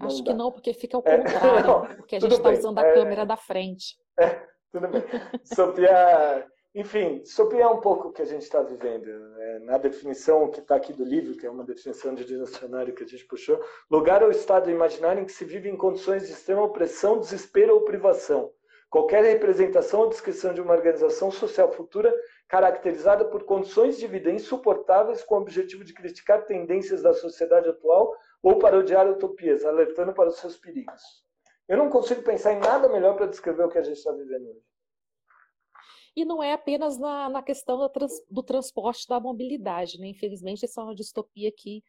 Acho 0.00 0.22
que 0.22 0.34
não, 0.34 0.52
porque 0.52 0.74
fica 0.74 0.96
ao 0.96 1.02
é. 1.06 1.16
contrário, 1.18 1.66
não, 1.66 1.86
porque 1.96 2.16
a 2.16 2.20
gente 2.20 2.34
está 2.34 2.50
usando 2.50 2.78
a 2.78 2.86
é, 2.86 2.94
câmera 2.94 3.24
da 3.24 3.36
frente. 3.36 3.96
É, 4.18 4.42
tudo 4.70 4.88
bem. 4.88 5.02
Distopia, 5.42 6.46
enfim, 6.74 7.20
distopia 7.20 7.62
é 7.62 7.66
um 7.66 7.80
pouco 7.80 8.08
o 8.08 8.12
que 8.12 8.20
a 8.20 8.26
gente 8.26 8.42
está 8.42 8.62
vivendo. 8.62 9.06
Né? 9.06 9.60
Na 9.60 9.78
definição 9.78 10.50
que 10.50 10.60
está 10.60 10.76
aqui 10.76 10.92
do 10.92 11.04
livro, 11.04 11.34
que 11.34 11.46
é 11.46 11.50
uma 11.50 11.64
definição 11.64 12.14
de 12.14 12.24
dicionário 12.24 12.94
que 12.94 13.02
a 13.02 13.06
gente 13.06 13.24
puxou, 13.24 13.58
lugar 13.90 14.22
ou 14.22 14.30
estado 14.30 14.70
imaginário 14.70 15.22
em 15.22 15.24
que 15.24 15.32
se 15.32 15.46
vive 15.46 15.70
em 15.70 15.76
condições 15.76 16.26
de 16.26 16.32
extrema 16.32 16.62
opressão, 16.62 17.18
desespero 17.18 17.74
ou 17.74 17.84
privação. 17.84 18.52
Qualquer 18.90 19.24
representação 19.24 20.00
ou 20.00 20.08
descrição 20.08 20.52
de 20.52 20.60
uma 20.60 20.74
organização 20.74 21.30
social 21.30 21.72
futura 21.72 22.14
caracterizada 22.46 23.24
por 23.24 23.44
condições 23.44 23.98
de 23.98 24.06
vida 24.06 24.30
insuportáveis 24.30 25.24
com 25.24 25.36
o 25.36 25.40
objetivo 25.40 25.82
de 25.82 25.92
criticar 25.92 26.44
tendências 26.44 27.02
da 27.02 27.12
sociedade 27.12 27.68
atual 27.68 28.14
ou 28.46 28.60
parodiar 28.60 29.10
utopias, 29.10 29.64
alertando 29.64 30.14
para 30.14 30.28
os 30.28 30.36
seus 30.36 30.56
perigos. 30.56 31.02
Eu 31.66 31.76
não 31.76 31.90
consigo 31.90 32.22
pensar 32.22 32.52
em 32.52 32.60
nada 32.60 32.88
melhor 32.88 33.16
para 33.16 33.26
descrever 33.26 33.64
o 33.64 33.68
que 33.68 33.76
a 33.76 33.82
gente 33.82 33.96
está 33.96 34.12
vivendo 34.12 34.50
hoje. 34.50 34.62
E 36.14 36.24
não 36.24 36.40
é 36.40 36.52
apenas 36.52 36.96
na, 36.96 37.28
na 37.28 37.42
questão 37.42 37.88
trans, 37.88 38.12
do 38.30 38.44
transporte 38.44 39.08
da 39.08 39.18
mobilidade, 39.18 39.98
né? 39.98 40.06
Infelizmente, 40.06 40.64
essa 40.64 40.80
é 40.80 40.84
uma 40.84 40.94
distopia 40.94 41.50
que 41.50 41.82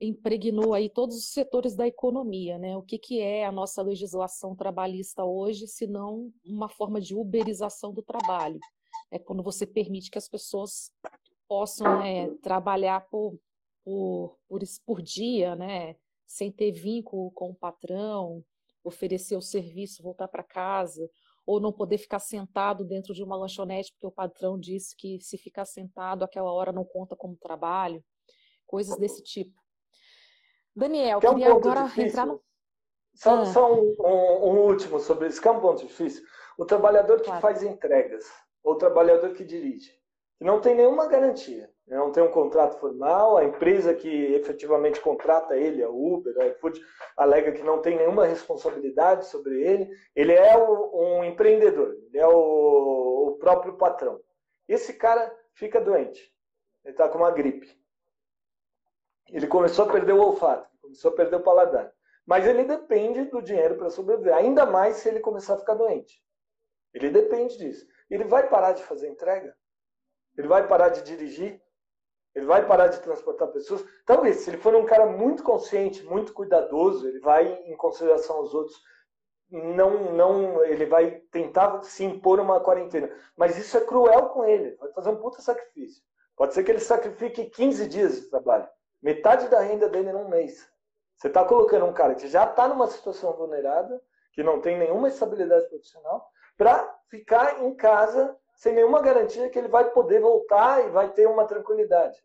impregnou 0.00 0.74
aí 0.74 0.90
todos 0.90 1.16
os 1.16 1.32
setores 1.32 1.76
da 1.76 1.86
economia, 1.86 2.58
né? 2.58 2.76
O 2.76 2.82
que, 2.82 2.98
que 2.98 3.20
é 3.20 3.46
a 3.46 3.52
nossa 3.52 3.80
legislação 3.80 4.56
trabalhista 4.56 5.24
hoje, 5.24 5.68
se 5.68 5.86
não 5.86 6.32
uma 6.44 6.68
forma 6.68 7.00
de 7.00 7.14
uberização 7.14 7.94
do 7.94 8.02
trabalho? 8.02 8.58
É 9.08 9.20
quando 9.20 9.40
você 9.40 9.64
permite 9.64 10.10
que 10.10 10.18
as 10.18 10.28
pessoas 10.28 10.92
possam 11.46 12.00
né, 12.00 12.28
trabalhar 12.42 13.06
por 13.08 13.38
por, 13.86 14.36
por, 14.48 14.60
por 14.84 15.00
dia, 15.00 15.54
né? 15.54 15.94
sem 16.26 16.50
ter 16.50 16.72
vínculo 16.72 17.30
com 17.30 17.50
o 17.50 17.54
patrão, 17.54 18.44
oferecer 18.82 19.36
o 19.36 19.40
serviço, 19.40 20.02
voltar 20.02 20.26
para 20.26 20.42
casa, 20.42 21.08
ou 21.46 21.60
não 21.60 21.72
poder 21.72 21.98
ficar 21.98 22.18
sentado 22.18 22.84
dentro 22.84 23.14
de 23.14 23.22
uma 23.22 23.36
lanchonete 23.36 23.92
porque 23.92 24.08
o 24.08 24.10
patrão 24.10 24.58
disse 24.58 24.96
que 24.96 25.20
se 25.20 25.38
ficar 25.38 25.64
sentado 25.64 26.24
aquela 26.24 26.52
hora 26.52 26.72
não 26.72 26.84
conta 26.84 27.14
como 27.14 27.36
trabalho, 27.36 28.04
coisas 28.66 28.96
desse 28.98 29.22
tipo. 29.22 29.62
Daniel, 30.74 31.20
que 31.20 31.28
queria 31.28 31.46
é 31.46 31.54
um 31.54 31.56
agora 31.56 31.84
difícil. 31.84 32.08
entrar 32.08 32.26
no. 32.26 32.42
Só, 33.14 33.40
ah. 33.40 33.46
só 33.46 33.72
um, 33.72 33.94
um, 34.00 34.50
um, 34.50 34.58
último 34.66 34.98
sobre 34.98 35.28
isso, 35.28 35.40
que 35.40 35.46
é 35.46 35.52
um 35.52 35.60
ponto 35.60 35.86
difícil. 35.86 36.26
O 36.58 36.66
trabalhador 36.66 37.18
que 37.18 37.26
claro. 37.26 37.40
faz 37.40 37.62
entregas, 37.62 38.24
ou 38.64 38.74
o 38.74 38.78
trabalhador 38.78 39.32
que 39.32 39.44
dirige, 39.44 39.96
não 40.40 40.60
tem 40.60 40.74
nenhuma 40.74 41.06
garantia 41.06 41.72
não 41.86 42.10
tem 42.10 42.22
um 42.22 42.30
contrato 42.30 42.78
formal, 42.80 43.36
a 43.36 43.44
empresa 43.44 43.94
que 43.94 44.08
efetivamente 44.34 45.00
contrata 45.00 45.56
ele, 45.56 45.84
a 45.84 45.88
Uber, 45.88 46.36
a 46.40 46.46
iFood, 46.46 46.80
alega 47.16 47.52
que 47.52 47.62
não 47.62 47.80
tem 47.80 47.96
nenhuma 47.96 48.26
responsabilidade 48.26 49.26
sobre 49.26 49.62
ele. 49.62 49.88
Ele 50.14 50.32
é 50.32 50.56
um 50.58 51.22
empreendedor, 51.22 51.94
ele 52.08 52.18
é 52.18 52.26
o, 52.26 53.28
o 53.28 53.36
próprio 53.38 53.76
patrão. 53.76 54.20
Esse 54.66 54.94
cara 54.94 55.32
fica 55.54 55.80
doente, 55.80 56.34
ele 56.84 56.92
está 56.92 57.08
com 57.08 57.18
uma 57.18 57.30
gripe. 57.30 57.70
Ele 59.28 59.46
começou 59.46 59.84
a 59.84 59.92
perder 59.92 60.12
o 60.12 60.22
olfato, 60.22 60.68
começou 60.80 61.12
a 61.12 61.14
perder 61.14 61.36
o 61.36 61.42
paladar. 61.42 61.92
Mas 62.26 62.44
ele 62.46 62.64
depende 62.64 63.24
do 63.26 63.40
dinheiro 63.40 63.76
para 63.76 63.90
sobreviver, 63.90 64.34
ainda 64.34 64.66
mais 64.66 64.96
se 64.96 65.08
ele 65.08 65.20
começar 65.20 65.54
a 65.54 65.58
ficar 65.58 65.74
doente. 65.74 66.20
Ele 66.92 67.10
depende 67.10 67.56
disso. 67.56 67.86
Ele 68.10 68.24
vai 68.24 68.48
parar 68.48 68.72
de 68.72 68.82
fazer 68.82 69.08
entrega? 69.08 69.56
Ele 70.36 70.48
vai 70.48 70.66
parar 70.66 70.88
de 70.88 71.02
dirigir? 71.02 71.60
Ele 72.36 72.44
vai 72.44 72.66
parar 72.66 72.88
de 72.88 73.00
transportar 73.00 73.48
pessoas. 73.48 73.82
Talvez, 74.04 74.36
se 74.36 74.50
ele 74.50 74.58
for 74.58 74.74
um 74.74 74.84
cara 74.84 75.06
muito 75.06 75.42
consciente, 75.42 76.04
muito 76.04 76.34
cuidadoso, 76.34 77.08
ele 77.08 77.18
vai 77.18 77.50
em 77.64 77.74
consideração 77.74 78.36
aos 78.36 78.52
outros. 78.52 78.78
Não, 79.50 80.12
não, 80.12 80.62
ele 80.62 80.84
vai 80.84 81.12
tentar 81.32 81.82
se 81.82 82.04
impor 82.04 82.38
uma 82.38 82.60
quarentena. 82.60 83.10
Mas 83.34 83.56
isso 83.56 83.74
é 83.78 83.80
cruel 83.80 84.28
com 84.28 84.44
ele. 84.44 84.76
Vai 84.76 84.92
fazer 84.92 85.08
um 85.08 85.16
puta 85.16 85.40
sacrifício. 85.40 86.02
Pode 86.36 86.52
ser 86.52 86.62
que 86.62 86.70
ele 86.70 86.78
sacrifique 86.78 87.46
15 87.46 87.88
dias 87.88 88.20
de 88.20 88.28
trabalho, 88.28 88.68
metade 89.00 89.48
da 89.48 89.60
renda 89.60 89.88
dele 89.88 90.12
num 90.12 90.28
mês. 90.28 90.70
Você 91.16 91.28
está 91.28 91.42
colocando 91.42 91.86
um 91.86 91.94
cara 91.94 92.14
que 92.14 92.28
já 92.28 92.44
está 92.44 92.68
numa 92.68 92.86
situação 92.86 93.32
vulnerável, 93.32 93.98
que 94.34 94.42
não 94.42 94.60
tem 94.60 94.78
nenhuma 94.78 95.08
estabilidade 95.08 95.66
profissional, 95.70 96.28
para 96.58 96.98
ficar 97.08 97.64
em 97.64 97.74
casa 97.74 98.36
sem 98.56 98.74
nenhuma 98.74 99.00
garantia 99.00 99.48
que 99.48 99.58
ele 99.58 99.68
vai 99.68 99.90
poder 99.90 100.20
voltar 100.20 100.84
e 100.84 100.90
vai 100.90 101.10
ter 101.12 101.26
uma 101.26 101.46
tranquilidade. 101.46 102.18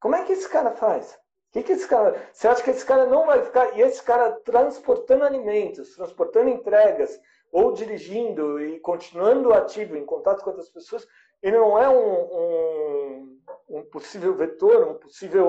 Como 0.00 0.14
é 0.14 0.24
que 0.24 0.32
esse 0.32 0.48
cara 0.48 0.72
faz? 0.72 1.18
Que, 1.52 1.62
que 1.62 1.72
esse 1.72 1.88
cara. 1.88 2.14
Você 2.32 2.48
acha 2.48 2.62
que 2.62 2.70
esse 2.70 2.84
cara 2.84 3.06
não 3.06 3.26
vai 3.26 3.42
ficar. 3.42 3.76
E 3.76 3.82
esse 3.82 4.02
cara 4.02 4.32
transportando 4.44 5.24
alimentos, 5.24 5.94
transportando 5.94 6.50
entregas, 6.50 7.18
ou 7.50 7.72
dirigindo 7.72 8.60
e 8.60 8.78
continuando 8.80 9.52
ativo 9.52 9.96
em 9.96 10.04
contato 10.04 10.42
com 10.42 10.50
outras 10.50 10.68
pessoas, 10.68 11.06
ele 11.42 11.56
não 11.56 11.78
é 11.78 11.88
um, 11.88 12.22
um, 12.22 13.40
um 13.68 13.82
possível 13.84 14.34
vetor, 14.34 14.86
um 14.88 14.94
possível, 14.94 15.46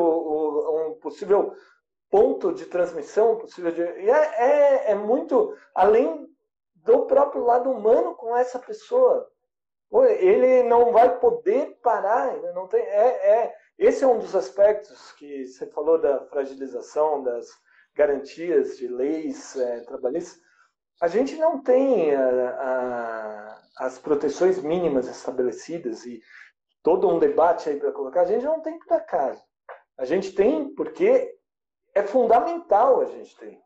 um 0.89 0.99
possível 0.99 1.53
ponto 2.09 2.53
de 2.53 2.65
transmissão, 2.65 3.38
possível 3.38 3.71
de. 3.71 3.82
É, 3.82 4.09
é, 4.09 4.91
é 4.91 4.95
muito 4.95 5.53
além 5.75 6.28
do 6.75 7.05
próprio 7.05 7.43
lado 7.43 7.69
humano 7.69 8.15
com 8.15 8.36
essa 8.36 8.59
pessoa. 8.59 9.30
Ele 9.91 10.63
não 10.63 10.91
vai 10.91 11.17
poder 11.17 11.77
parar, 11.81 12.35
ele 12.35 12.51
não 12.51 12.67
tem. 12.67 12.81
É, 12.81 13.43
é, 13.43 13.55
esse 13.77 14.03
é 14.03 14.07
um 14.07 14.19
dos 14.19 14.35
aspectos 14.35 15.11
que 15.13 15.45
você 15.45 15.65
falou 15.67 15.99
da 15.99 16.25
fragilização 16.25 17.23
das 17.23 17.47
garantias 17.95 18.77
de 18.77 18.88
leis 18.88 19.55
é, 19.55 19.81
trabalhistas. 19.81 20.41
A 21.01 21.07
gente 21.07 21.35
não 21.35 21.61
tem 21.61 22.13
a, 22.13 22.49
a, 22.49 23.61
as 23.85 23.99
proteções 23.99 24.61
mínimas 24.61 25.07
estabelecidas 25.07 26.05
e 26.05 26.21
todo 26.83 27.07
um 27.07 27.19
debate 27.19 27.69
aí 27.69 27.79
para 27.79 27.91
colocar. 27.91 28.21
A 28.21 28.25
gente 28.25 28.45
não 28.45 28.61
tem 28.61 28.77
por 28.79 28.93
acaso. 28.93 29.41
A 29.97 30.05
gente 30.05 30.33
tem 30.33 30.73
porque 30.73 31.35
é 31.93 32.03
fundamental 32.03 33.01
a 33.01 33.05
gente 33.05 33.35
ter. 33.38 33.59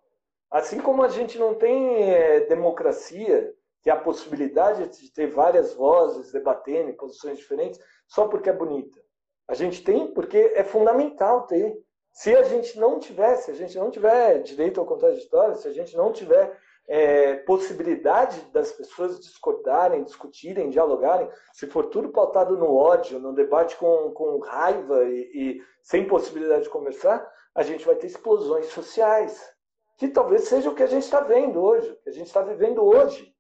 Assim 0.50 0.80
como 0.80 1.04
a 1.04 1.08
gente 1.08 1.40
não 1.40 1.56
tem 1.56 2.12
é, 2.12 2.42
democracia, 2.42 3.54
que 3.82 3.90
a 3.90 3.96
possibilidade 3.96 4.88
de 4.90 5.12
ter 5.12 5.28
várias 5.28 5.74
vozes 5.74 6.32
debatendo 6.32 6.90
em 6.90 6.96
posições 6.96 7.38
diferentes, 7.38 7.80
só 8.08 8.28
porque 8.28 8.50
é 8.50 8.54
bonita. 8.54 9.00
A 9.48 9.54
gente 9.54 9.84
tem 9.84 10.14
porque 10.14 10.54
é 10.56 10.64
fundamental 10.64 11.48
ter. 11.48 11.76
Se 12.14 12.36
a 12.36 12.44
gente 12.44 12.78
não 12.80 13.00
tiver, 13.00 13.36
se 13.38 13.52
a 13.52 13.54
gente 13.54 13.78
não 13.78 13.90
tiver 13.90 14.40
direito 14.44 14.80
ao 14.80 14.86
contraditório, 14.86 15.56
se 15.56 15.68
a 15.68 15.74
gente 15.74 15.96
não 15.96 16.12
tiver 16.12 16.58
é, 16.88 17.36
possibilidade 17.36 18.42
das 18.52 18.72
pessoas 18.72 19.20
discordarem, 19.20 20.04
discutirem, 20.04 20.70
dialogarem, 20.70 21.30
se 21.54 21.68
for 21.68 21.86
tudo 21.88 22.10
pautado 22.10 22.58
no 22.58 22.76
ódio, 22.76 23.20
no 23.20 23.34
debate 23.34 23.78
com, 23.78 24.12
com 24.12 24.40
raiva 24.40 25.06
e, 25.06 25.32
e 25.34 25.62
sem 25.82 26.06
possibilidade 26.06 26.64
de 26.64 26.70
conversar, 26.70 27.26
a 27.56 27.64
gente 27.64 27.86
vai 27.86 27.96
ter 27.96 28.08
explosões 28.08 28.68
sociais, 28.68 29.50
que 29.98 30.10
talvez 30.10 30.44
seja 30.50 30.70
o 30.70 30.76
que 30.76 30.84
a 30.84 30.88
gente 30.88 31.04
está 31.04 31.22
vendo 31.22 31.62
hoje, 31.62 31.92
o 31.92 31.96
que 31.98 32.10
a 32.10 32.14
gente 32.14 32.28
está 32.28 32.42
vivendo 32.42 32.84
hoje. 32.84 33.31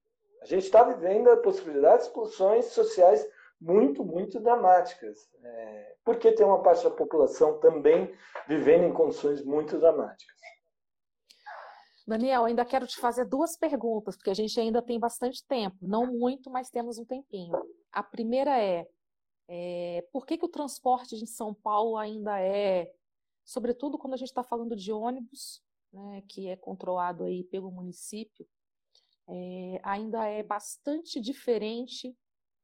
A 0.41 0.45
gente 0.45 0.63
está 0.63 0.83
vivendo 0.83 1.29
a 1.29 1.37
possibilidade 1.37 2.01
de 2.01 2.07
explosões 2.07 2.65
sociais 2.65 3.25
muito, 3.59 4.03
muito 4.03 4.39
dramáticas, 4.39 5.29
é, 5.43 5.95
porque 6.03 6.31
tem 6.31 6.45
uma 6.45 6.63
parte 6.63 6.83
da 6.83 6.89
população 6.89 7.59
também 7.59 8.11
vivendo 8.47 8.85
em 8.85 8.93
condições 8.93 9.43
muito 9.45 9.77
dramáticas. 9.77 10.35
Daniel, 12.07 12.45
ainda 12.45 12.65
quero 12.65 12.87
te 12.87 12.99
fazer 12.99 13.25
duas 13.25 13.55
perguntas, 13.55 14.17
porque 14.17 14.31
a 14.31 14.35
gente 14.35 14.59
ainda 14.59 14.81
tem 14.81 14.99
bastante 14.99 15.45
tempo, 15.45 15.77
não 15.81 16.07
muito, 16.07 16.49
mas 16.49 16.71
temos 16.71 16.97
um 16.97 17.05
tempinho. 17.05 17.53
A 17.91 18.01
primeira 18.01 18.59
é, 18.59 18.87
é 19.47 20.07
por 20.11 20.25
que, 20.25 20.37
que 20.37 20.45
o 20.45 20.49
transporte 20.49 21.15
em 21.15 21.27
São 21.27 21.53
Paulo 21.53 21.95
ainda 21.97 22.41
é 22.41 22.91
sobretudo 23.43 23.97
quando 23.97 24.13
a 24.13 24.17
gente 24.17 24.29
está 24.29 24.43
falando 24.43 24.75
de 24.75 24.91
ônibus, 24.91 25.61
né, 25.91 26.23
que 26.27 26.47
é 26.47 26.55
controlado 26.55 27.23
aí 27.23 27.43
pelo 27.43 27.71
município, 27.71 28.47
é, 29.27 29.79
ainda 29.83 30.25
é 30.27 30.43
bastante 30.43 31.19
diferente 31.19 32.15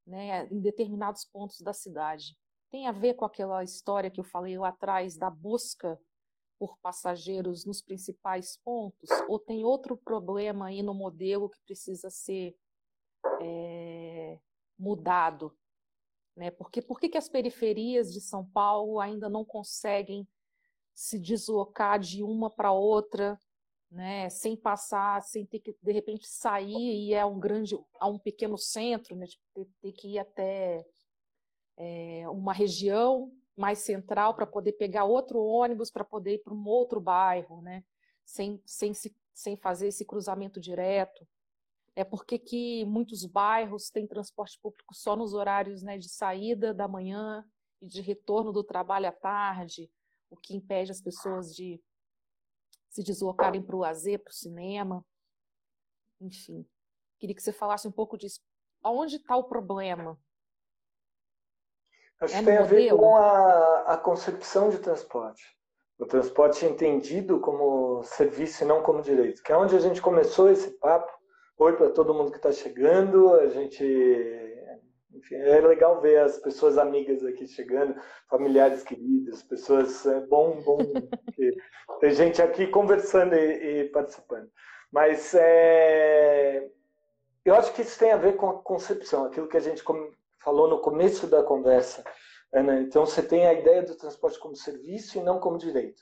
né, 0.05 0.47
em 0.47 0.59
determinados 0.59 1.25
pontos 1.25 1.61
da 1.61 1.73
cidade. 1.73 2.37
Tem 2.69 2.87
a 2.87 2.91
ver 2.91 3.13
com 3.13 3.25
aquela 3.25 3.63
história 3.63 4.09
que 4.09 4.19
eu 4.19 4.23
falei 4.23 4.57
lá 4.57 4.69
atrás 4.69 5.17
da 5.17 5.29
busca 5.29 5.99
por 6.59 6.77
passageiros 6.79 7.65
nos 7.65 7.81
principais 7.81 8.57
pontos? 8.63 9.09
Ou 9.27 9.39
tem 9.39 9.63
outro 9.63 9.95
problema 9.95 10.67
aí 10.67 10.81
no 10.81 10.93
modelo 10.93 11.49
que 11.49 11.59
precisa 11.61 12.09
ser 12.09 12.55
é, 13.41 14.39
mudado? 14.77 15.55
Né? 16.35 16.51
Porque 16.51 16.81
por 16.81 16.99
que, 16.99 17.09
que 17.09 17.17
as 17.17 17.29
periferias 17.29 18.11
de 18.13 18.19
São 18.21 18.45
Paulo 18.45 18.99
ainda 18.99 19.29
não 19.29 19.45
conseguem 19.45 20.27
se 20.93 21.19
deslocar 21.19 21.99
de 21.99 22.23
uma 22.23 22.49
para 22.49 22.71
outra, 22.71 23.39
né, 23.89 24.29
sem 24.29 24.55
passar, 24.55 25.21
sem 25.21 25.45
ter 25.45 25.59
que 25.59 25.75
de 25.81 25.91
repente 25.91 26.27
sair 26.27 27.07
e 27.07 27.13
é 27.13 27.25
um 27.25 27.39
grande, 27.39 27.77
a 27.99 28.07
um 28.07 28.19
pequeno 28.19 28.57
centro, 28.57 29.15
né, 29.15 29.25
tipo, 29.25 29.43
ter, 29.53 29.67
ter, 29.81 29.91
que 29.93 30.13
ir 30.13 30.19
até 30.19 30.85
é, 31.77 32.29
uma 32.29 32.53
região 32.53 33.31
mais 33.55 33.79
central 33.79 34.35
para 34.35 34.45
poder 34.45 34.73
pegar 34.73 35.05
outro 35.05 35.39
ônibus 35.39 35.89
para 35.89 36.03
poder 36.03 36.35
ir 36.35 36.43
para 36.43 36.53
um 36.53 36.67
outro 36.67 36.99
bairro, 36.99 37.61
né, 37.61 37.83
sem, 38.25 38.61
sem, 38.65 38.93
se, 38.93 39.15
sem 39.33 39.55
fazer 39.55 39.87
esse 39.87 40.05
cruzamento 40.05 40.59
direto. 40.59 41.27
É 41.95 42.03
porque 42.03 42.37
que 42.37 42.85
muitos 42.85 43.25
bairros 43.25 43.89
têm 43.89 44.05
transporte 44.05 44.59
público 44.61 44.93
só 44.93 45.15
nos 45.15 45.33
horários 45.33 45.81
né, 45.81 45.97
de 45.97 46.07
saída 46.07 46.71
da 46.71 46.87
manhã 46.87 47.43
e 47.81 47.87
de 47.87 48.01
retorno 48.01 48.51
do 48.51 48.63
trabalho 48.63 49.07
à 49.07 49.11
tarde, 49.11 49.89
o 50.29 50.35
que 50.35 50.55
impede 50.55 50.91
as 50.91 51.01
pessoas 51.01 51.55
de 51.55 51.81
se 52.97 53.03
deslocarem 53.03 53.61
para 53.61 53.75
o 53.75 53.79
lazer, 53.79 54.19
para 54.19 54.31
o 54.31 54.33
cinema. 54.33 55.05
Enfim, 56.19 56.65
queria 57.19 57.35
que 57.35 57.43
você 57.43 57.53
falasse 57.53 57.87
um 57.87 57.91
pouco 57.91 58.17
disso. 58.17 58.41
Onde 58.83 59.17
está 59.17 59.37
o 59.37 59.43
problema? 59.43 60.19
Acho 62.19 62.35
é 62.35 62.39
que 62.39 62.45
tem 62.45 62.57
a 62.57 62.63
ver 62.63 62.89
com 62.95 63.15
a, 63.15 63.93
a 63.93 63.97
concepção 63.97 64.69
de 64.69 64.79
transporte. 64.79 65.43
O 65.99 66.07
transporte 66.07 66.65
entendido 66.65 67.39
como 67.39 68.01
serviço 68.03 68.63
e 68.63 68.67
não 68.67 68.81
como 68.81 69.03
direito, 69.03 69.43
que 69.43 69.51
é 69.51 69.57
onde 69.57 69.75
a 69.75 69.79
gente 69.79 70.01
começou 70.01 70.49
esse 70.49 70.71
papo. 70.79 71.11
Oi 71.57 71.75
para 71.75 71.91
todo 71.91 72.13
mundo 72.15 72.31
que 72.31 72.37
está 72.37 72.51
chegando. 72.51 73.31
A 73.35 73.47
gente 73.47 73.83
enfim, 75.17 75.35
é 75.35 75.59
legal 75.61 76.01
ver 76.01 76.19
as 76.19 76.37
pessoas 76.37 76.77
amigas 76.77 77.23
aqui 77.25 77.47
chegando, 77.47 77.95
familiares 78.29 78.83
queridos, 78.83 79.43
pessoas. 79.43 80.05
É 80.05 80.21
bom, 80.21 80.61
bom 80.61 80.77
ter 81.99 82.11
gente 82.11 82.41
aqui 82.41 82.67
conversando 82.67 83.35
e, 83.35 83.81
e 83.81 83.89
participando. 83.89 84.49
Mas 84.91 85.33
é, 85.35 86.69
eu 87.43 87.55
acho 87.55 87.73
que 87.73 87.81
isso 87.81 87.97
tem 87.97 88.11
a 88.11 88.17
ver 88.17 88.35
com 88.35 88.49
a 88.49 88.61
concepção, 88.61 89.25
aquilo 89.25 89.47
que 89.47 89.57
a 89.57 89.61
gente 89.61 89.83
falou 90.39 90.67
no 90.67 90.79
começo 90.79 91.27
da 91.27 91.43
conversa. 91.43 92.03
Ana. 92.53 92.79
Então, 92.81 93.05
você 93.05 93.21
tem 93.21 93.45
a 93.47 93.53
ideia 93.53 93.83
do 93.83 93.95
transporte 93.95 94.39
como 94.39 94.55
serviço 94.55 95.17
e 95.17 95.23
não 95.23 95.39
como 95.39 95.57
direito. 95.57 96.01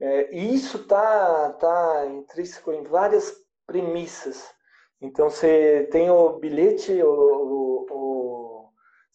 É, 0.00 0.34
e 0.34 0.54
isso 0.54 0.78
está 0.78 1.52
tá 1.54 2.06
intrínseco 2.06 2.72
em 2.72 2.84
várias 2.84 3.34
premissas. 3.66 4.48
Então, 5.00 5.30
você 5.30 5.88
tem 5.90 6.10
o 6.10 6.38
bilhete, 6.38 7.02
o, 7.02 7.86
o 7.90 8.17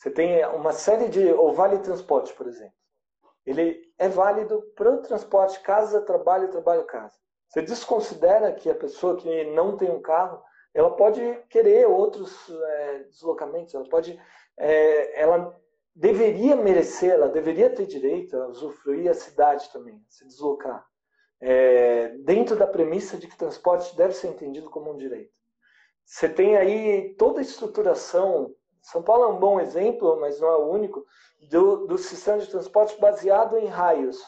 você 0.03 0.11
tem 0.11 0.45
uma 0.47 0.73
série 0.73 1.07
de. 1.07 1.31
O 1.31 1.53
Vale 1.53 1.79
Transporte, 1.79 2.33
por 2.33 2.45
exemplo. 2.45 2.73
Ele 3.45 3.81
é 3.97 4.09
válido 4.09 4.61
para 4.75 4.91
o 4.91 5.01
transporte 5.01 5.61
casa, 5.61 6.01
trabalho, 6.01 6.51
trabalho, 6.51 6.83
casa. 6.83 7.13
Você 7.47 7.61
desconsidera 7.61 8.51
que 8.51 8.69
a 8.69 8.75
pessoa 8.75 9.15
que 9.15 9.45
não 9.53 9.77
tem 9.77 9.89
um 9.89 10.01
carro, 10.01 10.43
ela 10.73 10.93
pode 10.93 11.21
querer 11.49 11.87
outros 11.87 12.49
é, 12.49 13.03
deslocamentos, 13.03 13.73
ela 13.73 13.87
pode. 13.87 14.19
É, 14.57 15.21
ela 15.21 15.57
deveria 15.95 16.57
merecer, 16.57 17.11
ela 17.11 17.29
deveria 17.29 17.69
ter 17.69 17.85
direito 17.85 18.35
a 18.35 18.47
usufruir 18.47 19.09
a 19.09 19.13
cidade 19.13 19.71
também, 19.71 20.03
se 20.09 20.27
deslocar. 20.27 20.85
É, 21.39 22.09
dentro 22.25 22.57
da 22.57 22.67
premissa 22.67 23.15
de 23.15 23.27
que 23.27 23.37
transporte 23.37 23.95
deve 23.95 24.13
ser 24.13 24.27
entendido 24.27 24.69
como 24.69 24.91
um 24.91 24.97
direito. 24.97 25.31
Você 26.03 26.27
tem 26.27 26.57
aí 26.57 27.15
toda 27.15 27.39
a 27.39 27.41
estruturação 27.41 28.53
são 28.83 29.01
Paulo 29.01 29.23
é 29.23 29.27
um 29.27 29.39
bom 29.39 29.59
exemplo, 29.59 30.19
mas 30.19 30.39
não 30.39 30.49
é 30.49 30.57
o 30.57 30.69
único, 30.69 31.05
do, 31.49 31.87
do 31.87 31.97
sistema 31.97 32.37
de 32.37 32.49
transporte 32.49 32.99
baseado 32.99 33.57
em 33.57 33.65
raios. 33.65 34.21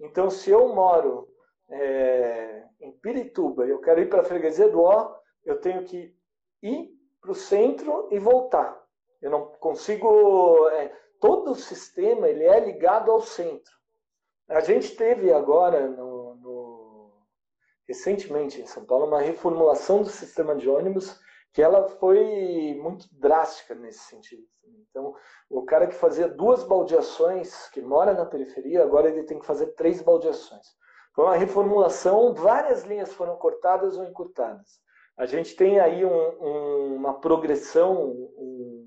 Então, 0.00 0.30
se 0.30 0.50
eu 0.50 0.72
moro 0.74 1.28
é, 1.68 2.64
em 2.80 2.92
Pirituba 2.92 3.66
e 3.66 3.70
eu 3.70 3.80
quero 3.80 4.00
ir 4.00 4.08
para 4.08 4.20
a 4.20 4.24
freguesia 4.24 4.68
do 4.68 4.80
Ó, 4.80 5.14
eu 5.44 5.60
tenho 5.60 5.84
que 5.84 6.14
ir 6.62 6.90
para 7.20 7.32
o 7.32 7.34
centro 7.34 8.08
e 8.10 8.18
voltar. 8.18 8.80
Eu 9.20 9.30
não 9.30 9.46
consigo 9.58 10.68
é, 10.68 10.94
todo 11.20 11.50
o 11.50 11.56
sistema 11.56 12.28
ele 12.28 12.44
é 12.44 12.60
ligado 12.60 13.10
ao 13.10 13.20
centro. 13.20 13.74
A 14.48 14.60
gente 14.60 14.94
teve 14.94 15.32
agora, 15.32 15.88
no, 15.88 16.36
no, 16.36 17.12
recentemente 17.88 18.60
em 18.60 18.66
São 18.66 18.84
Paulo, 18.84 19.06
uma 19.06 19.20
reformulação 19.20 20.02
do 20.02 20.08
sistema 20.08 20.54
de 20.54 20.68
ônibus 20.68 21.18
que 21.52 21.62
ela 21.62 21.88
foi 21.88 22.78
muito 22.82 23.06
drástica 23.12 23.74
nesse 23.74 24.00
sentido. 24.00 24.42
Então, 24.90 25.14
o 25.48 25.62
cara 25.64 25.86
que 25.86 25.94
fazia 25.94 26.28
duas 26.28 26.64
baldeações, 26.64 27.68
que 27.68 27.80
mora 27.80 28.14
na 28.14 28.26
periferia, 28.26 28.82
agora 28.82 29.08
ele 29.08 29.24
tem 29.24 29.38
que 29.38 29.46
fazer 29.46 29.68
três 29.74 30.02
baldeações. 30.02 30.66
Foi 31.14 31.24
uma 31.24 31.36
reformulação, 31.36 32.34
várias 32.34 32.84
linhas 32.84 33.12
foram 33.12 33.36
cortadas 33.36 33.96
ou 33.96 34.04
encurtadas. 34.04 34.80
A 35.16 35.24
gente 35.24 35.56
tem 35.56 35.80
aí 35.80 36.04
um, 36.04 36.10
um, 36.10 36.94
uma 36.96 37.20
progressão, 37.20 38.10
um, 38.10 38.86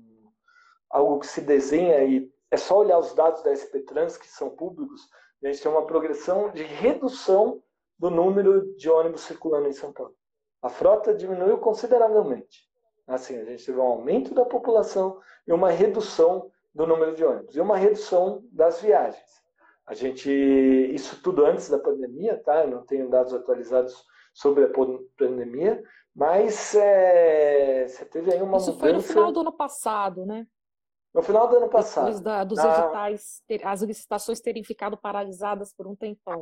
algo 0.88 1.18
que 1.18 1.26
se 1.26 1.40
desenha 1.40 2.04
e 2.04 2.30
é 2.50 2.56
só 2.56 2.78
olhar 2.78 2.98
os 2.98 3.14
dados 3.14 3.42
da 3.42 3.54
SP 3.54 3.82
Trans, 3.82 4.16
que 4.16 4.28
são 4.28 4.50
públicos, 4.50 5.08
a 5.42 5.46
gente 5.48 5.62
tem 5.62 5.70
uma 5.70 5.86
progressão 5.86 6.50
de 6.50 6.62
redução 6.62 7.62
do 7.98 8.10
número 8.10 8.74
de 8.76 8.90
ônibus 8.90 9.22
circulando 9.22 9.68
em 9.68 9.72
São 9.72 9.92
Paulo. 9.92 10.14
A 10.62 10.68
frota 10.68 11.14
diminuiu 11.14 11.58
consideravelmente. 11.58 12.68
Assim, 13.06 13.38
a 13.38 13.44
gente 13.44 13.64
teve 13.64 13.78
um 13.78 13.82
aumento 13.82 14.34
da 14.34 14.44
população 14.44 15.20
e 15.46 15.52
uma 15.52 15.70
redução 15.70 16.50
do 16.74 16.86
número 16.86 17.14
de 17.14 17.24
ônibus 17.24 17.56
e 17.56 17.60
uma 17.60 17.76
redução 17.76 18.44
das 18.52 18.80
viagens. 18.80 19.40
A 19.86 19.94
gente, 19.94 20.30
isso 20.30 21.20
tudo 21.20 21.44
antes 21.44 21.68
da 21.68 21.78
pandemia, 21.78 22.40
tá? 22.44 22.64
Eu 22.64 22.70
não 22.70 22.84
tenho 22.84 23.10
dados 23.10 23.34
atualizados 23.34 24.04
sobre 24.32 24.64
a 24.64 24.70
pandemia, 25.18 25.82
mas 26.14 26.74
é, 26.76 27.88
você 27.88 28.04
teve 28.04 28.32
aí 28.32 28.40
uma 28.40 28.58
isso 28.58 28.72
mudança. 28.72 28.72
Isso 28.72 28.78
foi 28.78 28.92
no 28.92 29.02
final 29.02 29.32
do 29.32 29.40
ano 29.40 29.52
passado, 29.52 30.24
né? 30.24 30.46
No 31.12 31.22
final 31.22 31.48
do 31.48 31.56
ano 31.56 31.68
passado. 31.68 32.04
Depois 32.04 32.20
da, 32.20 32.44
dos 32.44 32.58
na... 32.58 32.78
editais, 32.78 33.42
ter, 33.48 33.66
as 33.66 33.82
licitações 33.82 34.40
terem 34.40 34.62
ficado 34.62 34.96
paralisadas 34.96 35.72
por 35.72 35.88
um 35.88 35.96
tempão. 35.96 36.40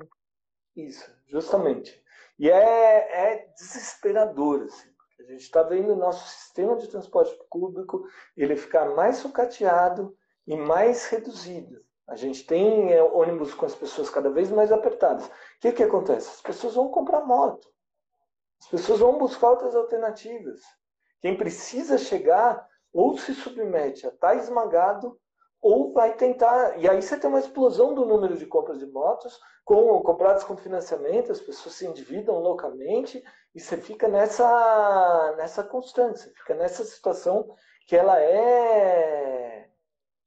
Isso, 0.76 1.10
justamente. 1.26 2.02
E 2.38 2.50
é, 2.50 3.32
é 3.32 3.48
desesperador, 3.56 4.62
assim. 4.62 4.88
A 5.18 5.22
gente 5.24 5.42
está 5.42 5.62
vendo 5.62 5.92
o 5.92 5.96
nosso 5.96 6.26
sistema 6.28 6.76
de 6.76 6.88
transporte 6.88 7.36
público 7.50 8.06
ele 8.36 8.56
ficar 8.56 8.94
mais 8.94 9.16
sucateado 9.16 10.16
e 10.46 10.56
mais 10.56 11.06
reduzido. 11.06 11.84
A 12.06 12.16
gente 12.16 12.46
tem 12.46 12.92
é, 12.92 13.02
ônibus 13.02 13.52
com 13.52 13.66
as 13.66 13.74
pessoas 13.74 14.08
cada 14.08 14.30
vez 14.30 14.50
mais 14.50 14.72
apertadas. 14.72 15.26
O 15.26 15.30
que, 15.60 15.72
que 15.72 15.82
acontece? 15.82 16.30
As 16.30 16.40
pessoas 16.40 16.74
vão 16.74 16.88
comprar 16.88 17.26
moto. 17.26 17.68
As 18.60 18.68
pessoas 18.68 19.00
vão 19.00 19.18
buscar 19.18 19.50
outras 19.50 19.74
alternativas. 19.74 20.60
Quem 21.20 21.36
precisa 21.36 21.98
chegar 21.98 22.66
ou 22.92 23.18
se 23.18 23.34
submete 23.34 24.06
a 24.06 24.10
estar 24.10 24.28
tá 24.28 24.34
esmagado 24.36 25.20
ou 25.60 25.92
vai 25.92 26.14
tentar. 26.14 26.78
E 26.78 26.88
aí 26.88 27.00
você 27.00 27.18
tem 27.18 27.28
uma 27.28 27.40
explosão 27.40 27.94
do 27.94 28.06
número 28.06 28.36
de 28.36 28.46
compras 28.46 28.78
de 28.78 28.86
motos, 28.86 29.38
com, 29.64 30.00
compradas 30.02 30.44
com 30.44 30.56
financiamento, 30.56 31.32
as 31.32 31.40
pessoas 31.40 31.74
se 31.74 31.86
endividam 31.86 32.38
loucamente 32.38 33.22
e 33.54 33.60
você 33.60 33.76
fica 33.76 34.08
nessa, 34.08 35.34
nessa 35.36 35.62
constância, 35.62 36.32
fica 36.36 36.54
nessa 36.54 36.84
situação 36.84 37.54
que 37.86 37.96
ela 37.96 38.20
é, 38.20 39.68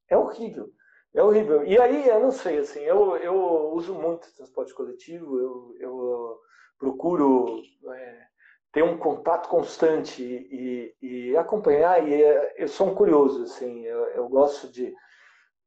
é 0.08 0.16
horrível. 0.16 0.70
É 1.14 1.22
horrível. 1.22 1.64
E 1.64 1.78
aí, 1.78 2.08
eu 2.08 2.20
não 2.20 2.30
sei, 2.30 2.58
assim, 2.58 2.80
eu, 2.80 3.16
eu 3.16 3.72
uso 3.74 3.94
muito 3.94 4.32
transporte 4.34 4.74
coletivo, 4.74 5.38
eu, 5.38 5.74
eu 5.78 6.38
procuro 6.78 7.60
é, 7.94 8.26
ter 8.72 8.82
um 8.82 8.96
contato 8.96 9.48
constante 9.48 10.22
e, 10.22 10.94
e, 11.02 11.36
acompanhar. 11.36 12.08
E 12.08 12.14
é, 12.14 12.54
eu 12.56 12.66
sou 12.66 12.88
um 12.88 12.94
curioso, 12.94 13.42
assim, 13.42 13.84
eu, 13.84 14.04
eu, 14.06 14.28
gosto 14.28 14.68
de 14.68 14.94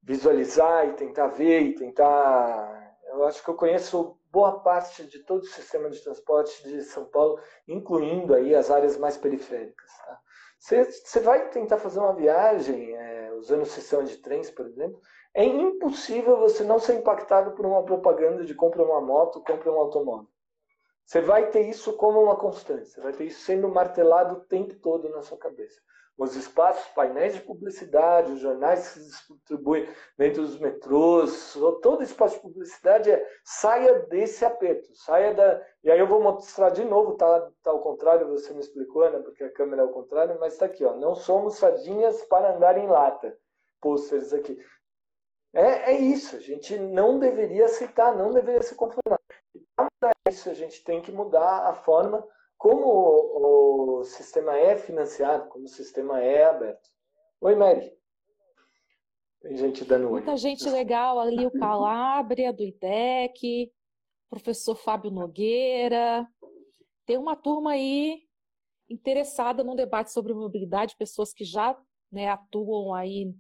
visualizar 0.06 0.88
e 0.88 0.94
tentar 0.94 1.28
ver 1.28 1.62
e 1.62 1.76
tentar. 1.76 2.96
Eu 3.12 3.26
acho 3.26 3.44
que 3.44 3.50
eu 3.50 3.56
conheço 3.56 4.18
boa 4.32 4.60
parte 4.60 5.06
de 5.08 5.20
todo 5.24 5.42
o 5.42 5.48
sistema 5.48 5.90
de 5.90 6.02
transporte 6.04 6.64
de 6.64 6.84
São 6.84 7.06
Paulo, 7.06 7.40
incluindo 7.68 8.34
aí 8.34 8.54
as 8.54 8.70
áreas 8.70 8.98
mais 8.98 9.18
periféricas. 9.18 9.90
Tá? 9.98 10.20
Você, 10.60 10.84
você 10.84 11.20
vai 11.20 11.50
tentar 11.50 11.78
fazer 11.78 12.00
uma 12.00 12.14
viagem 12.14 12.96
é, 12.96 13.34
usando 13.34 13.64
o 13.64 13.66
sistema 13.66 14.04
de 14.04 14.18
trens, 14.18 14.52
por 14.52 14.66
exemplo, 14.66 15.00
é 15.34 15.44
impossível 15.44 16.38
você 16.38 16.64
não 16.64 16.80
ser 16.80 16.96
impactado 16.96 17.52
por 17.52 17.66
uma 17.66 17.84
propaganda 17.84 18.46
de 18.46 18.54
compra 18.54 18.84
uma 18.84 19.02
moto, 19.02 19.44
compra 19.44 19.72
um 19.72 19.80
automóvel. 19.80 20.28
Você 21.06 21.22
vai 21.22 21.52
ter 21.52 21.70
isso 21.70 21.94
como 21.94 22.20
uma 22.20 22.36
você 22.36 23.00
vai 23.00 23.14
ter 23.14 23.26
isso 23.26 23.42
sendo 23.42 23.70
martelado 23.70 24.36
o 24.36 24.46
tempo 24.46 24.74
todo 24.76 25.08
na 25.10 25.22
sua 25.22 25.38
cabeça. 25.38 25.80
Os 26.18 26.36
espaços, 26.36 26.88
painéis 26.94 27.36
de 27.36 27.42
publicidade, 27.42 28.32
os 28.32 28.40
jornais 28.40 28.88
que 28.88 29.00
se 29.00 29.28
distribuem 29.34 29.88
dentro 30.18 30.42
dos 30.42 30.58
metrôs, 30.58 31.56
todo 31.82 32.02
espaço 32.02 32.38
de 32.38 32.42
publicidade 32.42 33.12
é 33.12 33.28
saia 33.44 34.00
desse 34.08 34.46
aperto, 34.46 34.88
saia 34.96 35.34
da. 35.34 35.62
E 35.84 35.92
aí 35.92 36.00
eu 36.00 36.08
vou 36.08 36.24
mostrar 36.24 36.70
de 36.70 36.86
novo, 36.86 37.16
tá, 37.16 37.52
tá 37.62 37.70
ao 37.70 37.82
contrário, 37.82 38.30
você 38.30 38.54
me 38.54 38.62
explicou, 38.62 39.10
né? 39.12 39.20
Porque 39.20 39.44
a 39.44 39.52
câmera 39.52 39.82
é 39.82 39.86
ao 39.86 39.92
contrário, 39.92 40.38
mas 40.40 40.54
está 40.54 40.68
aqui, 40.68 40.86
ó. 40.86 40.96
Não 40.96 41.16
somos 41.16 41.58
sardinhas 41.58 42.24
para 42.24 42.56
andar 42.56 42.78
em 42.78 42.88
lata. 42.88 43.38
Pôsteres 43.82 44.34
aqui. 44.34 44.58
É, 45.54 45.92
é 45.92 46.00
isso, 46.00 46.38
a 46.38 46.40
gente 46.40 46.78
não 46.78 47.20
deveria 47.20 47.66
aceitar, 47.66 48.16
não 48.16 48.32
deveria 48.32 48.62
se 48.64 48.74
conformar 48.74 49.20
isso, 50.28 50.50
a 50.50 50.54
gente 50.54 50.84
tem 50.84 51.02
que 51.02 51.12
mudar 51.12 51.70
a 51.70 51.74
forma 51.74 52.26
como 52.58 54.00
o, 54.00 54.04
sistema 54.04 54.58
é 54.58 54.76
financiado, 54.76 55.50
como 55.50 55.66
o 55.66 55.70
sistema 55.70 56.22
é 56.22 56.46
aberto. 56.46 56.90
Oi, 57.42 57.56
Mary. 57.56 57.92
Tem 59.42 59.56
gente 59.56 59.86
dando 59.86 60.06
oi. 60.06 60.14
Muita 60.14 60.36
gente 60.36 60.68
legal 60.68 61.20
ali, 61.20 61.46
o 61.46 61.52
Calabria, 61.52 62.52
do 62.52 62.64
IDEC, 62.64 63.72
professor 64.30 64.76
Fábio 64.76 65.12
Nogueira. 65.12 66.28
Tem 67.06 67.18
uma 67.18 67.36
turma 67.36 67.72
aí 67.74 68.24
interessada 68.90 69.64
num 69.64 69.76
debate 69.76 70.12
sobre 70.12 70.34
mobilidade, 70.34 70.98
pessoas 70.98 71.32
que 71.34 71.44
já 71.44 71.80
né, 72.12 72.30
atuam 72.30 72.96
aí 72.96 73.32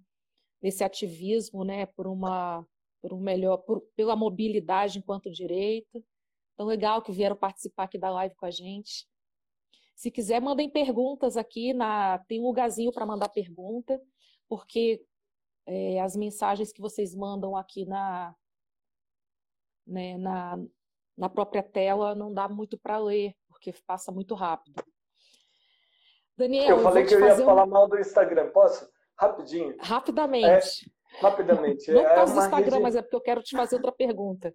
nesse 0.61 0.83
ativismo 0.83 1.63
né, 1.63 1.87
por 1.87 2.05
uma 2.05 2.65
por 3.01 3.13
um 3.13 3.19
melhor 3.19 3.57
por, 3.57 3.81
pela 3.95 4.15
mobilidade 4.15 4.99
enquanto 4.99 5.31
direito. 5.31 6.03
Tão 6.55 6.65
legal 6.65 7.01
que 7.01 7.11
vieram 7.11 7.35
participar 7.35 7.83
aqui 7.83 7.97
da 7.97 8.09
live 8.09 8.35
com 8.35 8.45
a 8.45 8.51
gente. 8.51 9.07
Se 9.95 10.11
quiser, 10.11 10.41
mandem 10.41 10.69
perguntas 10.69 11.37
aqui. 11.37 11.73
Na... 11.73 12.19
Tem 12.19 12.41
um 12.41 12.45
lugarzinho 12.47 12.91
para 12.91 13.05
mandar 13.05 13.29
pergunta, 13.29 14.01
porque 14.47 15.03
é, 15.65 15.99
as 15.99 16.15
mensagens 16.15 16.71
que 16.71 16.81
vocês 16.81 17.15
mandam 17.15 17.55
aqui 17.55 17.85
na, 17.85 18.35
né, 19.85 20.17
na, 20.17 20.57
na 21.17 21.29
própria 21.29 21.63
tela 21.63 22.13
não 22.13 22.33
dá 22.33 22.47
muito 22.47 22.77
para 22.77 22.97
ler, 22.97 23.35
porque 23.47 23.73
passa 23.85 24.11
muito 24.11 24.35
rápido. 24.35 24.83
Daniel, 26.37 26.77
eu 26.77 26.83
falei 26.83 27.03
eu 27.03 27.07
que 27.07 27.13
eu 27.13 27.25
ia 27.25 27.33
um... 27.35 27.45
falar 27.45 27.65
mal 27.65 27.87
do 27.87 27.97
Instagram. 27.97 28.51
Posso? 28.51 28.89
Rapidinho. 29.17 29.75
Rapidamente. 29.79 30.91
É, 31.15 31.21
rapidamente. 31.21 31.91
Não 31.91 32.01
é 32.01 32.09
por 32.09 32.15
causa 32.15 32.33
do 32.33 32.39
Instagram, 32.41 32.71
rede... 32.71 32.83
mas 32.83 32.95
é 32.95 33.01
porque 33.01 33.15
eu 33.15 33.21
quero 33.21 33.41
te 33.41 33.55
fazer 33.55 33.75
outra 33.77 33.91
pergunta. 33.93 34.53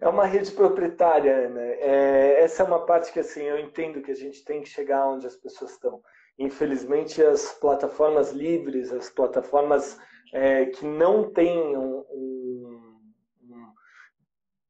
É 0.00 0.08
uma 0.08 0.26
rede 0.26 0.50
proprietária, 0.52 1.48
né? 1.48 1.72
É, 1.80 2.42
essa 2.42 2.62
é 2.62 2.66
uma 2.66 2.84
parte 2.84 3.12
que 3.12 3.20
assim 3.20 3.42
eu 3.42 3.58
entendo 3.58 4.02
que 4.02 4.10
a 4.10 4.16
gente 4.16 4.44
tem 4.44 4.60
que 4.60 4.68
chegar 4.68 5.08
onde 5.08 5.26
as 5.26 5.36
pessoas 5.36 5.72
estão. 5.72 6.00
Infelizmente, 6.38 7.22
as 7.22 7.52
plataformas 7.52 8.32
livres, 8.32 8.92
as 8.92 9.08
plataformas 9.08 9.98
é, 10.32 10.66
que 10.66 10.84
não 10.84 11.30
têm 11.30 11.76
um, 11.76 12.04
um, 12.10 13.00
um, 13.42 13.72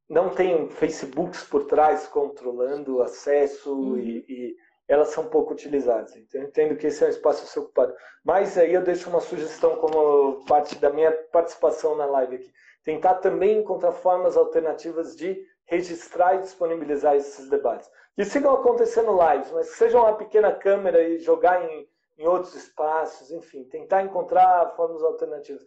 não 0.08 0.28
têm 0.30 0.68
Facebooks 0.70 1.42
por 1.42 1.64
trás 1.64 2.06
controlando 2.06 2.96
o 2.96 3.02
acesso 3.02 3.74
uhum. 3.74 3.98
e, 3.98 4.24
e, 4.28 4.56
elas 4.88 5.08
são 5.08 5.26
pouco 5.26 5.52
utilizadas. 5.52 6.14
Então, 6.14 6.40
eu 6.40 6.46
entendo 6.46 6.76
que 6.76 6.86
esse 6.86 7.02
é 7.02 7.08
um 7.08 7.10
espaço 7.10 7.42
a 7.42 7.46
ser 7.46 7.58
ocupado. 7.58 7.92
Mas 8.24 8.56
aí 8.56 8.72
eu 8.72 8.84
deixo 8.84 9.10
uma 9.10 9.20
sugestão 9.20 9.76
como 9.76 10.44
parte 10.46 10.76
da 10.76 10.90
minha 10.90 11.10
participação 11.10 11.96
na 11.96 12.06
live 12.06 12.36
aqui 12.36 12.52
tentar 12.86 13.16
também 13.16 13.58
encontrar 13.58 13.90
formas 13.90 14.36
alternativas 14.36 15.16
de 15.16 15.44
registrar 15.64 16.36
e 16.36 16.42
disponibilizar 16.42 17.16
esses 17.16 17.50
debates. 17.50 17.90
Que 18.14 18.24
sigam 18.24 18.54
acontecendo 18.54 19.10
lives, 19.10 19.50
mas 19.50 19.68
que 19.68 19.76
seja 19.76 19.98
uma 19.98 20.16
pequena 20.16 20.52
câmera 20.52 21.02
e 21.02 21.18
jogar 21.18 21.68
em, 21.68 21.88
em 22.16 22.26
outros 22.28 22.54
espaços, 22.54 23.32
enfim, 23.32 23.64
tentar 23.64 24.02
encontrar 24.02 24.72
formas 24.76 25.02
alternativas. 25.02 25.66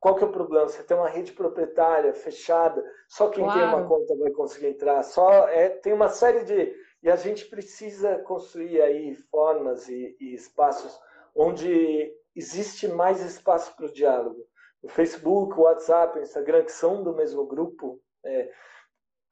Qual 0.00 0.16
que 0.16 0.24
é 0.24 0.26
o 0.26 0.32
problema? 0.32 0.68
Você 0.68 0.82
tem 0.82 0.96
uma 0.96 1.08
rede 1.08 1.32
proprietária 1.32 2.12
fechada, 2.12 2.84
só 3.06 3.30
quem 3.30 3.44
claro. 3.44 3.60
tem 3.60 3.68
uma 3.68 3.86
conta 3.88 4.16
vai 4.16 4.30
conseguir 4.32 4.66
entrar. 4.66 5.04
Só 5.04 5.48
é, 5.48 5.68
tem 5.68 5.92
uma 5.92 6.08
série 6.08 6.42
de 6.42 6.74
e 7.00 7.08
a 7.08 7.14
gente 7.14 7.44
precisa 7.46 8.18
construir 8.18 8.82
aí 8.82 9.14
formas 9.30 9.88
e, 9.88 10.16
e 10.20 10.34
espaços 10.34 10.98
onde 11.32 12.12
existe 12.34 12.88
mais 12.88 13.24
espaço 13.24 13.74
para 13.76 13.86
o 13.86 13.92
diálogo 13.92 14.44
o 14.82 14.88
Facebook, 14.88 15.58
o 15.58 15.62
WhatsApp, 15.62 16.18
o 16.18 16.22
Instagram, 16.22 16.64
que 16.64 16.72
são 16.72 17.02
do 17.02 17.14
mesmo 17.14 17.46
grupo, 17.46 18.00
é, 18.24 18.50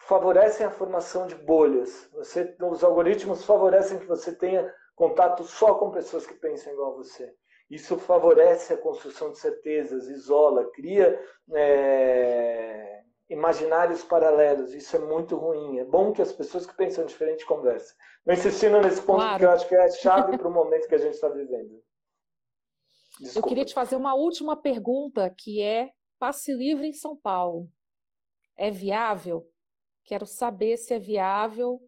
favorecem 0.00 0.66
a 0.66 0.70
formação 0.70 1.26
de 1.26 1.34
bolhas. 1.34 2.08
Você, 2.12 2.56
os 2.60 2.84
algoritmos 2.84 3.44
favorecem 3.44 3.98
que 3.98 4.06
você 4.06 4.34
tenha 4.34 4.72
contato 4.94 5.44
só 5.44 5.74
com 5.74 5.90
pessoas 5.90 6.26
que 6.26 6.34
pensam 6.34 6.72
igual 6.72 6.92
a 6.92 6.96
você. 6.96 7.32
Isso 7.70 7.96
favorece 7.96 8.74
a 8.74 8.78
construção 8.78 9.32
de 9.32 9.38
certezas, 9.38 10.08
isola, 10.08 10.70
cria 10.72 11.18
é, 11.52 13.00
imaginários 13.28 14.04
paralelos. 14.04 14.74
Isso 14.74 14.96
é 14.96 14.98
muito 14.98 15.36
ruim. 15.36 15.78
É 15.78 15.84
bom 15.84 16.12
que 16.12 16.22
as 16.22 16.32
pessoas 16.32 16.66
que 16.66 16.76
pensam 16.76 17.06
diferente 17.06 17.46
conversem. 17.46 17.96
Não 18.26 18.34
insistindo 18.34 18.80
nesse 18.80 19.02
ponto, 19.02 19.18
claro. 19.18 19.38
que 19.38 19.44
eu 19.44 19.50
acho 19.50 19.68
que 19.68 19.74
é 19.74 19.82
a 19.82 19.90
chave 19.90 20.36
para 20.38 20.48
o 20.48 20.52
momento 20.52 20.88
que 20.88 20.94
a 20.94 20.98
gente 20.98 21.14
está 21.14 21.28
vivendo. 21.28 21.82
Desculpa. 23.20 23.38
Eu 23.38 23.48
queria 23.48 23.64
te 23.64 23.74
fazer 23.74 23.96
uma 23.96 24.14
última 24.14 24.56
pergunta, 24.56 25.30
que 25.30 25.62
é 25.62 25.92
passe 26.18 26.52
livre 26.52 26.86
em 26.86 26.92
São 26.92 27.16
Paulo. 27.16 27.70
É 28.56 28.70
viável? 28.70 29.48
Quero 30.04 30.26
saber 30.26 30.76
se 30.76 30.94
é 30.94 30.98
viável 30.98 31.80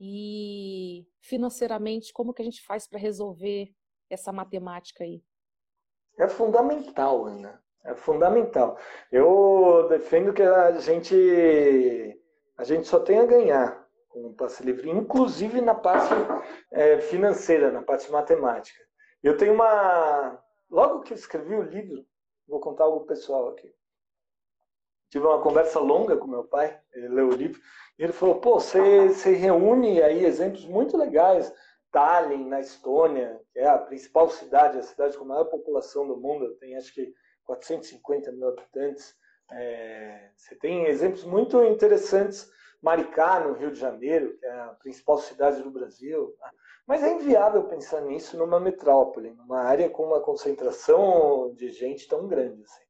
e 0.00 1.06
financeiramente 1.20 2.12
como 2.12 2.32
que 2.32 2.42
a 2.42 2.44
gente 2.44 2.64
faz 2.64 2.86
para 2.86 2.98
resolver 2.98 3.72
essa 4.10 4.32
matemática 4.32 5.04
aí. 5.04 5.22
É 6.18 6.28
fundamental, 6.28 7.26
Ana. 7.26 7.62
É 7.84 7.94
fundamental. 7.94 8.78
Eu 9.10 9.86
defendo 9.88 10.32
que 10.32 10.42
a 10.42 10.78
gente 10.78 12.18
a 12.56 12.64
gente 12.64 12.86
só 12.86 13.00
tem 13.00 13.18
a 13.18 13.26
ganhar 13.26 13.88
com 14.08 14.26
o 14.26 14.34
passe 14.34 14.62
livre, 14.62 14.90
inclusive 14.90 15.60
na 15.60 15.74
parte 15.74 16.14
é, 16.70 17.00
financeira, 17.00 17.72
na 17.72 17.82
parte 17.82 18.10
matemática. 18.10 18.80
Eu 19.22 19.36
tenho 19.36 19.54
uma. 19.54 20.42
Logo 20.70 21.02
que 21.02 21.12
eu 21.12 21.16
escrevi 21.16 21.54
o 21.54 21.62
livro, 21.62 22.04
vou 22.48 22.60
contar 22.60 22.84
algo 22.84 23.06
pessoal 23.06 23.48
aqui. 23.50 23.72
Tive 25.10 25.26
uma 25.26 25.42
conversa 25.42 25.78
longa 25.78 26.16
com 26.16 26.26
meu 26.26 26.44
pai, 26.44 26.80
ele 26.92 27.08
leu 27.08 27.28
o 27.28 27.34
livro, 27.34 27.60
e 27.98 28.02
ele 28.02 28.12
falou: 28.12 28.40
pô, 28.40 28.58
você, 28.58 29.08
você 29.08 29.32
reúne 29.32 30.02
aí 30.02 30.24
exemplos 30.24 30.64
muito 30.64 30.96
legais. 30.96 31.52
Tallinn, 31.92 32.48
na 32.48 32.60
Estônia, 32.60 33.38
que 33.52 33.58
é 33.58 33.68
a 33.68 33.76
principal 33.76 34.28
cidade, 34.30 34.78
a 34.78 34.82
cidade 34.82 35.16
com 35.16 35.24
a 35.24 35.28
maior 35.28 35.44
população 35.44 36.08
do 36.08 36.16
mundo, 36.16 36.54
tem 36.54 36.74
acho 36.74 36.92
que 36.94 37.12
450 37.44 38.32
mil 38.32 38.48
habitantes. 38.48 39.14
É, 39.50 40.30
você 40.34 40.54
tem 40.54 40.86
exemplos 40.86 41.24
muito 41.24 41.62
interessantes. 41.62 42.50
Maricá, 42.80 43.38
no 43.40 43.52
Rio 43.52 43.70
de 43.70 43.78
Janeiro, 43.78 44.36
que 44.38 44.46
é 44.46 44.50
a 44.50 44.68
principal 44.68 45.18
cidade 45.18 45.62
do 45.62 45.70
Brasil. 45.70 46.34
Mas 46.86 47.02
é 47.02 47.12
inviável 47.12 47.64
pensar 47.64 48.00
nisso 48.00 48.36
numa 48.36 48.58
metrópole, 48.58 49.32
numa 49.32 49.60
área 49.62 49.88
com 49.88 50.04
uma 50.04 50.20
concentração 50.20 51.54
de 51.54 51.68
gente 51.70 52.08
tão 52.08 52.26
grande. 52.26 52.62
Assim. 52.62 52.82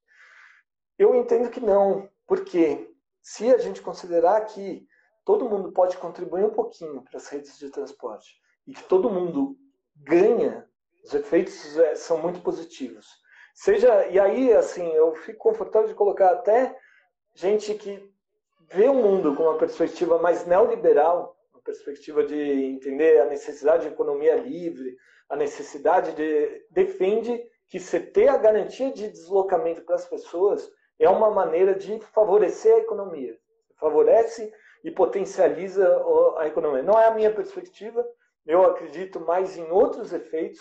Eu 0.98 1.14
entendo 1.14 1.50
que 1.50 1.60
não, 1.60 2.08
porque 2.26 2.90
se 3.20 3.52
a 3.52 3.58
gente 3.58 3.82
considerar 3.82 4.40
que 4.46 4.86
todo 5.24 5.48
mundo 5.48 5.72
pode 5.72 5.96
contribuir 5.98 6.44
um 6.44 6.50
pouquinho 6.50 7.02
para 7.02 7.18
as 7.18 7.28
redes 7.28 7.58
de 7.58 7.70
transporte 7.70 8.34
e 8.66 8.72
que 8.72 8.82
todo 8.84 9.10
mundo 9.10 9.56
ganha, 9.96 10.66
os 11.04 11.14
efeitos 11.14 11.76
é, 11.78 11.94
são 11.94 12.18
muito 12.18 12.40
positivos. 12.40 13.06
Seja 13.54 14.06
e 14.06 14.18
aí 14.18 14.52
assim 14.52 14.88
eu 14.92 15.14
fico 15.14 15.38
confortável 15.38 15.88
de 15.88 15.94
colocar 15.94 16.30
até 16.30 16.76
gente 17.34 17.74
que 17.74 18.10
vê 18.70 18.88
o 18.88 18.94
mundo 18.94 19.36
com 19.36 19.42
uma 19.42 19.58
perspectiva 19.58 20.18
mais 20.18 20.46
neoliberal 20.46 21.36
perspectiva 21.64 22.24
de 22.24 22.36
entender 22.36 23.20
a 23.20 23.26
necessidade 23.26 23.86
de 23.86 23.92
economia 23.92 24.36
livre, 24.36 24.96
a 25.28 25.36
necessidade 25.36 26.12
de 26.12 26.66
defende 26.70 27.42
que 27.68 27.80
você 27.80 27.98
ter 27.98 28.28
a 28.28 28.36
garantia 28.36 28.92
de 28.92 29.08
deslocamento 29.08 29.82
para 29.82 29.94
as 29.94 30.06
pessoas 30.06 30.70
é 30.98 31.08
uma 31.08 31.30
maneira 31.30 31.74
de 31.74 31.98
favorecer 32.12 32.74
a 32.74 32.78
economia. 32.80 33.36
Favorece 33.78 34.52
e 34.84 34.90
potencializa 34.90 36.04
a 36.36 36.46
economia. 36.46 36.82
Não 36.82 36.98
é 36.98 37.06
a 37.06 37.14
minha 37.14 37.32
perspectiva, 37.32 38.06
eu 38.46 38.64
acredito 38.64 39.20
mais 39.20 39.56
em 39.56 39.70
outros 39.70 40.12
efeitos, 40.12 40.60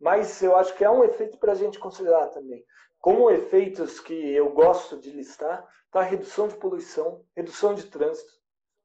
mas 0.00 0.42
eu 0.42 0.56
acho 0.56 0.74
que 0.76 0.84
é 0.84 0.90
um 0.90 1.04
efeito 1.04 1.38
para 1.38 1.52
a 1.52 1.54
gente 1.54 1.78
considerar 1.78 2.28
também. 2.28 2.64
Como 2.98 3.30
efeitos 3.30 3.98
que 3.98 4.12
eu 4.34 4.50
gosto 4.50 4.98
de 4.98 5.10
listar, 5.10 5.66
a 5.92 6.02
redução 6.02 6.46
de 6.46 6.56
poluição, 6.56 7.24
redução 7.34 7.74
de 7.74 7.86
trânsito, 7.86 8.32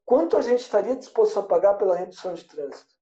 quanto 0.06 0.36
a 0.36 0.40
gente 0.40 0.60
estaria 0.60 0.96
disposto 0.96 1.38
a 1.38 1.42
pagar 1.42 1.74
pela 1.74 1.96
redução 1.96 2.32
de 2.32 2.44
trânsito? 2.44 2.94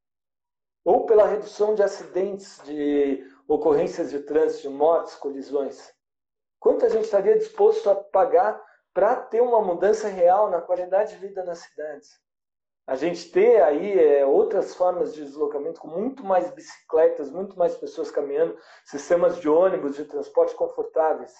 Ou 0.84 1.06
pela 1.06 1.26
redução 1.26 1.74
de 1.74 1.82
acidentes, 1.82 2.60
de 2.64 3.22
ocorrências 3.46 4.10
de 4.10 4.20
trânsito, 4.20 4.62
de 4.62 4.68
mortes, 4.70 5.14
colisões? 5.14 5.94
Quanto 6.58 6.84
a 6.84 6.88
gente 6.88 7.04
estaria 7.04 7.38
disposto 7.38 7.90
a 7.90 7.94
pagar 7.94 8.60
para 8.92 9.16
ter 9.16 9.42
uma 9.42 9.60
mudança 9.60 10.08
real 10.08 10.50
na 10.50 10.62
qualidade 10.62 11.12
de 11.12 11.18
vida 11.18 11.44
nas 11.44 11.58
cidades? 11.58 12.24
A 12.86 12.96
gente 12.96 13.30
ter 13.30 13.62
aí 13.62 13.98
é, 13.98 14.26
outras 14.26 14.74
formas 14.74 15.14
de 15.14 15.24
deslocamento, 15.24 15.80
com 15.80 15.88
muito 15.88 16.22
mais 16.22 16.50
bicicletas, 16.50 17.30
muito 17.30 17.58
mais 17.58 17.74
pessoas 17.76 18.10
caminhando, 18.10 18.58
sistemas 18.84 19.40
de 19.40 19.48
ônibus, 19.48 19.96
de 19.96 20.04
transporte 20.04 20.54
confortáveis. 20.54 21.34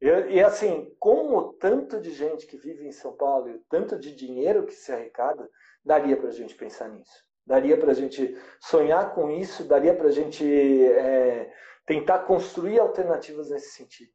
E, 0.00 0.08
e, 0.08 0.42
assim, 0.42 0.94
com 0.98 1.34
o 1.34 1.52
tanto 1.54 2.00
de 2.00 2.10
gente 2.10 2.46
que 2.46 2.56
vive 2.56 2.86
em 2.86 2.92
São 2.92 3.12
Paulo 3.12 3.48
e 3.48 3.56
o 3.56 3.62
tanto 3.68 3.98
de 3.98 4.14
dinheiro 4.14 4.64
que 4.64 4.74
se 4.74 4.90
arrecada, 4.90 5.48
daria 5.84 6.16
para 6.16 6.28
a 6.28 6.32
gente 6.32 6.54
pensar 6.54 6.88
nisso. 6.88 7.24
Daria 7.46 7.76
para 7.76 7.90
a 7.90 7.94
gente 7.94 8.36
sonhar 8.60 9.14
com 9.14 9.30
isso, 9.30 9.64
daria 9.64 9.94
para 9.94 10.08
a 10.08 10.12
gente 10.12 10.44
é, 10.44 11.52
tentar 11.86 12.20
construir 12.20 12.78
alternativas 12.78 13.50
nesse 13.50 13.70
sentido. 13.70 14.10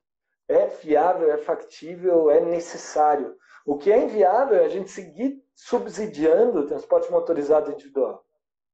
É 0.48 0.70
fiável, 0.70 1.32
é 1.32 1.38
factível, 1.38 2.30
é 2.30 2.40
necessário. 2.40 3.36
O 3.66 3.78
que 3.78 3.92
é 3.92 3.98
inviável 3.98 4.60
é 4.60 4.66
a 4.66 4.70
gente 4.70 4.92
seguir 4.92 5.44
subsidiando 5.56 6.60
o 6.60 6.68
transporte 6.68 7.12
motorizado 7.12 7.72
individual. 7.72 8.24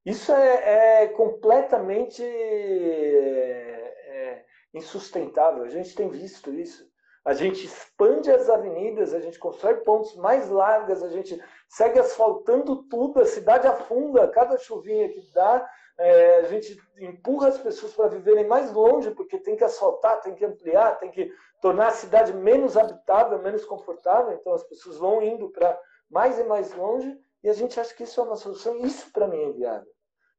Isso 0.04 0.32
é, 0.32 1.02
é 1.02 1.08
completamente 1.08 2.22
é, 2.22 3.94
é 4.06 4.44
insustentável. 4.74 5.62
A 5.62 5.68
gente 5.68 5.94
tem 5.94 6.08
visto 6.08 6.52
isso. 6.52 6.91
A 7.24 7.34
gente 7.34 7.64
expande 7.64 8.30
as 8.30 8.50
avenidas, 8.50 9.14
a 9.14 9.20
gente 9.20 9.38
constrói 9.38 9.76
pontos 9.76 10.16
mais 10.16 10.48
largas, 10.48 11.02
a 11.02 11.08
gente 11.08 11.40
segue 11.68 11.98
asfaltando 11.98 12.82
tudo, 12.84 13.20
a 13.20 13.24
cidade 13.24 13.66
afunda, 13.66 14.26
cada 14.28 14.58
chuvinha 14.58 15.08
que 15.08 15.20
dá, 15.32 15.68
é, 15.98 16.36
a 16.38 16.42
gente 16.44 16.76
empurra 16.98 17.48
as 17.48 17.58
pessoas 17.58 17.94
para 17.94 18.08
viverem 18.08 18.46
mais 18.46 18.72
longe, 18.72 19.12
porque 19.12 19.38
tem 19.38 19.54
que 19.54 19.62
asfaltar, 19.62 20.20
tem 20.20 20.34
que 20.34 20.44
ampliar, 20.44 20.98
tem 20.98 21.10
que 21.10 21.32
tornar 21.60 21.88
a 21.88 21.92
cidade 21.92 22.32
menos 22.32 22.76
habitável, 22.76 23.38
menos 23.38 23.64
confortável. 23.64 24.32
Então 24.32 24.52
as 24.52 24.64
pessoas 24.64 24.98
vão 24.98 25.22
indo 25.22 25.48
para 25.50 25.78
mais 26.10 26.38
e 26.38 26.44
mais 26.44 26.74
longe 26.74 27.16
e 27.42 27.48
a 27.48 27.52
gente 27.52 27.78
acha 27.78 27.94
que 27.94 28.02
isso 28.02 28.20
é 28.20 28.24
uma 28.24 28.36
solução. 28.36 28.78
Isso 28.78 29.12
para 29.12 29.28
mim 29.28 29.42
é 29.44 29.52
viável. 29.52 29.92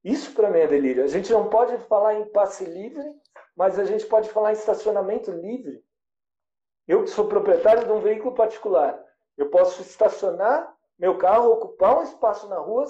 Isso 0.04 0.34
para 0.34 0.50
mim 0.50 0.60
é 0.60 0.68
delírio. 0.68 1.04
A 1.04 1.08
gente 1.08 1.32
não 1.32 1.50
pode 1.50 1.78
falar 1.86 2.16
em 2.16 2.26
passe 2.26 2.66
livre, 2.66 3.04
mas 3.56 3.80
a 3.80 3.86
gente 3.86 4.06
pode 4.06 4.30
falar 4.30 4.52
em 4.52 4.56
estacionamento 4.56 5.32
livre. 5.32 5.82
Eu 6.88 7.08
sou 7.08 7.28
proprietário 7.28 7.86
de 7.86 7.92
um 7.92 8.02
veículo 8.02 8.36
particular, 8.36 9.02
eu 9.38 9.50
posso 9.50 9.82
estacionar 9.82 10.74
meu 10.98 11.18
carro, 11.18 11.52
ocupar 11.52 12.00
um 12.00 12.04
espaço 12.04 12.48
na 12.48 12.58
rua 12.58 12.86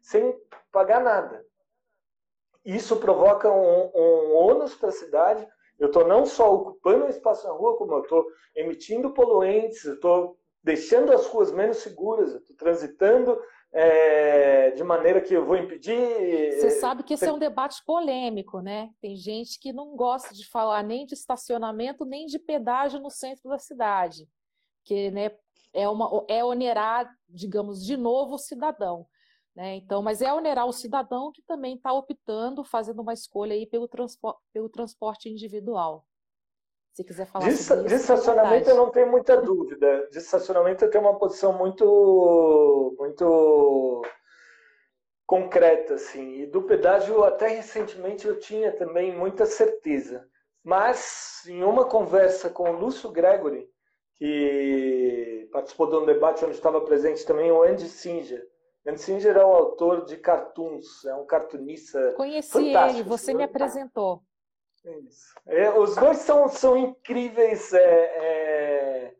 sem 0.00 0.36
pagar 0.70 1.00
nada. 1.00 1.44
Isso 2.64 2.96
provoca 2.96 3.50
um, 3.50 3.90
um 3.94 4.34
ônus 4.34 4.74
para 4.74 4.88
a 4.88 4.92
cidade. 4.92 5.46
Eu 5.78 5.88
estou 5.88 6.06
não 6.06 6.24
só 6.24 6.54
ocupando 6.54 7.04
um 7.04 7.08
espaço 7.08 7.46
na 7.46 7.52
rua, 7.52 7.76
como 7.76 7.94
eu 7.94 8.02
estou 8.02 8.26
emitindo 8.54 9.12
poluentes, 9.12 9.84
eu 9.84 9.94
estou 9.94 10.38
deixando 10.62 11.12
as 11.12 11.26
ruas 11.26 11.50
menos 11.50 11.78
seguras, 11.78 12.32
eu 12.32 12.38
estou 12.38 12.56
transitando 12.56 13.40
é, 13.72 14.70
de 14.72 14.84
maneira 14.84 15.20
que 15.20 15.32
eu 15.32 15.46
vou 15.46 15.56
impedir. 15.56 15.96
Você 16.52 16.72
sabe 16.72 17.02
que 17.02 17.14
esse 17.14 17.24
é 17.24 17.32
um 17.32 17.38
debate 17.38 17.82
polêmico, 17.86 18.60
né? 18.60 18.90
Tem 19.00 19.16
gente 19.16 19.58
que 19.58 19.72
não 19.72 19.96
gosta 19.96 20.34
de 20.34 20.46
falar 20.46 20.82
nem 20.82 21.06
de 21.06 21.14
estacionamento, 21.14 22.04
nem 22.04 22.26
de 22.26 22.38
pedágio 22.38 23.00
no 23.00 23.10
centro 23.10 23.48
da 23.48 23.58
cidade, 23.58 24.28
que 24.84 25.10
né, 25.10 25.30
é, 25.72 25.88
uma, 25.88 26.24
é 26.28 26.44
onerar, 26.44 27.10
digamos, 27.28 27.84
de 27.84 27.96
novo 27.96 28.34
o 28.34 28.38
cidadão. 28.38 29.06
Né? 29.54 29.76
Então, 29.76 30.02
mas 30.02 30.22
é 30.22 30.32
onerar 30.32 30.66
o 30.66 30.72
cidadão 30.72 31.30
que 31.32 31.42
também 31.42 31.76
está 31.76 31.92
optando, 31.92 32.64
fazendo 32.64 33.02
uma 33.02 33.12
escolha 33.12 33.54
aí 33.54 33.66
pelo, 33.66 33.88
transpor, 33.88 34.36
pelo 34.52 34.68
transporte 34.68 35.28
individual. 35.28 36.06
Se 36.92 37.04
quiser 37.04 37.26
falar 37.26 37.48
de, 37.48 37.56
sobre 37.56 37.88
de 37.88 37.94
estacionamento 37.94 38.68
eu 38.68 38.76
não 38.76 38.90
tenho 38.90 39.10
muita 39.10 39.40
dúvida. 39.40 40.08
De 40.10 40.18
estacionamento 40.18 40.84
eu 40.84 40.90
tenho 40.90 41.04
uma 41.04 41.18
posição 41.18 41.52
muito 41.56 42.94
muito 42.98 44.02
concreta 45.26 45.94
assim. 45.94 46.42
E 46.42 46.46
do 46.46 46.62
pedágio 46.62 47.24
até 47.24 47.48
recentemente 47.48 48.28
eu 48.28 48.38
tinha 48.38 48.72
também 48.76 49.16
muita 49.16 49.46
certeza. 49.46 50.28
Mas 50.62 51.42
em 51.46 51.64
uma 51.64 51.86
conversa 51.86 52.50
com 52.50 52.70
o 52.70 52.78
Lúcio 52.78 53.10
Gregory, 53.10 53.66
que 54.16 55.48
participou 55.50 55.88
de 55.88 55.96
um 55.96 56.04
debate 56.04 56.44
onde 56.44 56.54
estava 56.54 56.80
presente 56.82 57.24
também 57.24 57.50
o 57.50 57.62
Andy 57.62 57.88
Singer. 57.88 58.46
Andy 58.86 59.00
Singer 59.00 59.36
é 59.36 59.44
o 59.44 59.52
autor 59.52 60.04
de 60.04 60.18
cartoons, 60.18 61.04
é 61.06 61.14
um 61.14 61.24
cartunista 61.24 62.12
Conheci 62.12 62.68
ele, 62.68 63.02
você 63.02 63.32
me 63.32 63.44
apresentou. 63.44 64.22
É, 65.46 65.70
os 65.70 65.94
dois 65.96 66.18
são, 66.18 66.48
são 66.48 66.76
incríveis 66.76 67.72
é, 67.72 67.78
é, 67.80 69.14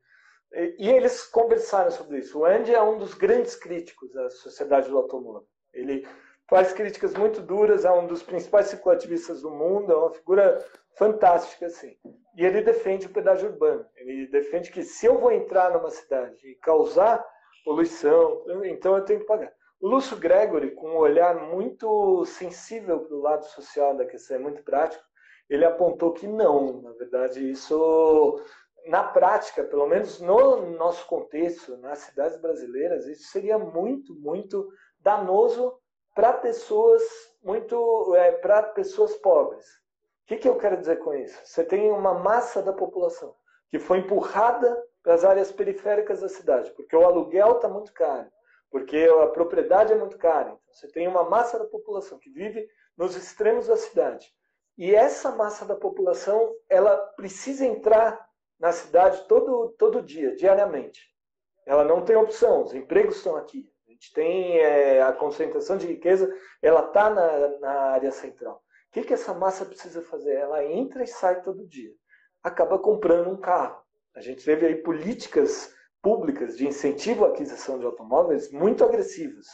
e 0.79 0.89
eles 0.91 1.23
conversaram 1.25 1.91
sobre 1.91 2.19
isso. 2.19 2.39
O 2.39 2.45
Andy 2.45 2.75
é 2.75 2.83
um 2.83 2.99
dos 2.99 3.15
grandes 3.15 3.55
críticos 3.55 4.13
da 4.13 4.29
sociedade 4.31 4.89
do 4.89 4.99
automóvel. 4.99 5.47
Ele 5.73 6.07
faz 6.49 6.73
críticas 6.73 7.15
muito 7.15 7.41
duras 7.41 7.85
a 7.85 7.95
um 7.95 8.07
dos 8.07 8.23
principais 8.23 8.67
circulativistas 8.67 9.41
do 9.41 9.51
mundo, 9.51 9.93
é 9.93 9.97
uma 9.97 10.13
figura 10.13 10.65
fantástica, 10.97 11.67
assim. 11.67 11.97
E 12.37 12.45
ele 12.45 12.63
defende 12.63 13.07
o 13.07 13.13
pedágio 13.13 13.51
urbano. 13.51 13.87
Ele 13.97 14.27
defende 14.27 14.71
que 14.71 14.83
se 14.83 15.07
eu 15.07 15.19
vou 15.19 15.33
entrar 15.33 15.71
numa 15.71 15.91
cidade 15.91 16.37
e 16.45 16.55
causar 16.57 17.25
poluição, 17.65 18.45
então 18.65 18.97
eu 18.97 19.05
tenho 19.05 19.21
que 19.21 19.27
pagar. 19.27 19.53
O 19.81 19.89
Lúcio 19.89 20.17
Gregory, 20.17 20.73
com 20.73 20.91
um 20.91 20.99
olhar 20.99 21.35
muito 21.35 22.25
sensível 22.25 23.01
para 23.01 23.17
o 23.17 23.21
lado 23.21 23.45
social 23.47 23.97
da 23.97 24.05
questão, 24.05 24.37
é 24.37 24.41
muito 24.41 24.63
prático, 24.63 25.03
ele 25.55 25.65
apontou 25.65 26.13
que 26.13 26.27
não, 26.27 26.81
na 26.83 26.93
verdade, 26.93 27.51
isso, 27.51 28.41
na 28.87 29.03
prática, 29.03 29.65
pelo 29.65 29.87
menos 29.87 30.21
no 30.21 30.71
nosso 30.73 31.07
contexto, 31.07 31.77
nas 31.79 31.99
cidades 31.99 32.41
brasileiras, 32.41 33.07
isso 33.07 33.31
seria 33.31 33.59
muito, 33.59 34.15
muito 34.15 34.69
danoso 35.01 35.75
para 36.15 36.33
pessoas 36.33 37.03
muito, 37.43 38.15
é, 38.15 38.33
para 38.33 38.63
pessoas 38.63 39.15
pobres. 39.17 39.67
O 40.25 40.27
que, 40.29 40.37
que 40.37 40.49
eu 40.49 40.57
quero 40.57 40.77
dizer 40.77 40.97
com 41.01 41.15
isso? 41.15 41.39
Você 41.45 41.65
tem 41.65 41.91
uma 41.91 42.15
massa 42.15 42.63
da 42.63 42.73
população 42.73 43.35
que 43.71 43.79
foi 43.79 43.99
empurrada 43.99 44.81
para 45.03 45.15
as 45.15 45.25
áreas 45.25 45.51
periféricas 45.51 46.21
da 46.21 46.29
cidade, 46.29 46.71
porque 46.73 46.95
o 46.95 47.05
aluguel 47.05 47.53
está 47.53 47.69
muito 47.69 47.93
caro 47.93 48.31
porque 48.73 49.07
a 49.23 49.27
propriedade 49.27 49.93
é 49.93 49.97
muito 49.97 50.17
cara. 50.17 50.49
Então, 50.49 50.59
você 50.73 50.89
tem 50.89 51.07
uma 51.07 51.29
massa 51.29 51.59
da 51.59 51.67
população 51.67 52.19
que 52.19 52.31
vive 52.31 52.67
nos 52.97 53.15
extremos 53.15 53.67
da 53.67 53.77
cidade. 53.77 54.27
E 54.77 54.95
essa 54.95 55.31
massa 55.31 55.65
da 55.65 55.77
população, 55.77 56.55
ela 56.69 56.97
precisa 56.97 57.65
entrar 57.65 58.29
na 58.59 58.73
cidade 58.73 59.27
todo, 59.29 59.75
todo 59.79 60.03
dia, 60.03 60.35
diariamente. 60.35 61.01
Ela 61.67 61.85
não 61.85 62.05
tem 62.05 62.17
opção, 62.17 62.63
os 62.63 62.75
empregos 62.75 63.17
estão 63.17 63.37
aqui. 63.37 63.71
A 63.87 63.91
gente 63.91 64.13
tem 64.13 64.59
é, 64.59 65.03
a 65.03 65.13
concentração 65.13 65.77
de 65.77 65.87
riqueza, 65.87 66.33
ela 66.61 66.87
está 66.87 67.11
na, 67.11 67.59
na 67.59 67.73
área 67.93 68.11
central. 68.11 68.63
O 68.89 68.93
que, 68.93 69.03
que 69.03 69.15
essa 69.15 69.33
massa 69.33 69.65
precisa 69.65 70.03
fazer? 70.03 70.35
Ela 70.35 70.65
entra 70.65 71.03
e 71.03 71.07
sai 71.07 71.43
todo 71.43 71.67
dia. 71.67 71.91
Acaba 72.43 72.79
comprando 72.79 73.31
um 73.31 73.37
carro. 73.37 73.83
A 74.15 74.21
gente 74.21 74.45
teve 74.45 74.67
aí 74.67 74.77
políticas 74.77 75.75
públicas 76.03 76.57
de 76.57 76.67
incentivo 76.67 77.25
à 77.25 77.29
aquisição 77.29 77.79
de 77.79 77.87
automóveis 77.87 78.51
muito 78.51 78.85
agressivas. 78.85 79.47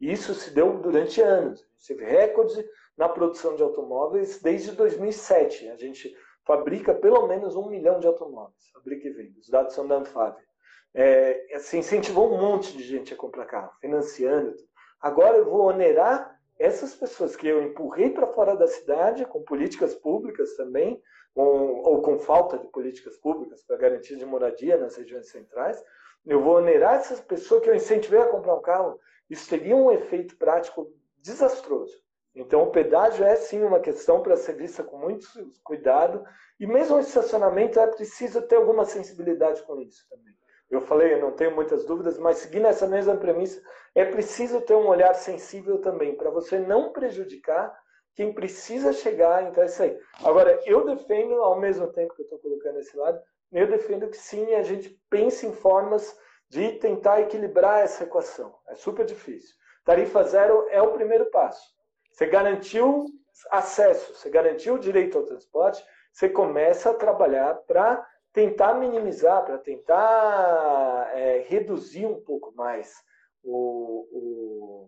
Isso 0.00 0.34
se 0.34 0.50
deu 0.50 0.78
durante 0.78 1.20
anos. 1.20 1.60
A 1.60 1.64
gente 1.78 1.86
teve 1.88 2.04
recordes 2.04 2.64
na 3.00 3.08
produção 3.08 3.56
de 3.56 3.62
automóveis 3.62 4.42
desde 4.42 4.72
2007. 4.72 5.70
A 5.70 5.76
gente 5.76 6.14
fabrica 6.44 6.92
pelo 6.94 7.26
menos 7.26 7.56
um 7.56 7.66
milhão 7.66 7.98
de 7.98 8.06
automóveis, 8.06 8.68
fabrica 8.74 9.08
e 9.08 9.10
vende. 9.10 9.40
Os 9.40 9.48
dados 9.48 9.74
são 9.74 9.88
da 9.88 9.96
Anfávia. 9.96 10.44
É, 10.92 11.58
se 11.60 11.78
incentivou 11.78 12.30
um 12.30 12.38
monte 12.38 12.76
de 12.76 12.82
gente 12.82 13.14
a 13.14 13.16
comprar 13.16 13.46
carro, 13.46 13.72
financiando. 13.80 14.54
Agora 15.00 15.38
eu 15.38 15.48
vou 15.48 15.62
onerar 15.62 16.38
essas 16.58 16.94
pessoas 16.94 17.34
que 17.34 17.48
eu 17.48 17.62
empurrei 17.62 18.10
para 18.10 18.26
fora 18.26 18.54
da 18.54 18.66
cidade, 18.66 19.24
com 19.24 19.42
políticas 19.44 19.94
públicas 19.94 20.54
também, 20.56 21.00
com, 21.34 21.80
ou 21.80 22.02
com 22.02 22.18
falta 22.18 22.58
de 22.58 22.68
políticas 22.68 23.16
públicas 23.16 23.64
para 23.64 23.78
garantia 23.78 24.18
de 24.18 24.26
moradia 24.26 24.76
nas 24.76 24.96
regiões 24.96 25.30
centrais, 25.30 25.82
eu 26.26 26.42
vou 26.42 26.56
onerar 26.56 26.96
essas 26.96 27.18
pessoas 27.18 27.62
que 27.62 27.70
eu 27.70 27.74
incentivei 27.74 28.20
a 28.20 28.28
comprar 28.28 28.56
um 28.56 28.60
carro. 28.60 29.00
Isso 29.30 29.48
teria 29.48 29.74
um 29.74 29.90
efeito 29.90 30.36
prático 30.36 30.92
desastroso. 31.16 32.09
Então, 32.34 32.62
o 32.62 32.70
pedágio 32.70 33.24
é 33.24 33.34
sim 33.36 33.62
uma 33.62 33.80
questão 33.80 34.22
para 34.22 34.36
ser 34.36 34.54
vista 34.54 34.84
com 34.84 34.96
muito 34.96 35.26
cuidado, 35.64 36.24
e 36.58 36.66
mesmo 36.66 36.96
o 36.96 37.00
estacionamento 37.00 37.80
é 37.80 37.86
preciso 37.86 38.42
ter 38.42 38.56
alguma 38.56 38.84
sensibilidade 38.84 39.62
com 39.62 39.80
isso 39.80 40.06
também. 40.08 40.34
Eu 40.70 40.80
falei, 40.80 41.20
não 41.20 41.32
tenho 41.32 41.54
muitas 41.54 41.84
dúvidas, 41.84 42.16
mas 42.18 42.38
seguindo 42.38 42.66
essa 42.66 42.86
mesma 42.86 43.16
premissa, 43.16 43.60
é 43.94 44.04
preciso 44.04 44.60
ter 44.60 44.74
um 44.74 44.86
olhar 44.86 45.14
sensível 45.14 45.80
também, 45.80 46.16
para 46.16 46.30
você 46.30 46.60
não 46.60 46.92
prejudicar 46.92 47.76
quem 48.14 48.32
precisa 48.32 48.92
chegar, 48.92 49.44
então 49.44 49.62
é 49.62 49.66
isso 49.66 49.82
aí. 49.82 49.98
Agora, 50.22 50.60
eu 50.64 50.84
defendo, 50.84 51.34
ao 51.42 51.58
mesmo 51.58 51.92
tempo 51.92 52.14
que 52.14 52.22
eu 52.22 52.24
estou 52.24 52.38
colocando 52.38 52.78
esse 52.78 52.96
lado, 52.96 53.20
eu 53.50 53.66
defendo 53.66 54.08
que 54.08 54.16
sim, 54.16 54.54
a 54.54 54.62
gente 54.62 54.96
pense 55.08 55.46
em 55.46 55.52
formas 55.52 56.16
de 56.48 56.72
tentar 56.72 57.20
equilibrar 57.20 57.80
essa 57.80 58.04
equação. 58.04 58.54
É 58.68 58.74
super 58.74 59.04
difícil. 59.04 59.56
Tarifa 59.84 60.22
zero 60.22 60.66
é 60.70 60.80
o 60.80 60.92
primeiro 60.92 61.26
passo. 61.30 61.79
Você 62.20 62.26
garantiu 62.26 63.06
acesso, 63.50 64.14
você 64.14 64.28
garantiu 64.28 64.74
o 64.74 64.78
direito 64.78 65.16
ao 65.16 65.24
transporte, 65.24 65.82
você 66.12 66.28
começa 66.28 66.90
a 66.90 66.94
trabalhar 66.94 67.54
para 67.66 68.06
tentar 68.30 68.74
minimizar, 68.74 69.42
para 69.42 69.56
tentar 69.56 71.10
é, 71.14 71.46
reduzir 71.48 72.04
um 72.04 72.20
pouco 72.20 72.52
mais 72.54 72.94
o, 73.42 74.86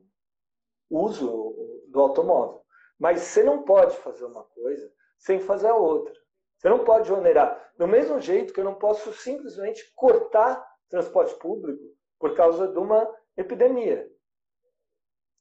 o 0.90 1.00
uso 1.00 1.56
do 1.88 2.02
automóvel. 2.02 2.66
Mas 2.98 3.22
você 3.22 3.42
não 3.42 3.62
pode 3.62 3.96
fazer 3.96 4.26
uma 4.26 4.44
coisa 4.44 4.92
sem 5.16 5.40
fazer 5.40 5.68
a 5.68 5.74
outra. 5.74 6.12
Você 6.58 6.68
não 6.68 6.84
pode 6.84 7.10
onerar. 7.10 7.72
Do 7.78 7.88
mesmo 7.88 8.20
jeito 8.20 8.52
que 8.52 8.60
eu 8.60 8.64
não 8.64 8.74
posso 8.74 9.10
simplesmente 9.14 9.90
cortar 9.94 10.62
transporte 10.90 11.34
público 11.36 11.82
por 12.18 12.34
causa 12.34 12.68
de 12.68 12.78
uma 12.78 13.10
epidemia, 13.38 14.06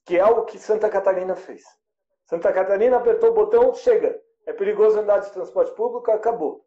que 0.06 0.16
é 0.16 0.22
algo 0.22 0.46
que 0.46 0.58
Santa 0.58 0.89
Catarina 0.89 1.36
fez. 1.36 1.81
Santa 2.32 2.54
Catarina 2.54 2.96
apertou 2.96 3.32
o 3.32 3.34
botão, 3.34 3.74
chega, 3.74 4.18
é 4.46 4.54
perigoso 4.54 4.98
andar 4.98 5.18
de 5.18 5.34
transporte 5.34 5.76
público, 5.76 6.10
acabou. 6.12 6.66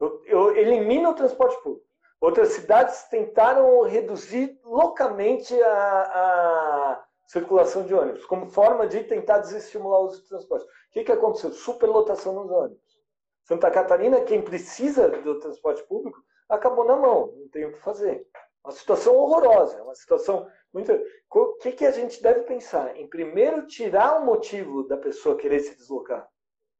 Eu, 0.00 0.24
eu 0.24 0.56
elimino 0.56 1.10
o 1.10 1.14
transporte 1.14 1.56
público. 1.62 1.86
Outras 2.20 2.48
cidades 2.48 3.04
tentaram 3.04 3.82
reduzir 3.82 4.58
loucamente 4.64 5.54
a, 5.62 6.02
a 6.02 7.04
circulação 7.28 7.84
de 7.84 7.94
ônibus, 7.94 8.24
como 8.24 8.50
forma 8.50 8.88
de 8.88 9.04
tentar 9.04 9.38
desestimular 9.38 10.00
o 10.00 10.06
uso 10.06 10.20
de 10.20 10.28
transporte. 10.30 10.64
O 10.64 10.68
que, 10.90 11.04
que 11.04 11.12
aconteceu? 11.12 11.52
Superlotação 11.52 12.34
nos 12.34 12.50
ônibus. 12.50 12.98
Santa 13.44 13.70
Catarina, 13.70 14.22
quem 14.22 14.42
precisa 14.42 15.08
do 15.08 15.38
transporte 15.38 15.80
público, 15.84 16.18
acabou 16.48 16.84
na 16.84 16.96
mão, 16.96 17.32
não 17.36 17.48
tem 17.50 17.66
o 17.66 17.72
que 17.72 17.78
fazer. 17.78 18.26
Uma 18.64 18.72
situação 18.72 19.14
horrorosa, 19.16 19.82
uma 19.82 19.94
situação 19.94 20.46
muito. 20.72 20.92
O 21.30 21.54
que, 21.54 21.72
que 21.72 21.86
a 21.86 21.90
gente 21.90 22.22
deve 22.22 22.40
pensar? 22.40 22.96
Em 22.96 23.06
primeiro, 23.06 23.66
tirar 23.66 24.20
o 24.20 24.24
motivo 24.24 24.86
da 24.86 24.96
pessoa 24.96 25.36
querer 25.36 25.60
se 25.60 25.76
deslocar. 25.76 26.28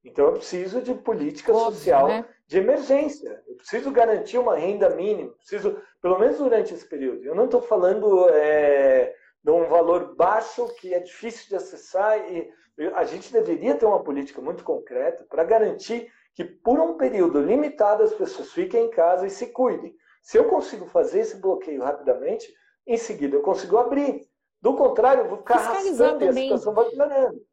Então, 0.05 0.27
eu 0.27 0.33
preciso 0.35 0.81
de 0.81 0.95
política 0.95 1.53
Óbvio, 1.53 1.73
social 1.73 2.09
né? 2.09 2.25
de 2.47 2.59
emergência. 2.59 3.43
Eu 3.47 3.57
preciso 3.57 3.91
garantir 3.91 4.39
uma 4.39 4.57
renda 4.57 4.91
mínima. 4.91 5.33
Preciso, 5.33 5.81
pelo 6.01 6.19
menos 6.19 6.39
durante 6.39 6.73
esse 6.73 6.87
período. 6.87 7.25
Eu 7.25 7.35
não 7.35 7.47
estou 7.47 7.61
falando 7.61 8.29
é, 8.31 9.15
de 9.43 9.51
um 9.51 9.65
valor 9.65 10.15
baixo 10.15 10.69
que 10.77 10.95
é 10.95 11.01
difícil 11.01 11.49
de 11.49 11.57
acessar. 11.57 12.19
E 12.33 12.51
a 12.95 13.05
gente 13.05 13.33
deveria 13.33 13.75
ter 13.75 13.87
uma 13.87 14.03
política 14.03 14.41
muito 14.41 14.63
concreta 14.63 15.27
para 15.29 15.45
garantir 15.45 16.11
que 16.35 16.45
por 16.45 16.79
um 16.79 16.97
período 16.97 17.41
limitado 17.41 18.05
as 18.05 18.15
pessoas 18.15 18.53
fiquem 18.53 18.87
em 18.87 18.91
casa 18.91 19.27
e 19.27 19.31
se 19.31 19.49
cuidem. 19.49 19.95
Se 20.29 20.37
eu 20.37 20.47
consigo 20.47 20.85
fazer 20.85 21.21
esse 21.21 21.41
bloqueio 21.41 21.83
rapidamente, 21.83 22.53
em 22.87 22.99
seguida 22.99 23.35
eu 23.35 23.41
consigo 23.41 23.79
abrir. 23.79 24.29
Do 24.61 24.77
contrário, 24.77 25.23
eu 25.23 25.29
vou 25.31 25.39
ficar 25.39 25.59
Fiscalizar 25.59 26.09
arrastando 26.09 26.19
também. 26.19 26.51
e 26.51 26.53
a 26.53 26.59
situação 26.59 26.75
vai 26.75 26.91
piorando. 26.91 27.47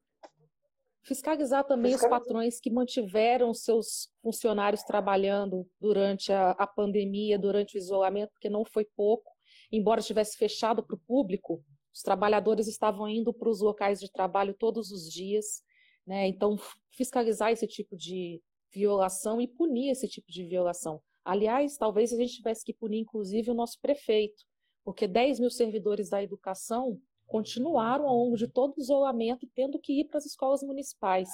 Fiscalizar 1.01 1.63
também 1.63 1.93
Fiscalizar. 1.93 2.19
os 2.19 2.27
patrões 2.27 2.59
que 2.59 2.69
mantiveram 2.69 3.53
seus 3.53 4.09
funcionários 4.21 4.83
trabalhando 4.83 5.65
durante 5.79 6.33
a, 6.33 6.51
a 6.51 6.67
pandemia, 6.67 7.39
durante 7.39 7.77
o 7.77 7.79
isolamento, 7.79 8.31
porque 8.33 8.49
não 8.49 8.65
foi 8.65 8.83
pouco. 8.83 9.31
Embora 9.71 10.01
estivesse 10.01 10.35
fechado 10.35 10.85
para 10.85 10.97
o 10.97 10.99
público, 11.07 11.63
os 11.93 12.01
trabalhadores 12.01 12.67
estavam 12.67 13.07
indo 13.07 13.33
para 13.33 13.47
os 13.47 13.61
locais 13.61 14.01
de 14.01 14.11
trabalho 14.11 14.53
todos 14.53 14.91
os 14.91 15.09
dias. 15.09 15.63
Né? 16.05 16.27
Então, 16.27 16.57
fiscalizar 16.91 17.53
esse 17.53 17.67
tipo 17.67 17.95
de, 17.95 18.43
violação 18.75 19.39
e 19.39 19.47
punir 19.47 19.91
esse 19.91 20.07
tipo 20.07 20.29
de 20.29 20.43
violação. 20.43 21.01
Aliás, 21.25 21.75
talvez 21.75 22.13
a 22.13 22.17
gente 22.17 22.35
tivesse 22.35 22.63
que 22.63 22.73
punir, 22.73 22.99
inclusive, 22.99 23.49
o 23.49 23.55
nosso 23.55 23.79
prefeito, 23.81 24.45
porque 24.83 25.07
10 25.07 25.39
mil 25.39 25.49
servidores 25.49 26.09
da 26.09 26.21
educação 26.21 27.01
continuaram 27.25 28.07
ao 28.07 28.15
longo 28.15 28.37
de 28.37 28.47
todo 28.47 28.77
o 28.77 28.79
isolamento 28.79 29.49
tendo 29.55 29.79
que 29.79 30.01
ir 30.01 30.05
para 30.05 30.19
as 30.19 30.25
escolas 30.27 30.61
municipais. 30.61 31.27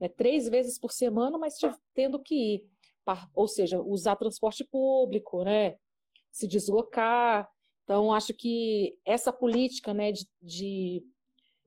Né? 0.00 0.08
Três 0.08 0.48
vezes 0.48 0.78
por 0.78 0.90
semana, 0.90 1.36
mas 1.36 1.58
tendo 1.94 2.18
que 2.18 2.34
ir. 2.34 2.66
Ou 3.34 3.46
seja, 3.46 3.80
usar 3.80 4.16
transporte 4.16 4.64
público, 4.64 5.44
né? 5.44 5.76
se 6.32 6.46
deslocar. 6.46 7.48
Então, 7.84 8.12
acho 8.12 8.34
que 8.34 8.98
essa 9.04 9.32
política 9.32 9.94
né, 9.94 10.12
de, 10.12 10.26
de, 10.42 11.04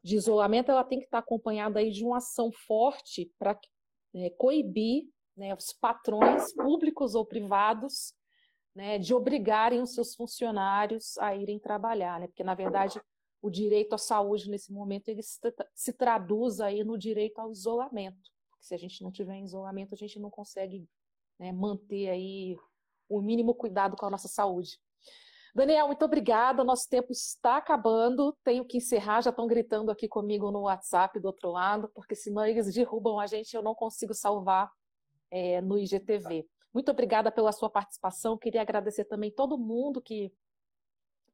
de 0.04 0.16
isolamento 0.16 0.70
ela 0.70 0.84
tem 0.84 1.00
que 1.00 1.06
estar 1.06 1.20
acompanhada 1.20 1.80
aí 1.80 1.92
de 1.92 2.04
uma 2.04 2.18
ação 2.18 2.52
forte 2.52 3.32
para 3.38 3.60
é, 4.16 4.30
coibir 4.32 5.06
né, 5.40 5.56
os 5.56 5.72
patrões 5.72 6.54
públicos 6.54 7.16
ou 7.16 7.26
privados 7.26 8.14
né, 8.76 9.00
de 9.00 9.14
obrigarem 9.14 9.82
os 9.82 9.94
seus 9.94 10.14
funcionários 10.14 11.18
a 11.18 11.34
irem 11.34 11.58
trabalhar, 11.58 12.20
né, 12.20 12.28
porque 12.28 12.44
na 12.44 12.54
verdade 12.54 13.02
o 13.42 13.50
direito 13.50 13.94
à 13.94 13.98
saúde 13.98 14.50
nesse 14.50 14.72
momento 14.72 15.08
ele 15.08 15.24
se, 15.24 15.40
se 15.74 15.94
traduz 15.94 16.60
aí 16.60 16.84
no 16.84 16.98
direito 16.98 17.40
ao 17.40 17.52
isolamento, 17.52 18.30
porque 18.50 18.66
se 18.66 18.76
a 18.76 18.78
gente 18.78 19.02
não 19.02 19.12
tiver 19.12 19.40
isolamento 19.40 19.94
a 19.94 19.98
gente 19.98 20.20
não 20.20 20.30
consegue 20.30 20.86
né, 21.40 21.54
manter 21.54 22.10
aí 22.10 22.58
o 23.08 23.22
mínimo 23.22 23.56
cuidado 23.56 23.96
com 23.96 24.06
a 24.06 24.10
nossa 24.10 24.28
saúde. 24.28 24.78
Daniel, 25.56 25.88
muito 25.88 26.06
obrigada. 26.06 26.64
Nosso 26.64 26.88
tempo 26.88 27.12
está 27.12 27.58
acabando. 27.58 28.38
Tenho 28.44 28.64
que 28.64 28.78
encerrar. 28.78 29.22
Já 29.22 29.32
estão 29.32 29.48
gritando 29.48 29.90
aqui 29.90 30.08
comigo 30.08 30.52
no 30.52 30.62
WhatsApp 30.62 31.20
do 31.20 31.26
outro 31.26 31.50
lado, 31.50 31.90
porque 31.96 32.14
senão 32.14 32.46
eles 32.46 32.72
derrubam 32.72 33.20
a 33.20 33.26
gente 33.26 33.54
e 33.54 33.58
eu 33.58 33.64
não 33.64 33.74
consigo 33.74 34.14
salvar 34.14 34.72
é, 35.32 35.62
no 35.62 35.78
IGTV. 35.78 36.48
Muito 36.74 36.92
obrigada 36.92 37.32
pela 37.32 37.52
sua 37.52 37.70
participação. 37.70 38.38
Queria 38.38 38.62
agradecer 38.62 39.06
também 39.06 39.32
todo 39.32 39.58
mundo 39.58 40.02
que 40.02 40.32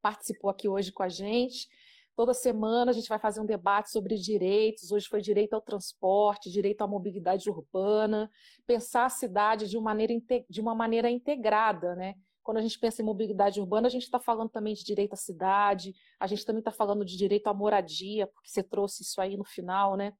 participou 0.02 0.50
aqui 0.50 0.70
hoje 0.70 0.92
com 0.92 1.04
a 1.04 1.10
gente. 1.10 1.68
Toda 2.16 2.34
semana 2.34 2.92
a 2.92 2.94
gente 2.94 3.10
vai 3.10 3.20
fazer 3.20 3.42
um 3.42 3.46
debate 3.46 3.92
sobre 3.92 4.16
direitos. 4.16 4.92
Hoje 4.92 5.08
foi 5.08 5.20
direito 5.20 5.54
ao 5.54 5.62
transporte, 5.62 6.50
direito 6.50 6.82
à 6.82 6.88
mobilidade 6.88 7.50
urbana, 7.50 8.32
pensar 8.66 9.06
a 9.06 9.10
cidade 9.10 9.68
de 9.68 9.78
uma 9.78 9.92
maneira, 9.92 10.14
de 10.50 10.62
uma 10.62 10.74
maneira 10.74 11.10
integrada, 11.10 11.94
né? 11.96 12.16
Quando 12.42 12.58
a 12.58 12.62
gente 12.62 12.80
pensa 12.80 13.02
em 13.02 13.06
mobilidade 13.06 13.60
urbana, 13.60 13.88
a 13.88 13.90
gente 13.90 14.04
está 14.04 14.20
falando 14.20 14.50
também 14.50 14.74
de 14.74 14.86
direito 14.86 15.14
à 15.14 15.18
cidade, 15.18 15.94
a 16.20 16.28
gente 16.28 16.46
também 16.46 16.60
está 16.60 16.72
falando 16.72 17.04
de 17.04 17.18
direito 17.18 17.48
à 17.48 17.54
moradia, 17.54 18.28
porque 18.28 18.50
você 18.50 18.64
trouxe 18.64 19.02
isso 19.02 19.20
aí 19.20 19.36
no 19.36 19.44
final, 19.44 19.98
né? 19.98 20.14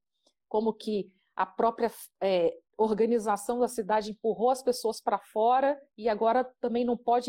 Como 0.50 0.74
que 0.74 1.10
a 1.36 1.46
própria 1.46 1.92
é, 2.20 2.58
organização 2.78 3.60
da 3.60 3.68
cidade 3.68 4.12
empurrou 4.12 4.50
as 4.50 4.62
pessoas 4.62 5.00
para 5.00 5.18
fora 5.18 5.80
e 5.98 6.10
agora 6.10 6.44
também 6.60 6.84
não 6.84 6.98
pode 6.98 7.24